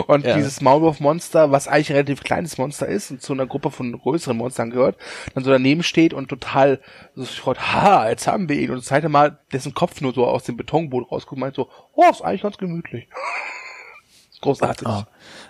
Und 0.07 0.25
Ja. 0.25 0.35
dieses 0.37 0.61
Maulwurfmonster, 0.61 1.51
was 1.51 1.69
eigentlich 1.69 1.91
ein 1.91 1.97
relativ 1.97 2.23
kleines 2.23 2.59
Monster 2.59 2.87
ist 2.87 3.11
und 3.11 3.23
zu 3.23 3.33
einer 3.33 3.47
Gruppe 3.47 3.71
von 3.71 3.93
größeren 3.99 4.37
Monstern 4.37 4.71
gehört, 4.71 4.97
dann 5.35 5.45
so 5.45 5.51
daneben 5.51 5.83
steht 5.83 6.15
und 6.15 6.29
total 6.29 6.81
so 7.15 7.25
sich 7.25 7.41
freut, 7.41 7.61
ha, 7.61 8.09
jetzt 8.09 8.27
haben 8.27 8.49
wir 8.49 8.57
ihn. 8.59 8.71
Und 8.71 8.85
Saitama, 8.85 9.31
dessen 9.53 9.75
Kopf 9.75 10.01
nur 10.01 10.13
so 10.15 10.27
aus 10.27 10.45
dem 10.45 10.57
Betonboden 10.57 11.09
rausguckt, 11.09 11.41
meint 11.41 11.55
so, 11.57 11.69
oh, 11.95 12.05
ist 12.11 12.23
eigentlich 12.23 12.43
ganz 12.43 12.59
gemütlich. 12.59 13.09
großartig. 14.41 14.89
Oh. 14.89 15.05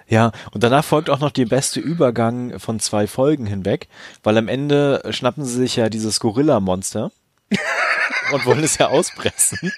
Ja, 0.07 0.33
und 0.53 0.63
danach 0.63 0.85
folgt 0.85 1.09
auch 1.11 1.19
noch 1.19 1.31
der 1.31 1.47
beste 1.47 1.81
Übergang 1.81 2.59
von 2.61 2.79
zwei 2.79 3.07
Folgen 3.07 3.47
hinweg, 3.47 3.89
weil 4.23 4.37
am 4.37 4.49
Ende 4.49 5.03
schnappen 5.11 5.45
sie 5.45 5.55
sich 5.57 5.77
ja 5.77 5.89
dieses 5.89 6.21
Gorilla-Monster 6.21 7.11
und 8.33 8.45
wollen 8.47 8.63
es 8.65 8.77
ja 8.79 8.89
auspressen. 8.89 9.73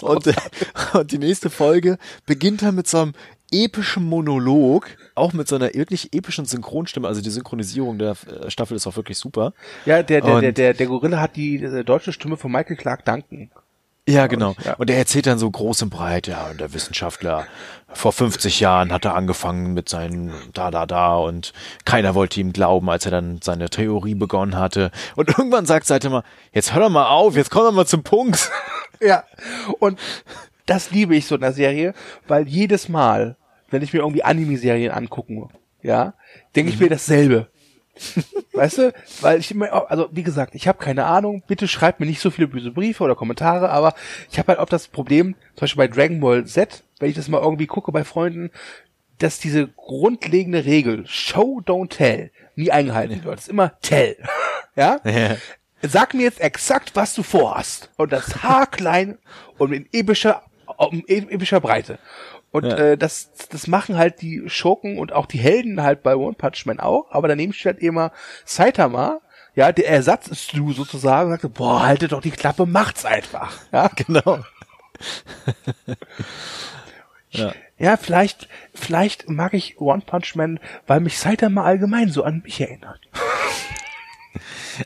Und, 0.00 0.34
und 0.94 1.12
die 1.12 1.18
nächste 1.18 1.50
Folge 1.50 1.98
beginnt 2.24 2.62
dann 2.62 2.74
mit 2.74 2.88
so 2.88 2.98
einem 3.02 3.14
epischen 3.52 4.04
Monolog, 4.04 4.86
auch 5.14 5.32
mit 5.32 5.48
so 5.48 5.56
einer 5.56 5.72
wirklich 5.74 6.12
epischen 6.12 6.44
Synchronstimme. 6.46 7.06
Also 7.08 7.20
die 7.20 7.30
Synchronisierung 7.30 7.98
der 7.98 8.16
äh, 8.42 8.50
Staffel 8.50 8.76
ist 8.76 8.86
auch 8.86 8.96
wirklich 8.96 9.18
super. 9.18 9.52
Ja, 9.84 10.02
der, 10.02 10.20
der, 10.20 10.34
Und- 10.34 10.42
der, 10.42 10.52
der, 10.52 10.74
der 10.74 10.86
Gorilla 10.86 11.20
hat 11.20 11.36
die 11.36 11.62
äh, 11.62 11.84
deutsche 11.84 12.12
Stimme 12.12 12.36
von 12.36 12.50
Michael 12.52 12.76
Clark 12.76 13.04
Duncan. 13.04 13.50
Ja, 14.08 14.28
genau. 14.28 14.54
Ja. 14.64 14.74
Und 14.74 14.88
er 14.88 14.98
erzählt 14.98 15.26
dann 15.26 15.38
so 15.40 15.50
groß 15.50 15.82
und 15.82 15.90
breit, 15.90 16.28
ja, 16.28 16.46
und 16.48 16.60
der 16.60 16.72
Wissenschaftler, 16.72 17.44
vor 17.92 18.12
50 18.12 18.60
Jahren 18.60 18.92
hat 18.92 19.04
er 19.04 19.16
angefangen 19.16 19.74
mit 19.74 19.88
seinen 19.88 20.32
da, 20.54 20.70
da, 20.70 20.86
da 20.86 21.16
und 21.16 21.52
keiner 21.84 22.14
wollte 22.14 22.38
ihm 22.40 22.52
glauben, 22.52 22.88
als 22.88 23.04
er 23.04 23.10
dann 23.10 23.40
seine 23.42 23.68
Theorie 23.68 24.14
begonnen 24.14 24.56
hatte. 24.56 24.92
Und 25.16 25.28
irgendwann 25.38 25.66
sagt 25.66 25.86
Seite 25.86 26.08
mal, 26.08 26.22
jetzt 26.52 26.72
hör 26.72 26.82
doch 26.82 26.88
mal 26.88 27.08
auf, 27.08 27.34
jetzt 27.34 27.50
komm 27.50 27.64
doch 27.64 27.72
mal 27.72 27.86
zum 27.86 28.04
Punkt. 28.04 28.50
Ja. 29.00 29.24
Und 29.80 29.98
das 30.66 30.90
liebe 30.90 31.16
ich 31.16 31.26
so 31.26 31.36
in 31.36 31.40
der 31.40 31.52
Serie, 31.52 31.94
weil 32.28 32.46
jedes 32.48 32.88
Mal, 32.88 33.36
wenn 33.70 33.82
ich 33.82 33.92
mir 33.92 34.00
irgendwie 34.00 34.24
Anime-Serien 34.24 34.92
angucken, 34.92 35.48
ja, 35.82 36.14
denke 36.54 36.70
ich 36.70 36.80
mir 36.80 36.88
dasselbe. 36.88 37.48
Weißt 38.52 38.78
du? 38.78 38.92
Weil 39.20 39.40
ich 39.40 39.50
immer, 39.50 39.90
also 39.90 40.08
wie 40.12 40.22
gesagt, 40.22 40.54
ich 40.54 40.68
habe 40.68 40.78
keine 40.78 41.06
Ahnung, 41.06 41.42
bitte 41.46 41.66
schreibt 41.68 42.00
mir 42.00 42.06
nicht 42.06 42.20
so 42.20 42.30
viele 42.30 42.48
böse 42.48 42.70
Briefe 42.70 43.04
oder 43.04 43.14
Kommentare, 43.14 43.70
aber 43.70 43.94
ich 44.30 44.38
habe 44.38 44.48
halt 44.48 44.58
auch 44.58 44.68
das 44.68 44.88
Problem, 44.88 45.34
zum 45.54 45.60
Beispiel 45.60 45.86
bei 45.86 45.94
Dragon 45.94 46.20
Ball 46.20 46.44
Z, 46.44 46.84
wenn 46.98 47.08
ich 47.08 47.16
das 47.16 47.28
mal 47.28 47.40
irgendwie 47.40 47.66
gucke 47.66 47.92
bei 47.92 48.04
Freunden, 48.04 48.50
dass 49.18 49.38
diese 49.38 49.68
grundlegende 49.68 50.64
Regel, 50.64 51.06
Show, 51.06 51.62
don't 51.64 51.88
tell, 51.88 52.30
nie 52.54 52.70
eingehalten 52.70 53.24
wird. 53.24 53.38
Es 53.38 53.44
ist 53.44 53.50
immer 53.50 53.72
tell. 53.80 54.16
ja? 54.76 55.00
Ja. 55.04 55.36
Sag 55.82 56.14
mir 56.14 56.22
jetzt 56.22 56.40
exakt, 56.40 56.92
was 56.94 57.14
du 57.14 57.22
vorhast. 57.22 57.90
Und 57.96 58.12
das 58.12 58.42
Haar 58.42 58.66
klein 58.66 59.18
und 59.58 59.72
in 59.72 59.88
epischer, 59.92 60.42
in 61.06 61.28
epischer 61.30 61.60
Breite. 61.60 61.98
Und 62.52 62.64
Ja. 62.64 62.76
äh, 62.76 62.98
das, 62.98 63.32
das 63.50 63.66
machen 63.66 63.96
halt 63.98 64.22
die 64.22 64.44
Schurken 64.46 64.98
und 64.98 65.12
auch 65.12 65.26
die 65.26 65.38
Helden 65.38 65.82
halt 65.82 66.02
bei 66.02 66.16
One 66.16 66.34
Punch 66.34 66.64
Man 66.66 66.80
auch. 66.80 67.06
Aber 67.10 67.28
daneben 67.28 67.52
steht 67.52 67.74
halt 67.74 67.82
immer 67.82 68.12
Saitama, 68.44 69.20
ja, 69.54 69.72
der 69.72 69.88
Ersatz 69.88 70.28
ist 70.28 70.52
du 70.56 70.72
sozusagen, 70.72 71.30
sagte, 71.30 71.48
boah, 71.48 71.82
haltet 71.86 72.12
doch 72.12 72.20
die 72.20 72.30
Klappe, 72.30 72.66
macht's 72.66 73.04
einfach. 73.04 73.52
Ja, 73.72 73.88
Genau. 73.96 74.38
ja. 77.30 77.52
ja 77.78 77.96
vielleicht, 77.96 78.48
vielleicht 78.74 79.28
mag 79.28 79.54
ich 79.54 79.80
One 79.80 80.02
Punch 80.04 80.34
Man, 80.36 80.60
weil 80.86 81.00
mich 81.00 81.18
Saitama 81.18 81.64
allgemein 81.64 82.10
so 82.10 82.22
an 82.22 82.42
mich 82.44 82.60
erinnert. 82.60 83.00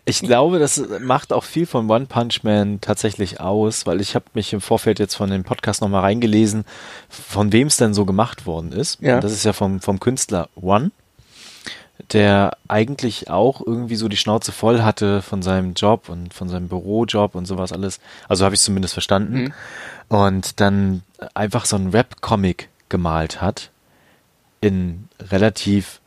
Ich 0.05 0.21
glaube, 0.21 0.59
das 0.59 0.83
macht 1.01 1.33
auch 1.33 1.45
viel 1.45 1.67
von 1.67 1.91
One 1.91 2.07
Punch 2.07 2.43
Man 2.43 2.81
tatsächlich 2.81 3.41
aus, 3.41 3.87
weil 3.87 4.01
ich 4.01 4.15
habe 4.15 4.27
mich 4.35 4.53
im 4.53 4.61
Vorfeld 4.61 4.99
jetzt 4.99 5.15
von 5.15 5.31
dem 5.31 5.45
Podcast 5.45 5.81
nochmal 5.81 6.03
reingelesen, 6.03 6.65
von 7.09 7.53
wem 7.53 7.69
es 7.69 7.77
denn 7.77 7.95
so 7.95 8.05
gemacht 8.05 8.47
worden 8.47 8.73
ist. 8.73 9.01
Ja. 9.01 9.17
Und 9.17 9.25
das 9.25 9.33
ist 9.33 9.45
ja 9.45 9.53
vom, 9.53 9.81
vom 9.81 10.01
Künstler 10.01 10.49
One, 10.61 10.91
der 12.13 12.57
eigentlich 12.69 13.31
auch 13.31 13.61
irgendwie 13.65 13.97
so 13.97 14.09
die 14.09 14.17
Schnauze 14.17 14.53
voll 14.53 14.83
hatte 14.83 15.23
von 15.23 15.43
seinem 15.43 15.75
Job 15.75 16.09
und 16.09 16.35
von 16.35 16.49
seinem 16.49 16.69
Bürojob 16.69 17.35
und 17.35 17.47
sowas 17.47 17.73
alles. 17.73 18.01
Also 18.29 18.45
habe 18.45 18.55
ich 18.55 18.61
zumindest 18.61 18.95
verstanden. 18.95 19.43
Mhm. 19.43 19.53
Und 20.09 20.61
dann 20.61 21.03
einfach 21.35 21.67
so 21.67 21.77
einen 21.77 21.91
Rap-Comic 21.91 22.69
gemalt 22.89 23.41
hat 23.41 23.71
in 24.61 25.09
relativ 25.21 26.01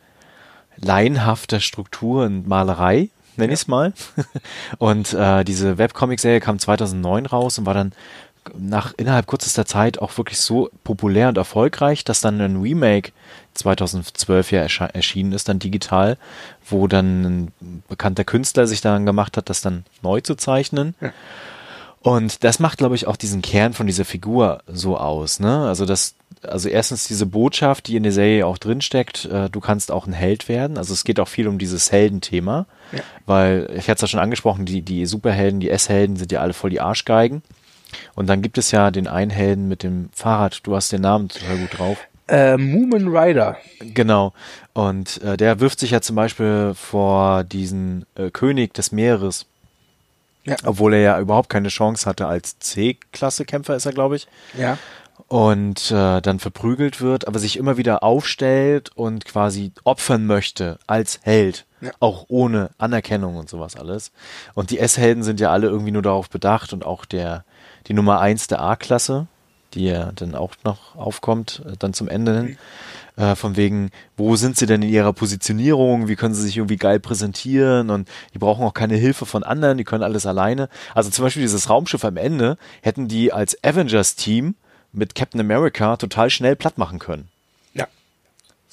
laienhafter 0.78 1.60
Struktur 1.60 2.26
und 2.26 2.48
Malerei, 2.48 3.10
nenne 3.38 3.54
ich 3.54 3.62
es 3.62 3.68
mal. 3.68 3.94
Und 4.78 5.14
äh, 5.14 5.44
diese 5.44 5.78
Webcomic-Serie 5.78 6.40
kam 6.40 6.60
2009 6.60 7.26
raus 7.26 7.58
und 7.58 7.66
war 7.66 7.74
dann 7.74 7.94
nach 8.58 8.94
innerhalb 8.98 9.28
kürzester 9.28 9.66
Zeit 9.66 10.00
auch 10.00 10.18
wirklich 10.18 10.40
so 10.40 10.70
populär 10.84 11.30
und 11.30 11.38
erfolgreich, 11.38 12.04
dass 12.04 12.22
dann 12.22 12.42
ein 12.42 12.62
Remake 12.62 13.12
2012 13.54 14.52
ja 14.52 14.62
erschienen 14.62 15.32
ist, 15.32 15.48
dann 15.48 15.60
digital, 15.60 16.18
wo 16.68 16.88
dann 16.88 17.24
ein 17.62 17.84
bekannter 17.88 18.24
Künstler 18.24 18.68
sich 18.68 18.82
daran 18.82 19.06
gemacht 19.06 19.38
hat, 19.38 19.50
das 19.50 19.62
dann 19.62 19.86
neu 20.02 20.22
zu 20.22 20.36
zeichnen. 20.36 20.96
Und 22.04 22.44
das 22.44 22.60
macht, 22.60 22.78
glaube 22.78 22.96
ich, 22.96 23.08
auch 23.08 23.16
diesen 23.16 23.42
Kern 23.42 23.74
von 23.74 23.88
dieser 23.88 24.06
Figur 24.06 24.62
so 24.68 24.98
aus. 24.98 25.40
Ne? 25.40 25.66
Also, 25.66 25.86
dass 25.86 26.16
also 26.44 26.70
erstens 26.70 27.08
diese 27.08 27.26
Botschaft, 27.26 27.88
die 27.88 27.96
in 27.96 28.04
der 28.04 28.12
Serie 28.12 28.46
auch 28.46 28.58
drinsteckt, 28.58 29.26
äh, 29.26 29.50
du 29.50 29.60
kannst 29.60 29.92
auch 29.92 30.06
ein 30.06 30.14
Held 30.14 30.50
werden. 30.50 30.78
Also 30.78 30.94
es 30.94 31.06
geht 31.06 31.20
auch 31.20 31.28
viel 31.28 31.48
um 31.48 31.58
dieses 31.58 31.92
Heldenthema, 31.92 32.66
ja. 32.92 33.00
weil 33.26 33.70
ich 33.76 33.90
hatte 33.90 33.96
es 33.96 34.02
ja 34.02 34.08
schon 34.08 34.20
angesprochen, 34.20 34.66
die, 34.66 34.82
die 34.82 35.06
Superhelden, 35.06 35.62
die 35.62 35.70
S-Helden 35.70 36.18
sind 36.18 36.32
ja 36.32 36.42
alle 36.42 36.54
voll 36.54 36.70
die 36.70 36.82
Arschgeigen. 36.82 37.42
Und 38.16 38.28
dann 38.28 38.42
gibt 38.42 38.58
es 38.58 38.72
ja 38.72 38.92
den 38.92 39.08
einen 39.08 39.32
Helden 39.32 39.68
mit 39.68 39.84
dem 39.84 40.10
Fahrrad, 40.14 40.62
du 40.64 40.76
hast 40.76 40.92
den 40.92 41.02
Namen 41.02 41.30
total 41.30 41.58
gut 41.58 41.78
drauf. 41.78 41.98
Äh, 42.28 42.58
Moomin 42.58 43.16
Rider. 43.16 43.58
Genau. 43.80 44.34
Und 44.74 45.22
äh, 45.22 45.38
der 45.38 45.60
wirft 45.60 45.80
sich 45.80 45.92
ja 45.92 46.02
zum 46.02 46.16
Beispiel 46.16 46.74
vor 46.74 47.44
diesen 47.44 48.06
äh, 48.16 48.32
König 48.32 48.74
des 48.74 48.92
Meeres. 48.92 49.46
Ja. 50.46 50.56
Obwohl 50.66 50.94
er 50.94 51.00
ja 51.00 51.20
überhaupt 51.20 51.50
keine 51.50 51.70
Chance 51.70 52.06
hatte 52.06 52.28
als 52.28 52.60
C-Klasse-Kämpfer 52.60 53.76
ist 53.76 53.86
er, 53.86 53.94
glaube 53.94 54.18
ich. 54.18 54.28
Ja. 54.58 54.78
Und 55.28 55.92
äh, 55.92 56.22
dann 56.22 56.40
verprügelt 56.40 57.00
wird, 57.00 57.28
aber 57.28 57.40
sich 57.40 57.58
immer 57.58 57.78
wieder 57.78 58.04
aufstellt 58.04 58.92
und 58.96 59.26
quasi 59.26 59.72
opfern 59.84 60.26
möchte 60.26 60.80
als 60.86 61.20
Held. 61.24 61.66
Ja. 61.82 61.92
Auch 62.00 62.26
ohne 62.30 62.72
Anerkennung 62.78 63.38
und 63.38 63.50
sowas 63.50 63.76
alles. 63.76 64.12
Und 64.54 64.70
die 64.70 64.80
S-Helden 64.80 65.24
sind 65.24 65.40
ja 65.40 65.52
alle 65.52 65.68
irgendwie 65.68 65.92
nur 65.92 66.02
darauf 66.02 66.30
bedacht 66.30 66.74
und 66.74 66.86
auch 66.86 67.06
der, 67.06 67.46
die 67.88 67.94
Nummer 67.94 68.20
eins 68.20 68.48
der 68.48 68.62
A-Klasse, 68.62 69.28
die 69.74 69.86
ja 69.86 70.12
dann 70.14 70.36
auch 70.36 70.54
noch 70.64 70.96
aufkommt, 70.96 71.62
äh, 71.66 71.74
dann 71.78 71.94
zum 71.94 72.08
Ende 72.08 72.36
hin. 72.36 72.58
Äh, 73.16 73.36
von 73.36 73.56
wegen, 73.56 73.92
wo 74.18 74.36
sind 74.36 74.58
sie 74.58 74.66
denn 74.66 74.82
in 74.82 74.90
ihrer 74.90 75.14
Positionierung? 75.14 76.08
Wie 76.08 76.16
können 76.16 76.34
sie 76.34 76.42
sich 76.42 76.58
irgendwie 76.58 76.78
geil 76.78 77.00
präsentieren? 77.00 77.90
Und 77.90 78.10
die 78.34 78.40
brauchen 78.40 78.66
auch 78.66 78.74
keine 78.74 78.96
Hilfe 78.96 79.26
von 79.26 79.44
anderen, 79.44 79.78
die 79.78 79.84
können 79.84 80.04
alles 80.04 80.26
alleine. 80.26 80.68
Also 80.96 81.10
zum 81.12 81.24
Beispiel 81.24 81.44
dieses 81.44 81.70
Raumschiff 81.70 82.06
am 82.06 82.18
Ende 82.18 82.58
hätten 82.82 83.08
die 83.08 83.32
als 83.32 83.62
Avengers-Team 83.64 84.56
mit 84.92 85.16
Captain 85.16 85.42
America 85.42 85.98
total 85.98 86.30
schnell 86.30 86.56
platt 86.56 86.78
machen 86.78 87.00
können. 87.00 87.30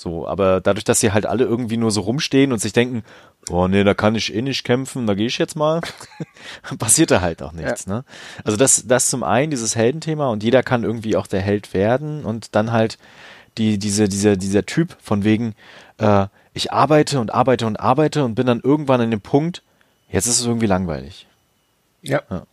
So, 0.01 0.27
aber 0.27 0.63
dadurch, 0.63 0.85
dass 0.85 1.01
sie 1.01 1.13
halt 1.13 1.27
alle 1.27 1.45
irgendwie 1.45 1.77
nur 1.77 1.91
so 1.91 2.01
rumstehen 2.01 2.53
und 2.53 2.59
sich 2.59 2.73
denken, 2.73 3.05
oh 3.51 3.69
nee, 3.69 3.85
da 3.85 3.93
kann 3.93 4.15
ich 4.15 4.35
eh 4.35 4.41
nicht 4.41 4.65
kämpfen, 4.65 5.07
da 5.07 5.13
gehe 5.13 5.27
ich 5.27 5.37
jetzt 5.37 5.57
mal, 5.57 5.83
passiert 6.79 7.11
da 7.11 7.21
halt 7.21 7.43
auch 7.43 7.53
nichts. 7.53 7.85
Ja. 7.85 7.97
Ne? 7.97 8.05
Also 8.43 8.57
das, 8.57 8.87
das 8.87 9.11
zum 9.11 9.23
einen, 9.23 9.51
dieses 9.51 9.77
Heldenthema 9.77 10.29
und 10.29 10.43
jeder 10.43 10.63
kann 10.63 10.85
irgendwie 10.85 11.17
auch 11.17 11.27
der 11.27 11.43
Held 11.43 11.75
werden 11.75 12.25
und 12.25 12.55
dann 12.55 12.73
halt 12.73 12.97
die, 13.59 13.77
diese, 13.77 14.09
dieser, 14.09 14.39
dieser 14.39 14.65
Typ 14.65 14.97
von 15.03 15.23
wegen, 15.23 15.55
äh, 15.99 16.29
ich 16.55 16.73
arbeite 16.73 17.21
und 17.21 17.35
arbeite 17.35 17.67
und 17.67 17.79
arbeite 17.79 18.25
und 18.25 18.37
bin 18.37 18.47
dann 18.47 18.61
irgendwann 18.61 19.03
an 19.03 19.11
dem 19.11 19.21
Punkt, 19.21 19.63
jetzt 20.09 20.27
ist 20.27 20.41
es 20.41 20.47
irgendwie 20.47 20.67
langweilig. 20.67 21.27
Ja. 22.01 22.23
ja. 22.31 22.47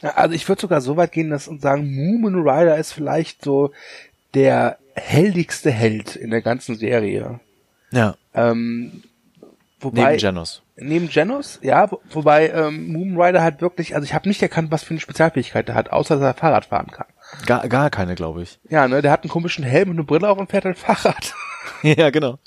ja 0.00 0.10
also 0.14 0.34
ich 0.34 0.48
würde 0.48 0.60
sogar 0.60 0.80
so 0.80 0.96
weit 0.96 1.12
gehen 1.12 1.30
dass 1.30 1.46
und 1.46 1.62
sagen, 1.62 1.94
Moomin 1.94 2.34
Rider 2.34 2.78
ist 2.78 2.90
vielleicht 2.90 3.44
so 3.44 3.70
der 4.34 4.78
heldigste 5.00 5.70
Held 5.70 6.16
in 6.16 6.30
der 6.30 6.42
ganzen 6.42 6.76
Serie. 6.76 7.40
Ja. 7.90 8.16
Ähm, 8.34 9.02
wobei, 9.80 10.10
neben 10.10 10.18
Janus. 10.18 10.62
Neben 10.76 11.08
Janus, 11.08 11.58
ja, 11.62 11.90
wo, 11.90 12.00
wobei 12.10 12.50
ähm, 12.50 12.92
Moon 12.92 13.20
Rider 13.20 13.42
halt 13.42 13.60
wirklich, 13.60 13.94
also 13.94 14.04
ich 14.04 14.14
habe 14.14 14.28
nicht 14.28 14.42
erkannt, 14.42 14.70
was 14.70 14.82
für 14.82 14.90
eine 14.90 15.00
Spezialfähigkeit 15.00 15.68
er 15.68 15.74
hat, 15.74 15.90
außer 15.90 16.16
dass 16.16 16.24
er 16.24 16.34
Fahrrad 16.34 16.66
fahren 16.66 16.90
kann. 16.90 17.06
Gar, 17.46 17.68
gar 17.68 17.90
keine, 17.90 18.14
glaube 18.14 18.42
ich. 18.42 18.58
Ja, 18.68 18.88
ne, 18.88 19.02
der 19.02 19.12
hat 19.12 19.22
einen 19.22 19.30
komischen 19.30 19.64
Helm 19.64 19.90
und 19.90 19.96
eine 19.96 20.04
Brille 20.04 20.28
auf 20.28 20.38
und 20.38 20.50
fährt 20.50 20.66
ein 20.66 20.74
Fahrrad. 20.74 21.34
ja, 21.82 22.10
genau. 22.10 22.38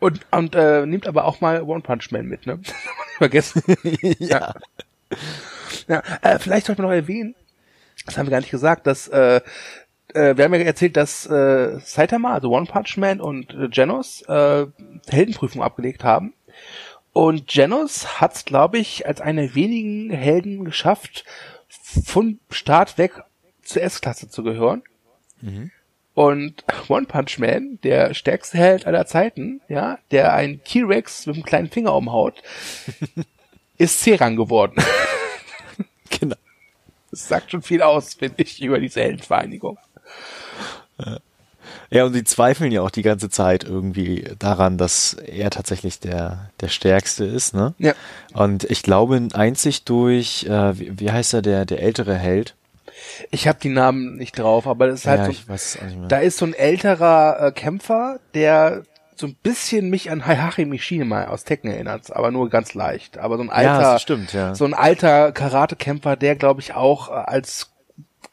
Und, 0.00 0.20
und 0.30 0.54
äh, 0.54 0.86
nimmt 0.86 1.06
aber 1.06 1.24
auch 1.24 1.40
mal 1.40 1.62
One 1.62 1.80
Punch 1.80 2.10
Man 2.10 2.26
mit, 2.26 2.46
ne? 2.46 2.60
Vergessen. 3.18 3.62
ja. 4.18 4.54
ja 5.88 6.02
äh, 6.22 6.38
vielleicht 6.38 6.66
sollte 6.66 6.82
man 6.82 6.90
noch 6.90 6.96
erwähnen, 6.96 7.34
das 8.04 8.18
haben 8.18 8.26
wir 8.26 8.32
gar 8.32 8.40
nicht 8.40 8.50
gesagt, 8.50 8.86
dass 8.86 9.08
äh, 9.08 9.40
äh, 10.14 10.36
wir 10.36 10.44
haben 10.44 10.54
ja 10.54 10.60
erzählt, 10.60 10.96
dass 10.96 11.26
äh, 11.26 11.78
Saitama, 11.80 12.34
also 12.34 12.50
One 12.50 12.66
Punch 12.66 12.96
Man 12.96 13.20
und 13.20 13.52
äh, 13.54 13.68
Genos 13.68 14.22
äh, 14.22 14.66
Heldenprüfung 15.08 15.62
abgelegt 15.62 16.04
haben. 16.04 16.34
Und 17.12 17.46
Genos 17.46 18.20
hat 18.20 18.34
es, 18.34 18.44
glaube 18.44 18.78
ich, 18.78 19.06
als 19.06 19.20
eine 19.20 19.54
wenigen 19.54 20.10
Helden 20.10 20.64
geschafft, 20.64 21.24
von 21.68 22.40
Start 22.50 22.98
weg 22.98 23.22
zur 23.62 23.82
S-Klasse 23.82 24.28
zu 24.28 24.42
gehören. 24.42 24.82
Mhm. 25.40 25.70
Und 26.14 26.64
One 26.88 27.06
Punch 27.06 27.38
Man, 27.38 27.78
der 27.82 28.14
stärkste 28.14 28.58
Held 28.58 28.86
aller 28.86 29.06
Zeiten, 29.06 29.60
ja, 29.68 29.98
der 30.10 30.34
einen 30.34 30.62
T-Rex 30.62 31.26
mit 31.26 31.36
einem 31.36 31.44
kleinen 31.44 31.70
Finger 31.70 31.94
umhaut, 31.94 32.42
ist 33.78 34.00
C-Rang 34.00 34.36
geworden. 34.36 34.76
genau. 36.20 36.36
Das 37.10 37.28
sagt 37.28 37.50
schon 37.50 37.62
viel 37.62 37.82
aus, 37.82 38.14
finde 38.14 38.42
ich, 38.42 38.62
über 38.62 38.78
diese 38.78 39.00
Heldenvereinigung. 39.00 39.78
Ja, 41.90 42.04
und 42.04 42.12
die 42.12 42.24
zweifeln 42.24 42.72
ja 42.72 42.82
auch 42.82 42.90
die 42.90 43.02
ganze 43.02 43.30
Zeit 43.30 43.64
irgendwie 43.64 44.24
daran, 44.38 44.78
dass 44.78 45.14
er 45.14 45.50
tatsächlich 45.50 46.00
der, 46.00 46.50
der 46.60 46.68
Stärkste 46.68 47.24
ist, 47.24 47.54
ne? 47.54 47.74
Ja. 47.78 47.92
Und 48.32 48.64
ich 48.64 48.82
glaube, 48.82 49.28
einzig 49.32 49.84
durch, 49.84 50.44
äh, 50.44 50.78
wie, 50.78 50.98
wie 50.98 51.12
heißt 51.12 51.34
er, 51.34 51.42
der, 51.42 51.64
der 51.64 51.82
ältere 51.82 52.16
Held? 52.16 52.56
Ich 53.30 53.46
habe 53.46 53.58
die 53.62 53.68
Namen 53.68 54.16
nicht 54.16 54.38
drauf, 54.38 54.66
aber 54.66 54.88
das 54.88 55.00
ist 55.00 55.06
halt 55.06 55.20
ja, 55.20 55.24
so, 55.26 55.30
ich 55.30 55.48
weiß 55.48 55.78
auch 55.80 55.86
nicht 55.86 55.98
mehr. 55.98 56.08
da 56.08 56.18
ist 56.18 56.38
so 56.38 56.46
ein 56.46 56.54
älterer 56.54 57.46
äh, 57.46 57.52
Kämpfer, 57.52 58.18
der 58.34 58.82
so 59.16 59.28
ein 59.28 59.36
bisschen 59.42 59.90
mich 59.90 60.10
an 60.10 60.26
Heihachi 60.26 60.64
Mishima 60.64 61.26
aus 61.26 61.44
Tekken 61.44 61.70
erinnert, 61.70 62.14
aber 62.14 62.32
nur 62.32 62.50
ganz 62.50 62.74
leicht. 62.74 63.18
Aber 63.18 63.36
so 63.36 63.44
ein 63.44 63.50
alter, 63.50 63.80
ja, 63.82 63.98
stimmt, 63.98 64.32
ja. 64.32 64.54
so 64.54 64.64
ein 64.64 64.74
alter 64.74 65.30
Karatekämpfer, 65.30 66.16
der 66.16 66.34
glaube 66.34 66.60
ich 66.60 66.74
auch 66.74 67.08
äh, 67.08 67.12
als 67.12 67.70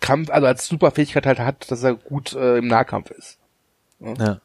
Kampf, 0.01 0.29
also 0.29 0.47
als 0.47 0.67
Superfähigkeit 0.67 1.25
halt 1.25 1.39
hat, 1.39 1.71
dass 1.71 1.83
er 1.83 1.95
gut 1.95 2.33
äh, 2.33 2.57
im 2.57 2.67
Nahkampf 2.67 3.11
ist. 3.11 3.37
Ja. 3.99 4.13
ja. 4.19 4.41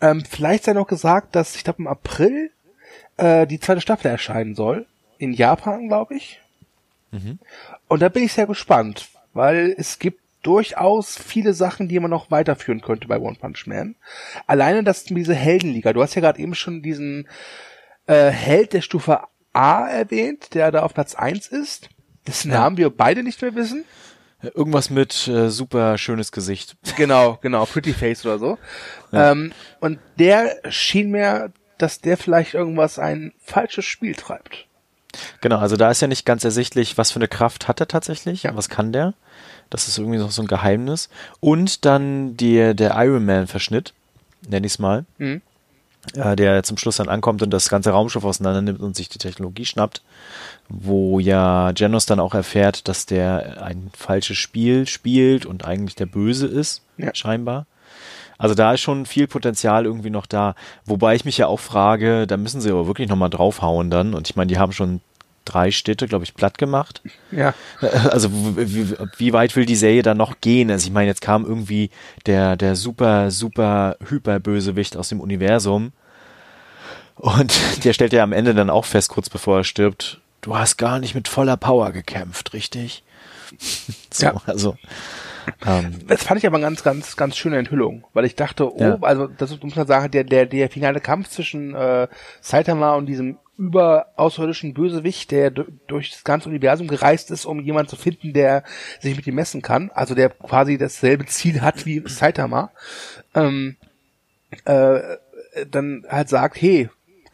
Ähm, 0.00 0.24
vielleicht 0.24 0.64
sei 0.64 0.72
noch 0.72 0.86
gesagt, 0.86 1.36
dass 1.36 1.56
ich 1.56 1.64
glaube 1.64 1.80
im 1.80 1.88
April 1.88 2.50
äh, 3.16 3.46
die 3.46 3.60
zweite 3.60 3.80
Staffel 3.80 4.10
erscheinen 4.10 4.54
soll. 4.54 4.86
In 5.18 5.32
Japan, 5.32 5.88
glaube 5.88 6.14
ich. 6.14 6.40
Mhm. 7.10 7.38
Und 7.88 8.00
da 8.00 8.08
bin 8.08 8.22
ich 8.22 8.32
sehr 8.32 8.46
gespannt, 8.46 9.08
weil 9.34 9.74
es 9.76 9.98
gibt 9.98 10.20
durchaus 10.42 11.18
viele 11.18 11.52
Sachen, 11.52 11.88
die 11.88 11.98
man 11.98 12.10
noch 12.10 12.30
weiterführen 12.30 12.80
könnte 12.80 13.08
bei 13.08 13.18
One 13.18 13.36
Punch 13.36 13.66
Man. 13.66 13.96
Alleine 14.46 14.84
das 14.84 15.04
diese 15.04 15.34
Heldenliga. 15.34 15.92
Du 15.92 16.02
hast 16.02 16.14
ja 16.14 16.20
gerade 16.20 16.38
eben 16.38 16.54
schon 16.54 16.82
diesen 16.82 17.28
äh, 18.06 18.30
Held 18.30 18.72
der 18.72 18.82
Stufe 18.82 19.22
A 19.52 19.88
erwähnt, 19.88 20.54
der 20.54 20.70
da 20.70 20.82
auf 20.82 20.94
Platz 20.94 21.16
eins 21.16 21.48
ist. 21.48 21.88
Dessen 22.28 22.52
ja. 22.52 22.60
Namen 22.60 22.76
wir 22.76 22.90
beide 22.90 23.22
nicht 23.22 23.40
mehr 23.42 23.54
wissen. 23.54 23.84
Irgendwas 24.42 24.90
mit 24.90 25.26
äh, 25.26 25.48
super 25.50 25.98
schönes 25.98 26.30
Gesicht. 26.30 26.76
Genau, 26.96 27.38
genau, 27.42 27.64
Pretty 27.64 27.92
Face 27.92 28.24
oder 28.24 28.38
so. 28.38 28.58
Ja. 29.10 29.32
Ähm, 29.32 29.52
und 29.80 29.98
der 30.18 30.58
schien 30.68 31.10
mir, 31.10 31.52
dass 31.78 32.00
der 32.00 32.16
vielleicht 32.16 32.54
irgendwas 32.54 32.98
ein 32.98 33.32
falsches 33.40 33.84
Spiel 33.84 34.14
treibt. 34.14 34.66
Genau, 35.40 35.58
also 35.58 35.76
da 35.76 35.90
ist 35.90 36.02
ja 36.02 36.08
nicht 36.08 36.26
ganz 36.26 36.44
ersichtlich, 36.44 36.98
was 36.98 37.10
für 37.10 37.18
eine 37.18 37.28
Kraft 37.28 37.66
hat 37.66 37.80
er 37.80 37.88
tatsächlich, 37.88 38.44
ja. 38.44 38.54
was 38.54 38.68
kann 38.68 38.92
der. 38.92 39.14
Das 39.70 39.88
ist 39.88 39.98
irgendwie 39.98 40.18
noch 40.18 40.30
so 40.30 40.42
ein 40.42 40.48
Geheimnis. 40.48 41.08
Und 41.40 41.84
dann 41.84 42.36
die, 42.36 42.74
der 42.74 42.94
Iron 42.96 43.24
Man-Verschnitt, 43.24 43.94
nenn 44.48 44.64
ich's 44.64 44.78
mal. 44.78 45.04
Mhm. 45.18 45.42
Äh, 46.14 46.36
der 46.36 46.62
zum 46.62 46.78
Schluss 46.78 46.96
dann 46.96 47.08
ankommt 47.08 47.42
und 47.42 47.50
das 47.50 47.68
ganze 47.68 47.90
Raumschiff 47.90 48.24
auseinander 48.24 48.62
nimmt 48.62 48.80
und 48.80 48.96
sich 48.96 49.08
die 49.08 49.18
Technologie 49.18 49.64
schnappt 49.64 50.02
wo 50.68 51.18
ja 51.18 51.72
Janos 51.74 52.06
dann 52.06 52.20
auch 52.20 52.34
erfährt, 52.34 52.88
dass 52.88 53.06
der 53.06 53.62
ein 53.62 53.90
falsches 53.96 54.36
Spiel 54.36 54.86
spielt 54.86 55.46
und 55.46 55.64
eigentlich 55.64 55.96
der 55.96 56.06
Böse 56.06 56.46
ist, 56.46 56.82
ja. 56.98 57.14
scheinbar. 57.14 57.66
Also 58.36 58.54
da 58.54 58.74
ist 58.74 58.80
schon 58.80 59.06
viel 59.06 59.26
Potenzial 59.26 59.84
irgendwie 59.84 60.10
noch 60.10 60.26
da. 60.26 60.54
Wobei 60.84 61.16
ich 61.16 61.24
mich 61.24 61.38
ja 61.38 61.48
auch 61.48 61.58
frage, 61.58 62.26
da 62.26 62.36
müssen 62.36 62.60
sie 62.60 62.70
aber 62.70 62.86
wirklich 62.86 63.08
nochmal 63.08 63.30
draufhauen 63.30 63.90
dann. 63.90 64.14
Und 64.14 64.28
ich 64.28 64.36
meine, 64.36 64.48
die 64.48 64.58
haben 64.58 64.72
schon 64.72 65.00
drei 65.44 65.72
Städte, 65.72 66.06
glaube 66.06 66.24
ich, 66.24 66.34
platt 66.34 66.58
gemacht. 66.58 67.02
Ja. 67.32 67.54
Also 68.10 68.30
wie, 68.30 68.94
wie 69.16 69.32
weit 69.32 69.56
will 69.56 69.66
die 69.66 69.74
Serie 69.74 70.02
dann 70.02 70.18
noch 70.18 70.40
gehen? 70.40 70.70
Also 70.70 70.86
ich 70.86 70.92
meine, 70.92 71.08
jetzt 71.08 71.22
kam 71.22 71.44
irgendwie 71.46 71.90
der, 72.26 72.56
der 72.56 72.76
super, 72.76 73.30
super 73.30 73.96
Hyperbösewicht 74.08 74.96
aus 74.96 75.08
dem 75.08 75.20
Universum. 75.20 75.92
Und 77.18 77.52
der 77.84 77.92
stellt 77.92 78.12
ja 78.12 78.22
am 78.22 78.32
Ende 78.32 78.54
dann 78.54 78.70
auch 78.70 78.84
fest, 78.84 79.10
kurz 79.10 79.28
bevor 79.28 79.58
er 79.58 79.64
stirbt, 79.64 80.20
du 80.40 80.56
hast 80.56 80.76
gar 80.76 80.98
nicht 80.98 81.14
mit 81.14 81.28
voller 81.28 81.56
Power 81.56 81.92
gekämpft, 81.92 82.52
richtig? 82.52 83.02
so, 84.10 84.26
ja. 84.26 84.34
also. 84.46 84.76
Ähm, 85.64 86.06
das 86.06 86.24
fand 86.24 86.38
ich 86.38 86.46
aber 86.46 86.56
eine 86.56 86.66
ganz, 86.66 86.82
ganz, 86.82 87.16
ganz 87.16 87.36
schöne 87.36 87.56
Enthüllung, 87.56 88.04
weil 88.12 88.26
ich 88.26 88.36
dachte, 88.36 88.70
oh, 88.70 88.80
ja. 88.80 88.98
also 89.00 89.26
das 89.26 89.58
muss 89.62 89.76
man 89.76 89.86
sagen, 89.86 90.10
der, 90.10 90.24
der, 90.24 90.44
der 90.44 90.68
finale 90.68 91.00
Kampf 91.00 91.28
zwischen 91.28 91.74
äh, 91.74 92.06
Saitama 92.42 92.94
und 92.96 93.06
diesem 93.06 93.38
überaußerirdischen 93.56 94.74
Bösewicht, 94.74 95.30
der 95.30 95.50
durch 95.50 96.10
das 96.10 96.22
ganze 96.22 96.48
Universum 96.48 96.86
gereist 96.86 97.30
ist, 97.30 97.44
um 97.44 97.60
jemanden 97.60 97.88
zu 97.88 97.96
finden, 97.96 98.32
der 98.32 98.62
sich 99.00 99.16
mit 99.16 99.26
ihm 99.26 99.34
messen 99.34 99.62
kann, 99.62 99.90
also 99.94 100.14
der 100.14 100.28
quasi 100.28 100.78
dasselbe 100.78 101.26
Ziel 101.26 101.62
hat 101.62 101.84
wie 101.84 102.02
Saitama, 102.06 102.70
ähm, 103.34 103.76
äh, 104.64 105.00
dann 105.70 106.04
halt 106.08 106.28
sagt, 106.28 106.60
hey, 106.60 106.88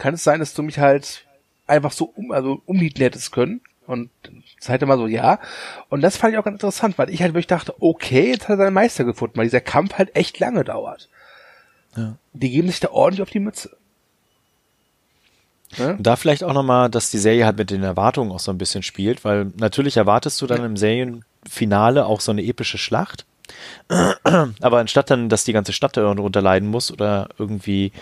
kann 0.05 0.13
es 0.13 0.23
sein, 0.23 0.39
dass 0.39 0.53
du 0.53 0.63
mich 0.63 0.79
halt 0.79 1.25
einfach 1.67 1.91
so 1.91 2.13
um, 2.15 2.31
also 2.31 2.61
umnieten 2.67 3.01
hättest 3.01 3.33
können. 3.33 3.63
Und 3.87 4.11
Saitama 4.61 4.99
so, 4.99 5.07
ja. 5.07 5.39
Und 5.89 6.03
das 6.03 6.19
fand 6.19 6.35
ich 6.35 6.39
auch 6.39 6.45
ganz 6.45 6.57
interessant, 6.57 6.99
weil 6.99 7.09
ich 7.09 7.23
halt 7.23 7.33
wirklich 7.33 7.47
dachte, 7.47 7.75
okay, 7.81 8.29
jetzt 8.29 8.43
hat 8.43 8.51
er 8.51 8.67
seinen 8.67 8.75
Meister 8.75 9.05
gefunden, 9.05 9.39
weil 9.39 9.47
dieser 9.47 9.63
Kampf 9.63 9.95
halt 9.95 10.15
echt 10.15 10.39
lange 10.41 10.63
dauert. 10.63 11.09
Ja. 11.97 12.17
Die 12.35 12.51
geben 12.51 12.69
sich 12.69 12.81
da 12.81 12.91
ordentlich 12.91 13.23
auf 13.23 13.31
die 13.31 13.41
Mütze. 13.41 13.75
Ja? 15.79 15.95
Da 15.99 16.17
vielleicht 16.17 16.45
auch 16.45 16.53
nochmal, 16.53 16.91
dass 16.91 17.11
die 17.11 17.17
Serie 17.17 17.47
halt 17.47 17.57
mit 17.57 17.71
den 17.71 17.83
Erwartungen 17.83 18.31
auch 18.31 18.41
so 18.41 18.51
ein 18.51 18.59
bisschen 18.59 18.83
spielt, 18.83 19.25
weil 19.25 19.53
natürlich 19.57 19.97
erwartest 19.97 20.39
du 20.43 20.47
dann 20.47 20.67
im 20.67 20.77
Serienfinale 20.77 22.05
auch 22.05 22.21
so 22.21 22.31
eine 22.31 22.45
epische 22.45 22.77
Schlacht. 22.77 23.25
Aber 24.61 24.79
anstatt 24.79 25.11
dann, 25.11 25.29
dass 25.29 25.45
die 25.45 25.53
ganze 25.53 25.73
Stadt 25.73 25.97
darunter 25.97 26.43
leiden 26.43 26.69
muss 26.69 26.91
oder 26.91 27.29
irgendwie 27.39 27.93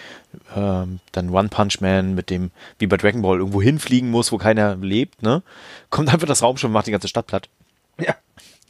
ähm, 0.55 1.01
dann 1.13 1.31
One 1.31 1.49
Punch 1.49 1.81
Man 1.81 2.15
mit 2.15 2.31
dem, 2.31 2.51
wie 2.79 2.87
bei 2.87 2.97
Dragon 2.97 3.23
Ball, 3.23 3.39
irgendwo 3.39 3.61
hinfliegen 3.61 4.11
muss, 4.11 4.33
wo 4.33 4.39
keiner 4.39 4.77
lebt, 4.77 5.23
ne? 5.23 5.43
Kommt 5.91 6.13
einfach 6.13 6.27
das 6.27 6.43
Raumschiff 6.43 6.69
und 6.69 6.73
macht 6.73 6.87
die 6.87 6.93
ganze 6.93 7.09
Stadt 7.09 7.27
platt. 7.27 7.49
Ja. 7.99 8.15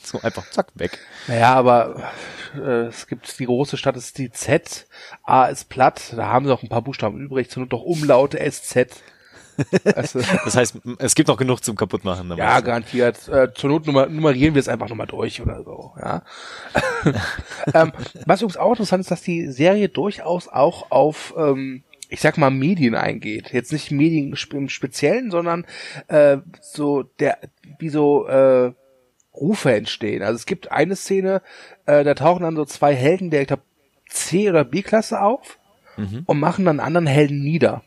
So 0.05 0.21
einfach, 0.21 0.51
zack, 0.51 0.69
weg. 0.75 0.99
Naja, 1.29 1.55
aber 1.55 2.11
äh, 2.57 2.87
es 2.87 3.07
gibt 3.07 3.39
die 3.39 3.47
große 3.47 3.77
Stadt, 3.77 3.97
ist 3.97 4.19
die 4.19 4.33
Z, 4.33 4.87
A 5.23 5.47
ist 5.47 5.69
platt, 5.69 6.13
da 6.17 6.27
haben 6.27 6.45
sie 6.45 6.51
noch 6.51 6.63
ein 6.63 6.69
paar 6.69 6.83
Buchstaben 6.83 7.21
übrig, 7.21 7.51
zur 7.51 7.63
Not 7.63 7.73
doch 7.73 7.83
Umlaute 7.83 8.39
SZ. 8.39 9.03
Also, 9.95 10.21
das 10.45 10.57
heißt, 10.57 10.79
es 10.99 11.15
gibt 11.15 11.29
noch 11.29 11.37
genug 11.37 11.63
zum 11.63 11.77
Kaputtmachen. 11.77 12.33
Ja, 12.37 12.61
garantiert. 12.61 13.29
Äh, 13.29 13.53
zur 13.55 13.71
Not 13.71 13.87
nummer, 13.87 14.07
nummerieren 14.07 14.55
wir 14.55 14.61
es 14.61 14.69
einfach 14.69 14.89
nochmal 14.89 15.07
durch 15.07 15.41
oder 15.41 15.63
so. 15.63 15.93
Ja. 15.99 16.23
ähm, 17.75 17.93
was 18.27 18.41
übrigens 18.41 18.57
auch 18.57 18.71
interessant 18.71 19.01
ist, 19.01 19.11
dass 19.11 19.23
die 19.23 19.49
Serie 19.49 19.89
durchaus 19.89 20.49
auch 20.49 20.91
auf, 20.91 21.35
ähm, 21.37 21.83
ich 22.09 22.21
sag 22.21 22.39
mal, 22.39 22.51
Medien 22.51 22.95
eingeht. 22.95 23.53
Jetzt 23.53 23.73
nicht 23.73 23.91
Medien 23.91 24.35
im 24.53 24.69
Speziellen, 24.69 25.31
sondern 25.31 25.67
äh, 26.09 26.39
so 26.61 27.03
der, 27.03 27.39
wie 27.79 27.89
so 27.89 28.27
äh, 28.27 28.73
Rufe 29.35 29.73
entstehen. 29.73 30.23
Also 30.23 30.37
es 30.37 30.47
gibt 30.47 30.71
eine 30.71 30.97
Szene, 30.97 31.43
äh, 31.87 32.05
da 32.05 32.15
tauchen 32.15 32.43
dann 32.43 32.57
so 32.57 32.65
zwei 32.65 32.95
Helden 32.95 33.31
der, 33.31 33.43
ich 33.43 33.49
glaube, 33.49 33.63
C- 34.09 34.51
oder 34.51 34.65
B-Klasse 34.65 35.23
auf 35.23 35.59
mhm. 35.97 36.23
und 36.27 36.39
machen 36.39 36.65
dann 36.65 36.81
anderen 36.81 37.07
Helden 37.07 37.43
nieder. 37.43 37.83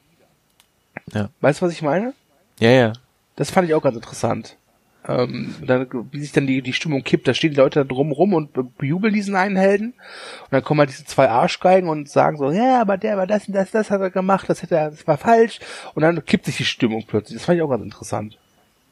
Ja. 1.13 1.29
Weißt 1.41 1.61
du, 1.61 1.65
was 1.65 1.73
ich 1.73 1.81
meine? 1.81 2.13
Ja, 2.59 2.69
ja. 2.69 2.93
Das 3.35 3.51
fand 3.51 3.67
ich 3.67 3.73
auch 3.73 3.81
ganz 3.81 3.95
interessant. 3.95 4.57
Ähm, 5.07 5.53
dann, 5.61 5.87
wie 6.11 6.19
sich 6.19 6.31
dann 6.31 6.47
die, 6.47 6.61
die 6.61 6.73
Stimmung 6.73 7.03
kippt, 7.03 7.27
da 7.27 7.33
stehen 7.33 7.51
die 7.51 7.57
Leute 7.57 7.79
da 7.79 7.93
drumrum 7.93 8.33
und 8.33 8.77
bejubeln 8.77 9.13
diesen 9.13 9.35
einen 9.35 9.55
Helden. 9.55 9.93
Und 10.43 10.51
dann 10.51 10.63
kommen 10.63 10.79
halt 10.79 10.89
diese 10.89 11.05
zwei 11.05 11.29
Arschgeigen 11.29 11.89
und 11.89 12.09
sagen 12.09 12.37
so, 12.37 12.51
ja, 12.51 12.81
aber 12.81 12.97
der, 12.97 13.13
aber 13.13 13.27
das 13.27 13.47
und 13.47 13.53
das, 13.53 13.71
das 13.71 13.91
hat 13.91 14.01
er 14.01 14.09
gemacht, 14.09 14.49
das 14.49 14.63
hätte 14.63 14.75
er, 14.75 14.89
das 14.89 15.05
war 15.05 15.17
falsch. 15.17 15.59
Und 15.93 16.01
dann 16.01 16.25
kippt 16.25 16.45
sich 16.45 16.57
die 16.57 16.65
Stimmung 16.65 17.03
plötzlich. 17.05 17.37
Das 17.37 17.45
fand 17.45 17.57
ich 17.57 17.61
auch 17.61 17.69
ganz 17.69 17.83
interessant. 17.83 18.37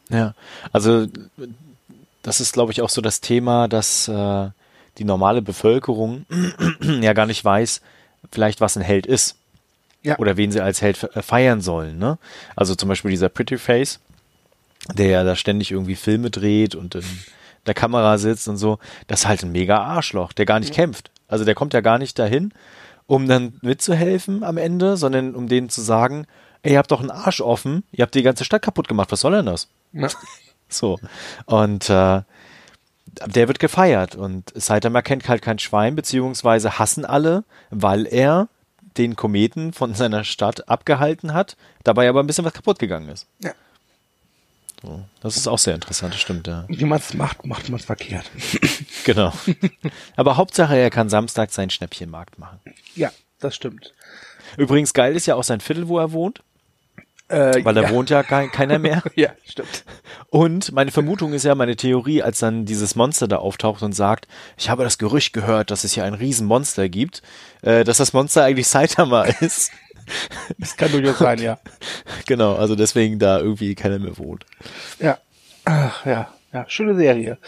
Ja, 0.10 0.36
also 0.72 1.08
das 2.22 2.42
ist, 2.42 2.54
glaube 2.54 2.72
ich, 2.72 2.82
auch 2.82 2.90
so 2.90 3.02
das 3.02 3.22
Thema, 3.22 3.68
dass 3.68 4.08
äh, 4.08 4.50
die 5.00 5.06
normale 5.06 5.42
Bevölkerung 5.42 6.26
ja 7.02 7.14
gar 7.14 7.26
nicht 7.26 7.44
weiß, 7.44 7.82
vielleicht 8.32 8.62
was 8.62 8.78
ein 8.78 8.84
Held 8.84 9.08
ist 9.08 9.38
ja. 10.04 10.18
oder 10.20 10.38
wen 10.38 10.52
sie 10.52 10.62
als 10.62 10.82
Held 10.82 11.04
äh, 11.16 11.22
feiern 11.22 11.62
sollen. 11.62 11.98
Ne? 11.98 12.18
Also 12.56 12.76
zum 12.76 12.90
Beispiel 12.90 13.12
dieser 13.12 13.30
Pretty 13.30 13.58
Face, 13.58 14.00
der 14.94 15.08
ja 15.08 15.24
da 15.24 15.36
ständig 15.36 15.72
irgendwie 15.72 15.96
Filme 15.96 16.30
dreht 16.30 16.76
und 16.76 16.96
in 16.96 17.04
der 17.66 17.74
Kamera 17.74 18.18
sitzt 18.18 18.48
und 18.48 18.58
so, 18.58 18.80
das 19.08 19.22
ist 19.22 19.28
halt 19.28 19.44
ein 19.44 19.52
mega 19.52 19.82
Arschloch, 19.82 20.34
der 20.34 20.46
gar 20.46 20.60
nicht 20.60 20.76
ja. 20.76 20.84
kämpft. 20.84 21.10
Also 21.28 21.46
der 21.46 21.56
kommt 21.56 21.74
ja 21.74 21.82
gar 21.82 21.98
nicht 21.98 22.20
dahin, 22.20 22.54
um 23.08 23.28
dann 23.28 23.54
mitzuhelfen 23.62 24.44
am 24.44 24.58
Ende, 24.58 24.98
sondern 24.98 25.36
um 25.36 25.48
denen 25.48 25.70
zu 25.70 25.82
sagen, 25.82 26.28
ey, 26.62 26.74
ihr 26.74 26.78
habt 26.78 26.92
doch 26.92 27.00
einen 27.00 27.12
Arsch 27.12 27.42
offen, 27.42 27.84
ihr 27.92 28.04
habt 28.04 28.16
die 28.16 28.24
ganze 28.24 28.46
Stadt 28.46 28.62
kaputt 28.62 28.88
gemacht, 28.88 29.12
was 29.12 29.22
soll 29.22 29.32
denn 29.32 29.46
das? 29.46 29.70
Ja. 29.94 30.08
So. 30.70 31.00
Und 31.46 31.88
äh, 31.92 32.22
der 33.28 33.48
wird 33.48 33.60
gefeiert 33.60 34.16
und 34.16 34.52
Saitama 34.56 35.04
kennt 35.04 35.28
halt 35.30 35.44
kein 35.44 35.60
Schwein, 35.60 35.96
beziehungsweise 35.96 36.80
hassen 36.80 37.06
alle, 37.06 37.44
weil 37.70 38.08
er 38.08 38.48
den 38.98 39.16
Kometen 39.16 39.74
von 39.74 39.94
seiner 39.96 40.24
Stadt 40.24 40.70
abgehalten 40.70 41.34
hat, 41.34 41.58
dabei 41.84 42.10
aber 42.10 42.22
ein 42.22 42.28
bisschen 42.28 42.46
was 42.46 42.54
kaputt 42.54 42.80
gegangen 42.80 43.10
ist. 43.10 43.28
Ja. 43.40 43.54
So, 44.82 45.06
das 45.22 45.38
ist 45.38 45.48
auch 45.48 45.60
sehr 45.60 45.76
interessant, 45.76 46.14
das 46.14 46.20
stimmt, 46.20 46.46
ja. 46.46 46.66
Wie 46.68 46.84
man 46.84 47.00
es 47.00 47.14
macht, 47.14 47.46
macht 47.46 47.70
man 47.70 47.80
es 47.80 47.86
verkehrt. 47.86 48.30
genau. 49.06 49.32
Aber 50.18 50.36
Hauptsache, 50.36 50.76
er 50.76 50.90
kann 50.90 51.08
Samstag 51.08 51.52
seinen 51.52 51.70
Schnäppchenmarkt 51.70 52.38
machen. 52.38 52.60
Ja, 52.94 53.12
das 53.40 53.56
stimmt. 53.56 53.94
Übrigens 54.58 54.94
geil 54.94 55.16
ist 55.16 55.26
ja 55.26 55.36
auch 55.36 55.44
sein 55.44 55.62
Viertel, 55.62 55.88
wo 55.88 56.00
er 56.00 56.12
wohnt. 56.12 56.44
Äh, 57.34 57.66
Weil 57.66 57.74
da 57.74 57.82
ja. 57.82 57.90
wohnt 57.90 58.12
ja 58.12 58.22
kein, 58.22 58.52
keiner 58.52 58.78
mehr. 58.78 59.02
ja, 59.16 59.30
stimmt. 59.44 59.86
Und 60.30 60.72
meine 60.72 60.92
Vermutung 60.92 61.34
ist 61.34 61.44
ja, 61.44 61.56
meine 61.56 61.76
Theorie, 61.76 62.22
als 62.22 62.38
dann 62.38 62.66
dieses 62.66 62.96
Monster 62.96 63.28
da 63.28 63.38
auftaucht 63.38 63.82
und 63.82 63.94
sagt, 63.94 64.28
ich 64.56 64.70
habe 64.70 64.84
das 64.84 65.00
Gerücht 65.00 65.34
gehört, 65.34 65.72
dass 65.72 65.84
es 65.84 65.94
hier 65.94 66.04
ein 66.04 66.14
Riesenmonster 66.14 66.90
gibt, 66.90 67.24
äh, 67.64 67.84
dass 67.84 67.98
das 67.98 68.14
Monster 68.14 68.44
eigentlich 68.44 68.68
Saitama 68.68 69.24
ist. 69.40 69.72
Das 70.60 70.78
kann 70.78 70.92
durchaus 70.92 71.18
sein, 71.18 71.40
ja. 71.40 71.58
Genau, 72.28 72.56
also 72.56 72.76
deswegen 72.76 73.18
da 73.18 73.40
irgendwie 73.40 73.74
keiner 73.74 73.98
mehr 73.98 74.16
wohnt. 74.20 74.46
Ja. 75.00 75.18
Ach, 75.66 76.06
ja. 76.06 76.32
Ja, 76.54 76.66
schöne 76.68 76.94
Serie. 76.94 77.40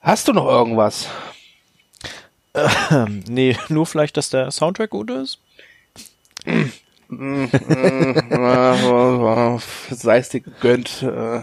Hast 0.00 0.26
du 0.26 0.32
noch 0.32 0.46
irgendwas? 0.46 1.06
Ähm, 2.54 3.22
nee, 3.28 3.56
nur 3.68 3.86
vielleicht, 3.86 4.16
dass 4.16 4.30
der 4.30 4.50
Soundtrack 4.50 4.90
gut 4.90 5.10
ist. 5.10 5.38
sei 9.90 10.18
es 10.18 10.28
dir 10.28 10.40
gegönnt. 10.40 11.02
Äh, 11.02 11.42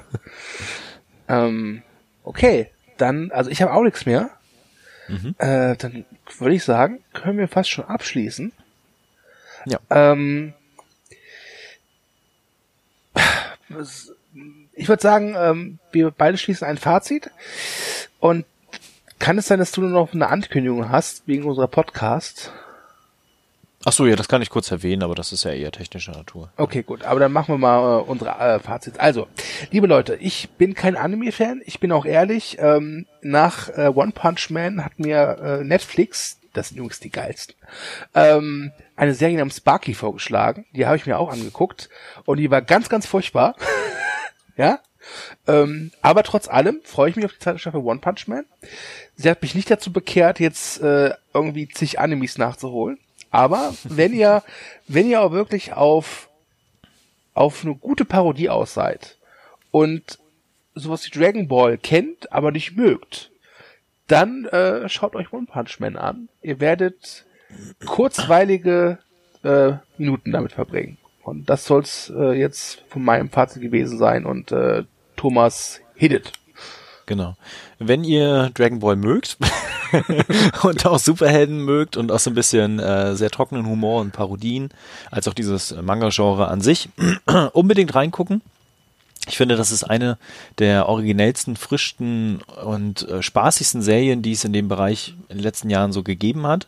ähm, 1.28 1.84
okay, 2.24 2.70
dann, 2.97 3.32
also 3.32 3.49
ich 3.49 3.61
habe 3.61 3.74
auch 3.74 3.84
nichts 3.84 4.05
mehr. 4.05 4.30
Mhm. 5.07 5.36
Äh, 5.38 5.76
dann 5.76 6.05
würde 6.39 6.55
ich 6.55 6.63
sagen, 6.63 7.03
können 7.13 7.38
wir 7.38 7.47
fast 7.47 7.70
schon 7.70 7.86
abschließen. 7.86 8.51
Ja. 9.65 9.80
Ähm, 9.89 10.53
ich 14.74 14.88
würde 14.88 15.01
sagen, 15.01 15.36
ähm, 15.38 15.80
wir 15.91 16.11
beide 16.11 16.38
schließen 16.38 16.68
ein 16.68 16.78
Fazit. 16.78 17.30
Und 18.20 18.45
kann 19.20 19.38
es 19.38 19.47
sein, 19.47 19.59
dass 19.59 19.72
du 19.72 19.82
nur 19.82 19.89
noch 19.89 20.13
eine 20.13 20.28
Ankündigung 20.28 20.89
hast 20.89 21.28
wegen 21.28 21.43
unserer 21.43 21.68
Podcast? 21.68 22.53
Ach 23.86 23.92
so, 23.92 24.06
ja, 24.06 24.16
das 24.16 24.28
kann 24.28 24.42
ich 24.42 24.50
kurz 24.50 24.72
erwähnen, 24.72 25.04
aber 25.04 25.16
das 25.16 25.32
ist 25.32 25.44
ja 25.44 25.52
eher 25.52 25.72
technischer 25.72 26.12
Natur. 26.12 26.52
Okay, 26.58 26.82
gut, 26.82 27.04
aber 27.04 27.20
dann 27.20 27.32
machen 27.32 27.54
wir 27.54 27.58
mal 27.60 28.00
äh, 28.00 28.04
unsere 28.04 28.32
äh, 28.32 28.60
Fazit. 28.60 29.00
Also, 29.00 29.28
liebe 29.72 29.88
Leute, 29.88 30.16
ich 30.16 30.50
bin 30.58 30.74
kein 30.74 30.98
Anime-Fan, 30.98 31.62
ich 31.64 31.80
bin 31.80 31.92
auch 31.92 32.06
ehrlich, 32.06 32.58
ähm, 32.60 33.06
nach 33.22 33.70
äh, 33.70 33.92
One 33.94 34.12
Punch 34.14 34.50
Man 34.50 34.84
hat 34.84 35.00
mir 35.00 35.38
äh, 35.42 35.64
Netflix, 35.64 36.40
das 36.54 36.70
sind 36.70 36.78
übrigens 36.78 37.00
die 37.00 37.12
geilsten, 37.12 37.56
ähm, 38.16 38.72
eine 38.96 39.14
Serie 39.14 39.38
namens 39.38 39.58
Sparky 39.58 39.94
vorgeschlagen, 39.94 40.66
die 40.74 40.88
habe 40.88 40.98
ich 40.98 41.06
mir 41.06 41.20
auch 41.20 41.32
angeguckt 41.32 41.90
und 42.26 42.38
die 42.38 42.50
war 42.50 42.64
ganz, 42.64 42.90
ganz 42.90 43.06
furchtbar. 43.06 43.56
ja, 44.58 44.80
ähm, 45.48 45.92
aber 46.02 46.24
trotz 46.24 46.48
allem 46.48 46.82
freue 46.84 47.12
ich 47.12 47.16
mich 47.16 47.26
auf 47.26 47.34
die 47.34 47.40
zweite 47.40 47.60
Staffel 47.60 47.82
One 47.82 48.00
Punch 48.00 48.28
Man. 48.28 48.46
Sie 49.16 49.30
hat 49.30 49.42
mich 49.42 49.56
nicht 49.56 49.70
dazu 49.70 49.94
bekehrt, 49.94 50.40
jetzt 50.40 50.82
äh, 50.82 51.14
irgendwie 51.34 51.68
zig 51.68 52.00
Animes 52.00 52.38
nachzuholen. 52.38 53.00
Aber 53.38 53.76
wenn 53.84 54.14
ihr, 54.14 54.42
wenn 54.88 55.08
ihr 55.08 55.22
auch 55.22 55.32
wirklich 55.32 55.74
auf, 55.74 56.28
auf 57.36 57.64
eine 57.64 57.76
gute 57.76 58.04
Parodie 58.04 58.50
aus 58.50 58.74
seid 58.74 59.20
und 59.70 60.18
sowas 60.74 61.06
wie 61.06 61.12
Dragon 61.12 61.48
Ball 61.48 61.78
kennt, 61.78 62.34
aber 62.34 62.50
nicht 62.50 62.76
mögt, 62.76 63.30
dann 64.08 64.46
äh, 64.46 64.90
schaut 64.90 65.16
euch 65.16 65.32
One 65.32 65.46
Punch 65.46 65.80
Man 65.80 65.98
an. 65.98 66.30
Ihr 66.42 66.60
werdet 66.60 67.26
kurzweilige 67.86 68.98
äh, 69.44 69.74
Minuten 70.00 70.32
damit 70.32 70.54
verbringen. 70.54 70.98
Und 71.22 71.48
das 71.48 71.66
soll's 71.66 72.12
äh, 72.18 72.32
jetzt 72.32 72.86
von 72.90 73.04
meinem 73.04 73.30
Fazit 73.30 73.62
gewesen 73.62 74.00
sein 74.00 74.26
und 74.26 74.52
äh, 74.52 74.84
Thomas 75.16 75.80
Hiddet. 75.94 76.32
Genau. 77.08 77.36
Wenn 77.80 78.03
ihr 78.03 78.51
Dragon 78.53 78.80
Ball 78.80 78.97
mögt 78.97 79.38
und 80.64 80.86
auch 80.86 80.99
Superhelden 80.99 81.64
mögt 81.64 81.95
und 81.97 82.12
auch 82.12 82.20
so 82.20 82.30
ein 82.30 82.36
bisschen 82.36 82.80
äh, 82.80 83.16
sehr 83.16 83.32
trockenen 83.32 83.66
Humor 83.66 84.01
und 84.01 84.12
Parodien, 84.12 84.70
als 85.10 85.28
auch 85.28 85.34
dieses 85.34 85.74
Manga-Genre 85.82 86.49
an 86.49 86.62
sich, 86.62 86.89
unbedingt 87.53 87.95
reingucken. 87.95 88.41
Ich 89.28 89.36
finde, 89.36 89.58
das 89.58 89.72
ist 89.72 89.84
eine 89.84 90.18
der 90.58 90.88
originellsten, 90.88 91.58
frischsten 91.58 92.42
und 92.64 93.08
äh, 93.10 93.22
spaßigsten 93.22 93.82
Serien, 93.82 94.22
die 94.22 94.32
es 94.32 94.46
in 94.46 94.54
dem 94.54 94.70
Bereich 94.70 95.16
in 95.28 95.38
den 95.38 95.44
letzten 95.44 95.70
Jahren 95.70 95.92
so 95.92 96.02
gegeben 96.02 96.48
hat. 96.48 96.68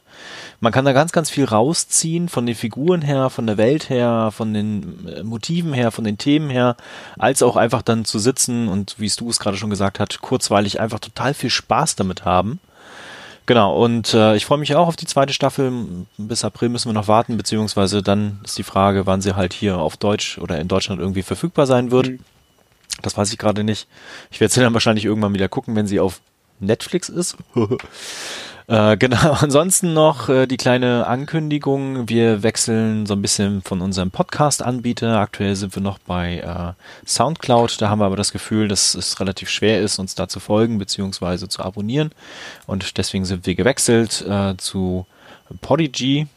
Man 0.60 0.74
kann 0.74 0.84
da 0.84 0.92
ganz, 0.92 1.14
ganz 1.14 1.30
viel 1.30 1.46
rausziehen, 1.46 2.28
von 2.28 2.46
den 2.46 2.56
Figuren 2.56 3.02
her, 3.02 3.30
von 3.30 3.48
der 3.48 3.58
Welt 3.58 3.90
her, 3.90 4.32
von 4.34 4.54
den 4.54 5.08
äh, 5.08 5.24
Motiven 5.24 5.74
her, 5.74 5.92
von 5.92 6.04
den 6.04 6.18
Themen 6.18 6.50
her, 6.50 6.76
als 7.18 7.42
auch 7.42 7.56
einfach 7.56 7.82
dann 7.82 8.04
zu 8.04 8.20
sitzen 8.20 8.68
und, 8.68 8.96
wie 8.98 9.06
es 9.06 9.16
du 9.16 9.30
es 9.30 9.40
gerade 9.40 9.56
schon 9.56 9.70
gesagt 9.70 10.00
hast, 10.02 10.20
kurzweilig 10.20 10.82
einfach 10.82 11.00
total 11.00 11.34
viel 11.34 11.50
Spaß 11.50 11.96
damit 11.96 12.26
haben. 12.26 12.60
Genau, 13.46 13.82
und 13.84 14.14
äh, 14.14 14.36
ich 14.36 14.46
freue 14.46 14.60
mich 14.60 14.76
auch 14.76 14.88
auf 14.88 14.96
die 14.96 15.08
zweite 15.08 15.34
Staffel. 15.34 15.72
Bis 16.20 16.44
April 16.44 16.70
müssen 16.70 16.90
wir 16.90 16.94
noch 16.94 17.08
warten, 17.08 17.36
beziehungsweise 17.36 18.04
dann 18.04 18.40
ist 18.44 18.60
die 18.60 18.64
Frage, 18.64 19.08
wann 19.08 19.22
sie 19.22 19.36
halt 19.36 19.54
hier 19.54 19.80
auf 19.80 19.98
Deutsch 19.98 20.38
oder 20.38 20.60
in 20.60 20.68
Deutschland 20.68 21.02
irgendwie 21.02 21.24
verfügbar 21.24 21.66
sein 21.66 21.90
wird. 21.90 22.10
Mhm. 22.10 22.20
Das 23.02 23.18
weiß 23.18 23.32
ich 23.32 23.38
gerade 23.38 23.64
nicht. 23.64 23.88
Ich 24.32 24.40
werde 24.40 24.54
sie 24.54 24.62
dann 24.62 24.74
wahrscheinlich 24.74 25.06
irgendwann 25.06 25.34
wieder 25.34 25.50
gucken, 25.50 25.76
wenn 25.76 25.88
sie 25.88 26.00
auf 26.00 26.22
Netflix 26.60 27.10
ist. 27.10 27.38
äh, 28.68 28.98
genau, 28.98 29.32
ansonsten 29.40 29.94
noch 29.94 30.30
äh, 30.30 30.46
die 30.48 30.58
kleine 30.58 31.08
Ankündigung. 31.08 32.10
Wir 32.10 32.44
wechseln 32.44 33.06
so 33.06 33.14
ein 33.14 33.22
bisschen 33.22 33.62
von 33.62 33.82
unserem 33.82 34.12
Podcast-Anbieter. 34.12 35.20
Aktuell 35.20 35.56
sind 35.56 35.76
wir 35.76 35.82
noch 35.82 36.00
bei 36.00 36.40
äh, 36.40 37.08
Soundcloud. 37.08 37.82
Da 37.82 37.90
haben 37.90 38.00
wir 38.00 38.06
aber 38.06 38.18
das 38.18 38.32
Gefühl, 38.32 38.68
dass 38.68 38.96
es 38.96 39.20
relativ 39.20 39.50
schwer 39.50 39.82
ist, 39.82 40.00
uns 40.00 40.16
da 40.16 40.28
zu 40.28 40.40
folgen 40.40 40.78
bzw. 40.78 41.48
zu 41.48 41.64
abonnieren. 41.64 42.12
Und 42.68 42.98
deswegen 42.98 43.26
sind 43.26 43.46
wir 43.46 43.56
gewechselt 43.56 44.26
äh, 44.28 44.56
zu 44.58 45.06
Podigy 45.62 46.28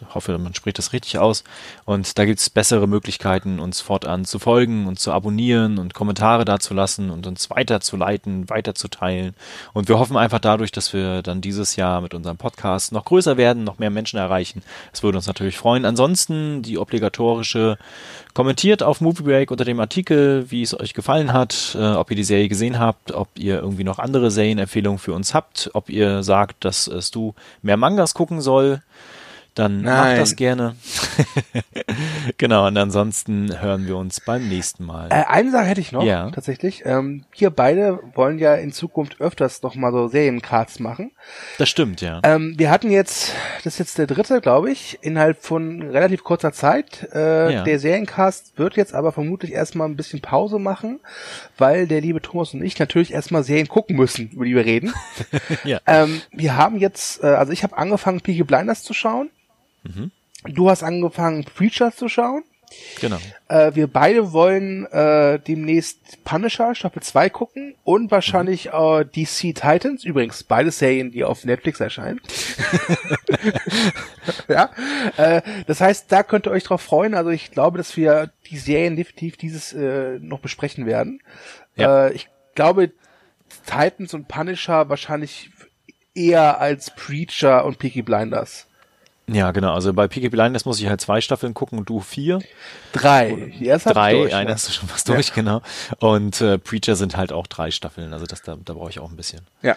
ich 0.00 0.14
hoffe, 0.14 0.36
man 0.38 0.54
spricht 0.54 0.78
das 0.78 0.92
richtig 0.92 1.18
aus. 1.18 1.44
Und 1.84 2.18
da 2.18 2.24
gibt 2.24 2.40
es 2.40 2.50
bessere 2.50 2.86
Möglichkeiten, 2.86 3.58
uns 3.58 3.80
fortan 3.80 4.24
zu 4.24 4.38
folgen 4.38 4.86
und 4.86 4.98
zu 4.98 5.12
abonnieren 5.12 5.78
und 5.78 5.94
Kommentare 5.94 6.44
dazulassen 6.44 7.10
und 7.10 7.26
uns 7.26 7.50
weiterzuleiten, 7.50 8.48
weiterzuteilen. 8.48 9.34
Und 9.72 9.88
wir 9.88 9.98
hoffen 9.98 10.16
einfach 10.16 10.38
dadurch, 10.38 10.72
dass 10.72 10.92
wir 10.92 11.22
dann 11.22 11.40
dieses 11.40 11.76
Jahr 11.76 12.00
mit 12.00 12.14
unserem 12.14 12.36
Podcast 12.36 12.92
noch 12.92 13.04
größer 13.04 13.36
werden, 13.36 13.64
noch 13.64 13.78
mehr 13.78 13.90
Menschen 13.90 14.18
erreichen. 14.18 14.62
Das 14.92 15.02
würde 15.02 15.18
uns 15.18 15.26
natürlich 15.26 15.56
freuen. 15.56 15.84
Ansonsten 15.84 16.62
die 16.62 16.78
obligatorische 16.78 17.78
kommentiert 18.34 18.82
auf 18.82 19.00
Movie 19.00 19.22
Break 19.22 19.50
unter 19.50 19.64
dem 19.64 19.80
Artikel, 19.80 20.50
wie 20.50 20.62
es 20.62 20.78
euch 20.78 20.94
gefallen 20.94 21.32
hat, 21.32 21.76
äh, 21.78 21.92
ob 21.94 22.10
ihr 22.10 22.16
die 22.16 22.24
Serie 22.24 22.48
gesehen 22.48 22.78
habt, 22.78 23.12
ob 23.12 23.28
ihr 23.38 23.56
irgendwie 23.56 23.84
noch 23.84 23.98
andere 23.98 24.30
Serienempfehlungen 24.30 24.98
für 24.98 25.14
uns 25.14 25.32
habt, 25.32 25.70
ob 25.72 25.88
ihr 25.88 26.22
sagt, 26.22 26.64
dass 26.64 26.86
es 26.86 27.10
du 27.10 27.34
mehr 27.62 27.76
Mangas 27.76 28.12
gucken 28.14 28.40
soll 28.40 28.82
dann 29.58 29.80
Nein. 29.80 30.12
mach 30.12 30.18
das 30.18 30.36
gerne. 30.36 30.76
genau, 32.38 32.66
und 32.66 32.76
ansonsten 32.76 33.60
hören 33.60 33.86
wir 33.86 33.96
uns 33.96 34.20
beim 34.20 34.48
nächsten 34.48 34.84
Mal. 34.84 35.08
Äh, 35.10 35.24
eine 35.28 35.50
Sache 35.50 35.64
hätte 35.64 35.80
ich 35.80 35.92
noch, 35.92 36.04
ja. 36.04 36.30
tatsächlich. 36.30 36.82
Ähm, 36.84 37.24
wir 37.36 37.50
beide 37.50 37.98
wollen 38.14 38.38
ja 38.38 38.54
in 38.54 38.72
Zukunft 38.72 39.20
öfters 39.20 39.62
noch 39.62 39.74
mal 39.74 39.92
so 39.92 40.08
Seriencards 40.08 40.78
machen. 40.78 41.10
Das 41.58 41.70
stimmt, 41.70 42.02
ja. 42.02 42.20
Ähm, 42.22 42.54
wir 42.58 42.70
hatten 42.70 42.90
jetzt, 42.90 43.32
das 43.64 43.74
ist 43.74 43.78
jetzt 43.78 43.98
der 43.98 44.06
dritte, 44.06 44.40
glaube 44.40 44.70
ich, 44.70 44.98
innerhalb 45.00 45.42
von 45.42 45.82
relativ 45.82 46.22
kurzer 46.22 46.52
Zeit. 46.52 47.08
Äh, 47.14 47.54
ja. 47.54 47.64
Der 47.64 47.78
Seriencast 47.78 48.58
wird 48.58 48.76
jetzt 48.76 48.94
aber 48.94 49.12
vermutlich 49.12 49.52
erstmal 49.52 49.88
ein 49.88 49.96
bisschen 49.96 50.20
Pause 50.20 50.58
machen, 50.58 51.00
weil 51.56 51.86
der 51.86 52.02
liebe 52.02 52.20
Thomas 52.20 52.52
und 52.52 52.62
ich 52.62 52.78
natürlich 52.78 53.12
erstmal 53.12 53.42
Serien 53.42 53.68
gucken 53.68 53.96
müssen, 53.96 54.30
über 54.32 54.44
die 54.44 54.54
wir 54.54 54.66
reden. 54.66 54.92
ja. 55.64 55.80
Ähm, 55.86 56.20
wir 56.30 56.56
haben 56.56 56.78
jetzt, 56.78 57.22
äh, 57.22 57.28
also 57.28 57.52
ich 57.52 57.62
habe 57.62 57.78
angefangen, 57.78 58.20
Peaky 58.20 58.44
Blinders 58.44 58.82
zu 58.82 58.92
schauen. 58.92 59.30
Mhm. 59.86 60.10
Du 60.54 60.70
hast 60.70 60.82
angefangen, 60.82 61.44
Preachers 61.44 61.96
zu 61.96 62.08
schauen. 62.08 62.44
Genau. 63.00 63.18
Äh, 63.48 63.74
wir 63.74 63.86
beide 63.86 64.32
wollen 64.32 64.86
äh, 64.86 65.38
demnächst 65.38 66.24
Punisher 66.24 66.74
Staffel 66.74 67.02
2 67.02 67.30
gucken 67.30 67.74
und 67.84 68.10
wahrscheinlich 68.10 68.66
mhm. 68.66 68.72
äh, 68.72 69.04
DC 69.04 69.54
Titans. 69.54 70.04
Übrigens, 70.04 70.42
beide 70.42 70.70
Serien, 70.70 71.12
die 71.12 71.24
auf 71.24 71.44
Netflix 71.44 71.80
erscheinen. 71.80 72.20
ja. 74.48 74.70
Äh, 75.16 75.42
das 75.66 75.80
heißt, 75.80 76.10
da 76.10 76.22
könnt 76.22 76.46
ihr 76.46 76.50
euch 76.50 76.64
drauf 76.64 76.82
freuen. 76.82 77.14
Also 77.14 77.30
ich 77.30 77.50
glaube, 77.52 77.78
dass 77.78 77.96
wir 77.96 78.32
die 78.50 78.58
Serien 78.58 78.96
definitiv 78.96 79.36
dieses 79.36 79.72
äh, 79.72 80.18
noch 80.20 80.40
besprechen 80.40 80.86
werden. 80.86 81.20
Ja. 81.76 82.06
Äh, 82.06 82.14
ich 82.14 82.28
glaube, 82.54 82.90
Titans 83.66 84.12
und 84.14 84.26
Punisher 84.26 84.88
wahrscheinlich 84.88 85.50
eher 86.14 86.60
als 86.60 86.90
Preacher 86.90 87.64
und 87.64 87.78
Peaky 87.78 88.02
Blinders. 88.02 88.66
Ja, 89.28 89.50
genau. 89.50 89.74
Also 89.74 89.92
bei 89.92 90.06
Peaky 90.06 90.28
Blinders 90.28 90.64
muss 90.66 90.80
ich 90.80 90.86
halt 90.86 91.00
zwei 91.00 91.20
Staffeln 91.20 91.52
gucken 91.52 91.80
und 91.80 91.88
du 91.88 92.00
vier. 92.00 92.38
Drei. 92.92 93.52
Die 93.58 93.66
erste 93.66 93.92
drei, 93.92 94.12
durch, 94.12 94.34
eine 94.34 94.52
hast 94.52 94.68
du 94.68 94.72
schon 94.72 94.88
was 94.92 95.02
durch, 95.02 95.28
ja. 95.28 95.34
genau. 95.34 95.62
Und 95.98 96.40
äh, 96.40 96.58
Preacher 96.58 96.94
sind 96.94 97.16
halt 97.16 97.32
auch 97.32 97.48
drei 97.48 97.72
Staffeln. 97.72 98.12
Also 98.12 98.26
das 98.26 98.42
da, 98.42 98.56
da 98.64 98.74
brauche 98.74 98.90
ich 98.90 99.00
auch 99.00 99.10
ein 99.10 99.16
bisschen. 99.16 99.40
Ja. 99.62 99.76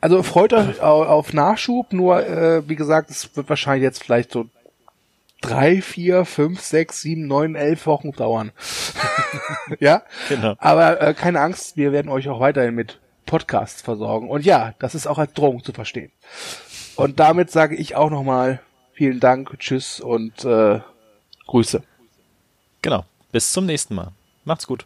Also 0.00 0.22
freut 0.22 0.54
euch 0.54 0.80
auf 0.80 1.34
Nachschub. 1.34 1.92
Nur 1.92 2.26
äh, 2.26 2.66
wie 2.68 2.76
gesagt, 2.76 3.10
es 3.10 3.36
wird 3.36 3.50
wahrscheinlich 3.50 3.82
jetzt 3.82 4.02
vielleicht 4.02 4.32
so 4.32 4.46
drei, 5.42 5.82
vier, 5.82 6.24
fünf, 6.24 6.60
sechs, 6.62 7.02
sieben, 7.02 7.26
neun, 7.26 7.56
elf 7.56 7.86
Wochen 7.86 8.12
dauern. 8.12 8.50
ja. 9.78 10.02
Genau. 10.30 10.54
Aber 10.58 11.02
äh, 11.02 11.12
keine 11.12 11.40
Angst, 11.40 11.76
wir 11.76 11.92
werden 11.92 12.10
euch 12.10 12.30
auch 12.30 12.40
weiterhin 12.40 12.74
mit 12.74 12.98
Podcasts 13.26 13.82
versorgen. 13.82 14.30
Und 14.30 14.46
ja, 14.46 14.72
das 14.78 14.94
ist 14.94 15.06
auch 15.06 15.18
als 15.18 15.34
Drohung 15.34 15.62
zu 15.62 15.72
verstehen. 15.72 16.12
Und 16.96 17.20
damit 17.20 17.50
sage 17.50 17.76
ich 17.76 17.94
auch 17.94 18.08
nochmal 18.08 18.60
Vielen 19.00 19.18
Dank, 19.18 19.58
tschüss 19.58 19.98
und 19.98 20.44
äh, 20.44 20.80
Grüße. 21.46 21.82
Genau. 22.82 23.06
Bis 23.32 23.50
zum 23.50 23.64
nächsten 23.64 23.94
Mal. 23.94 24.12
Macht's 24.44 24.66
gut. 24.66 24.84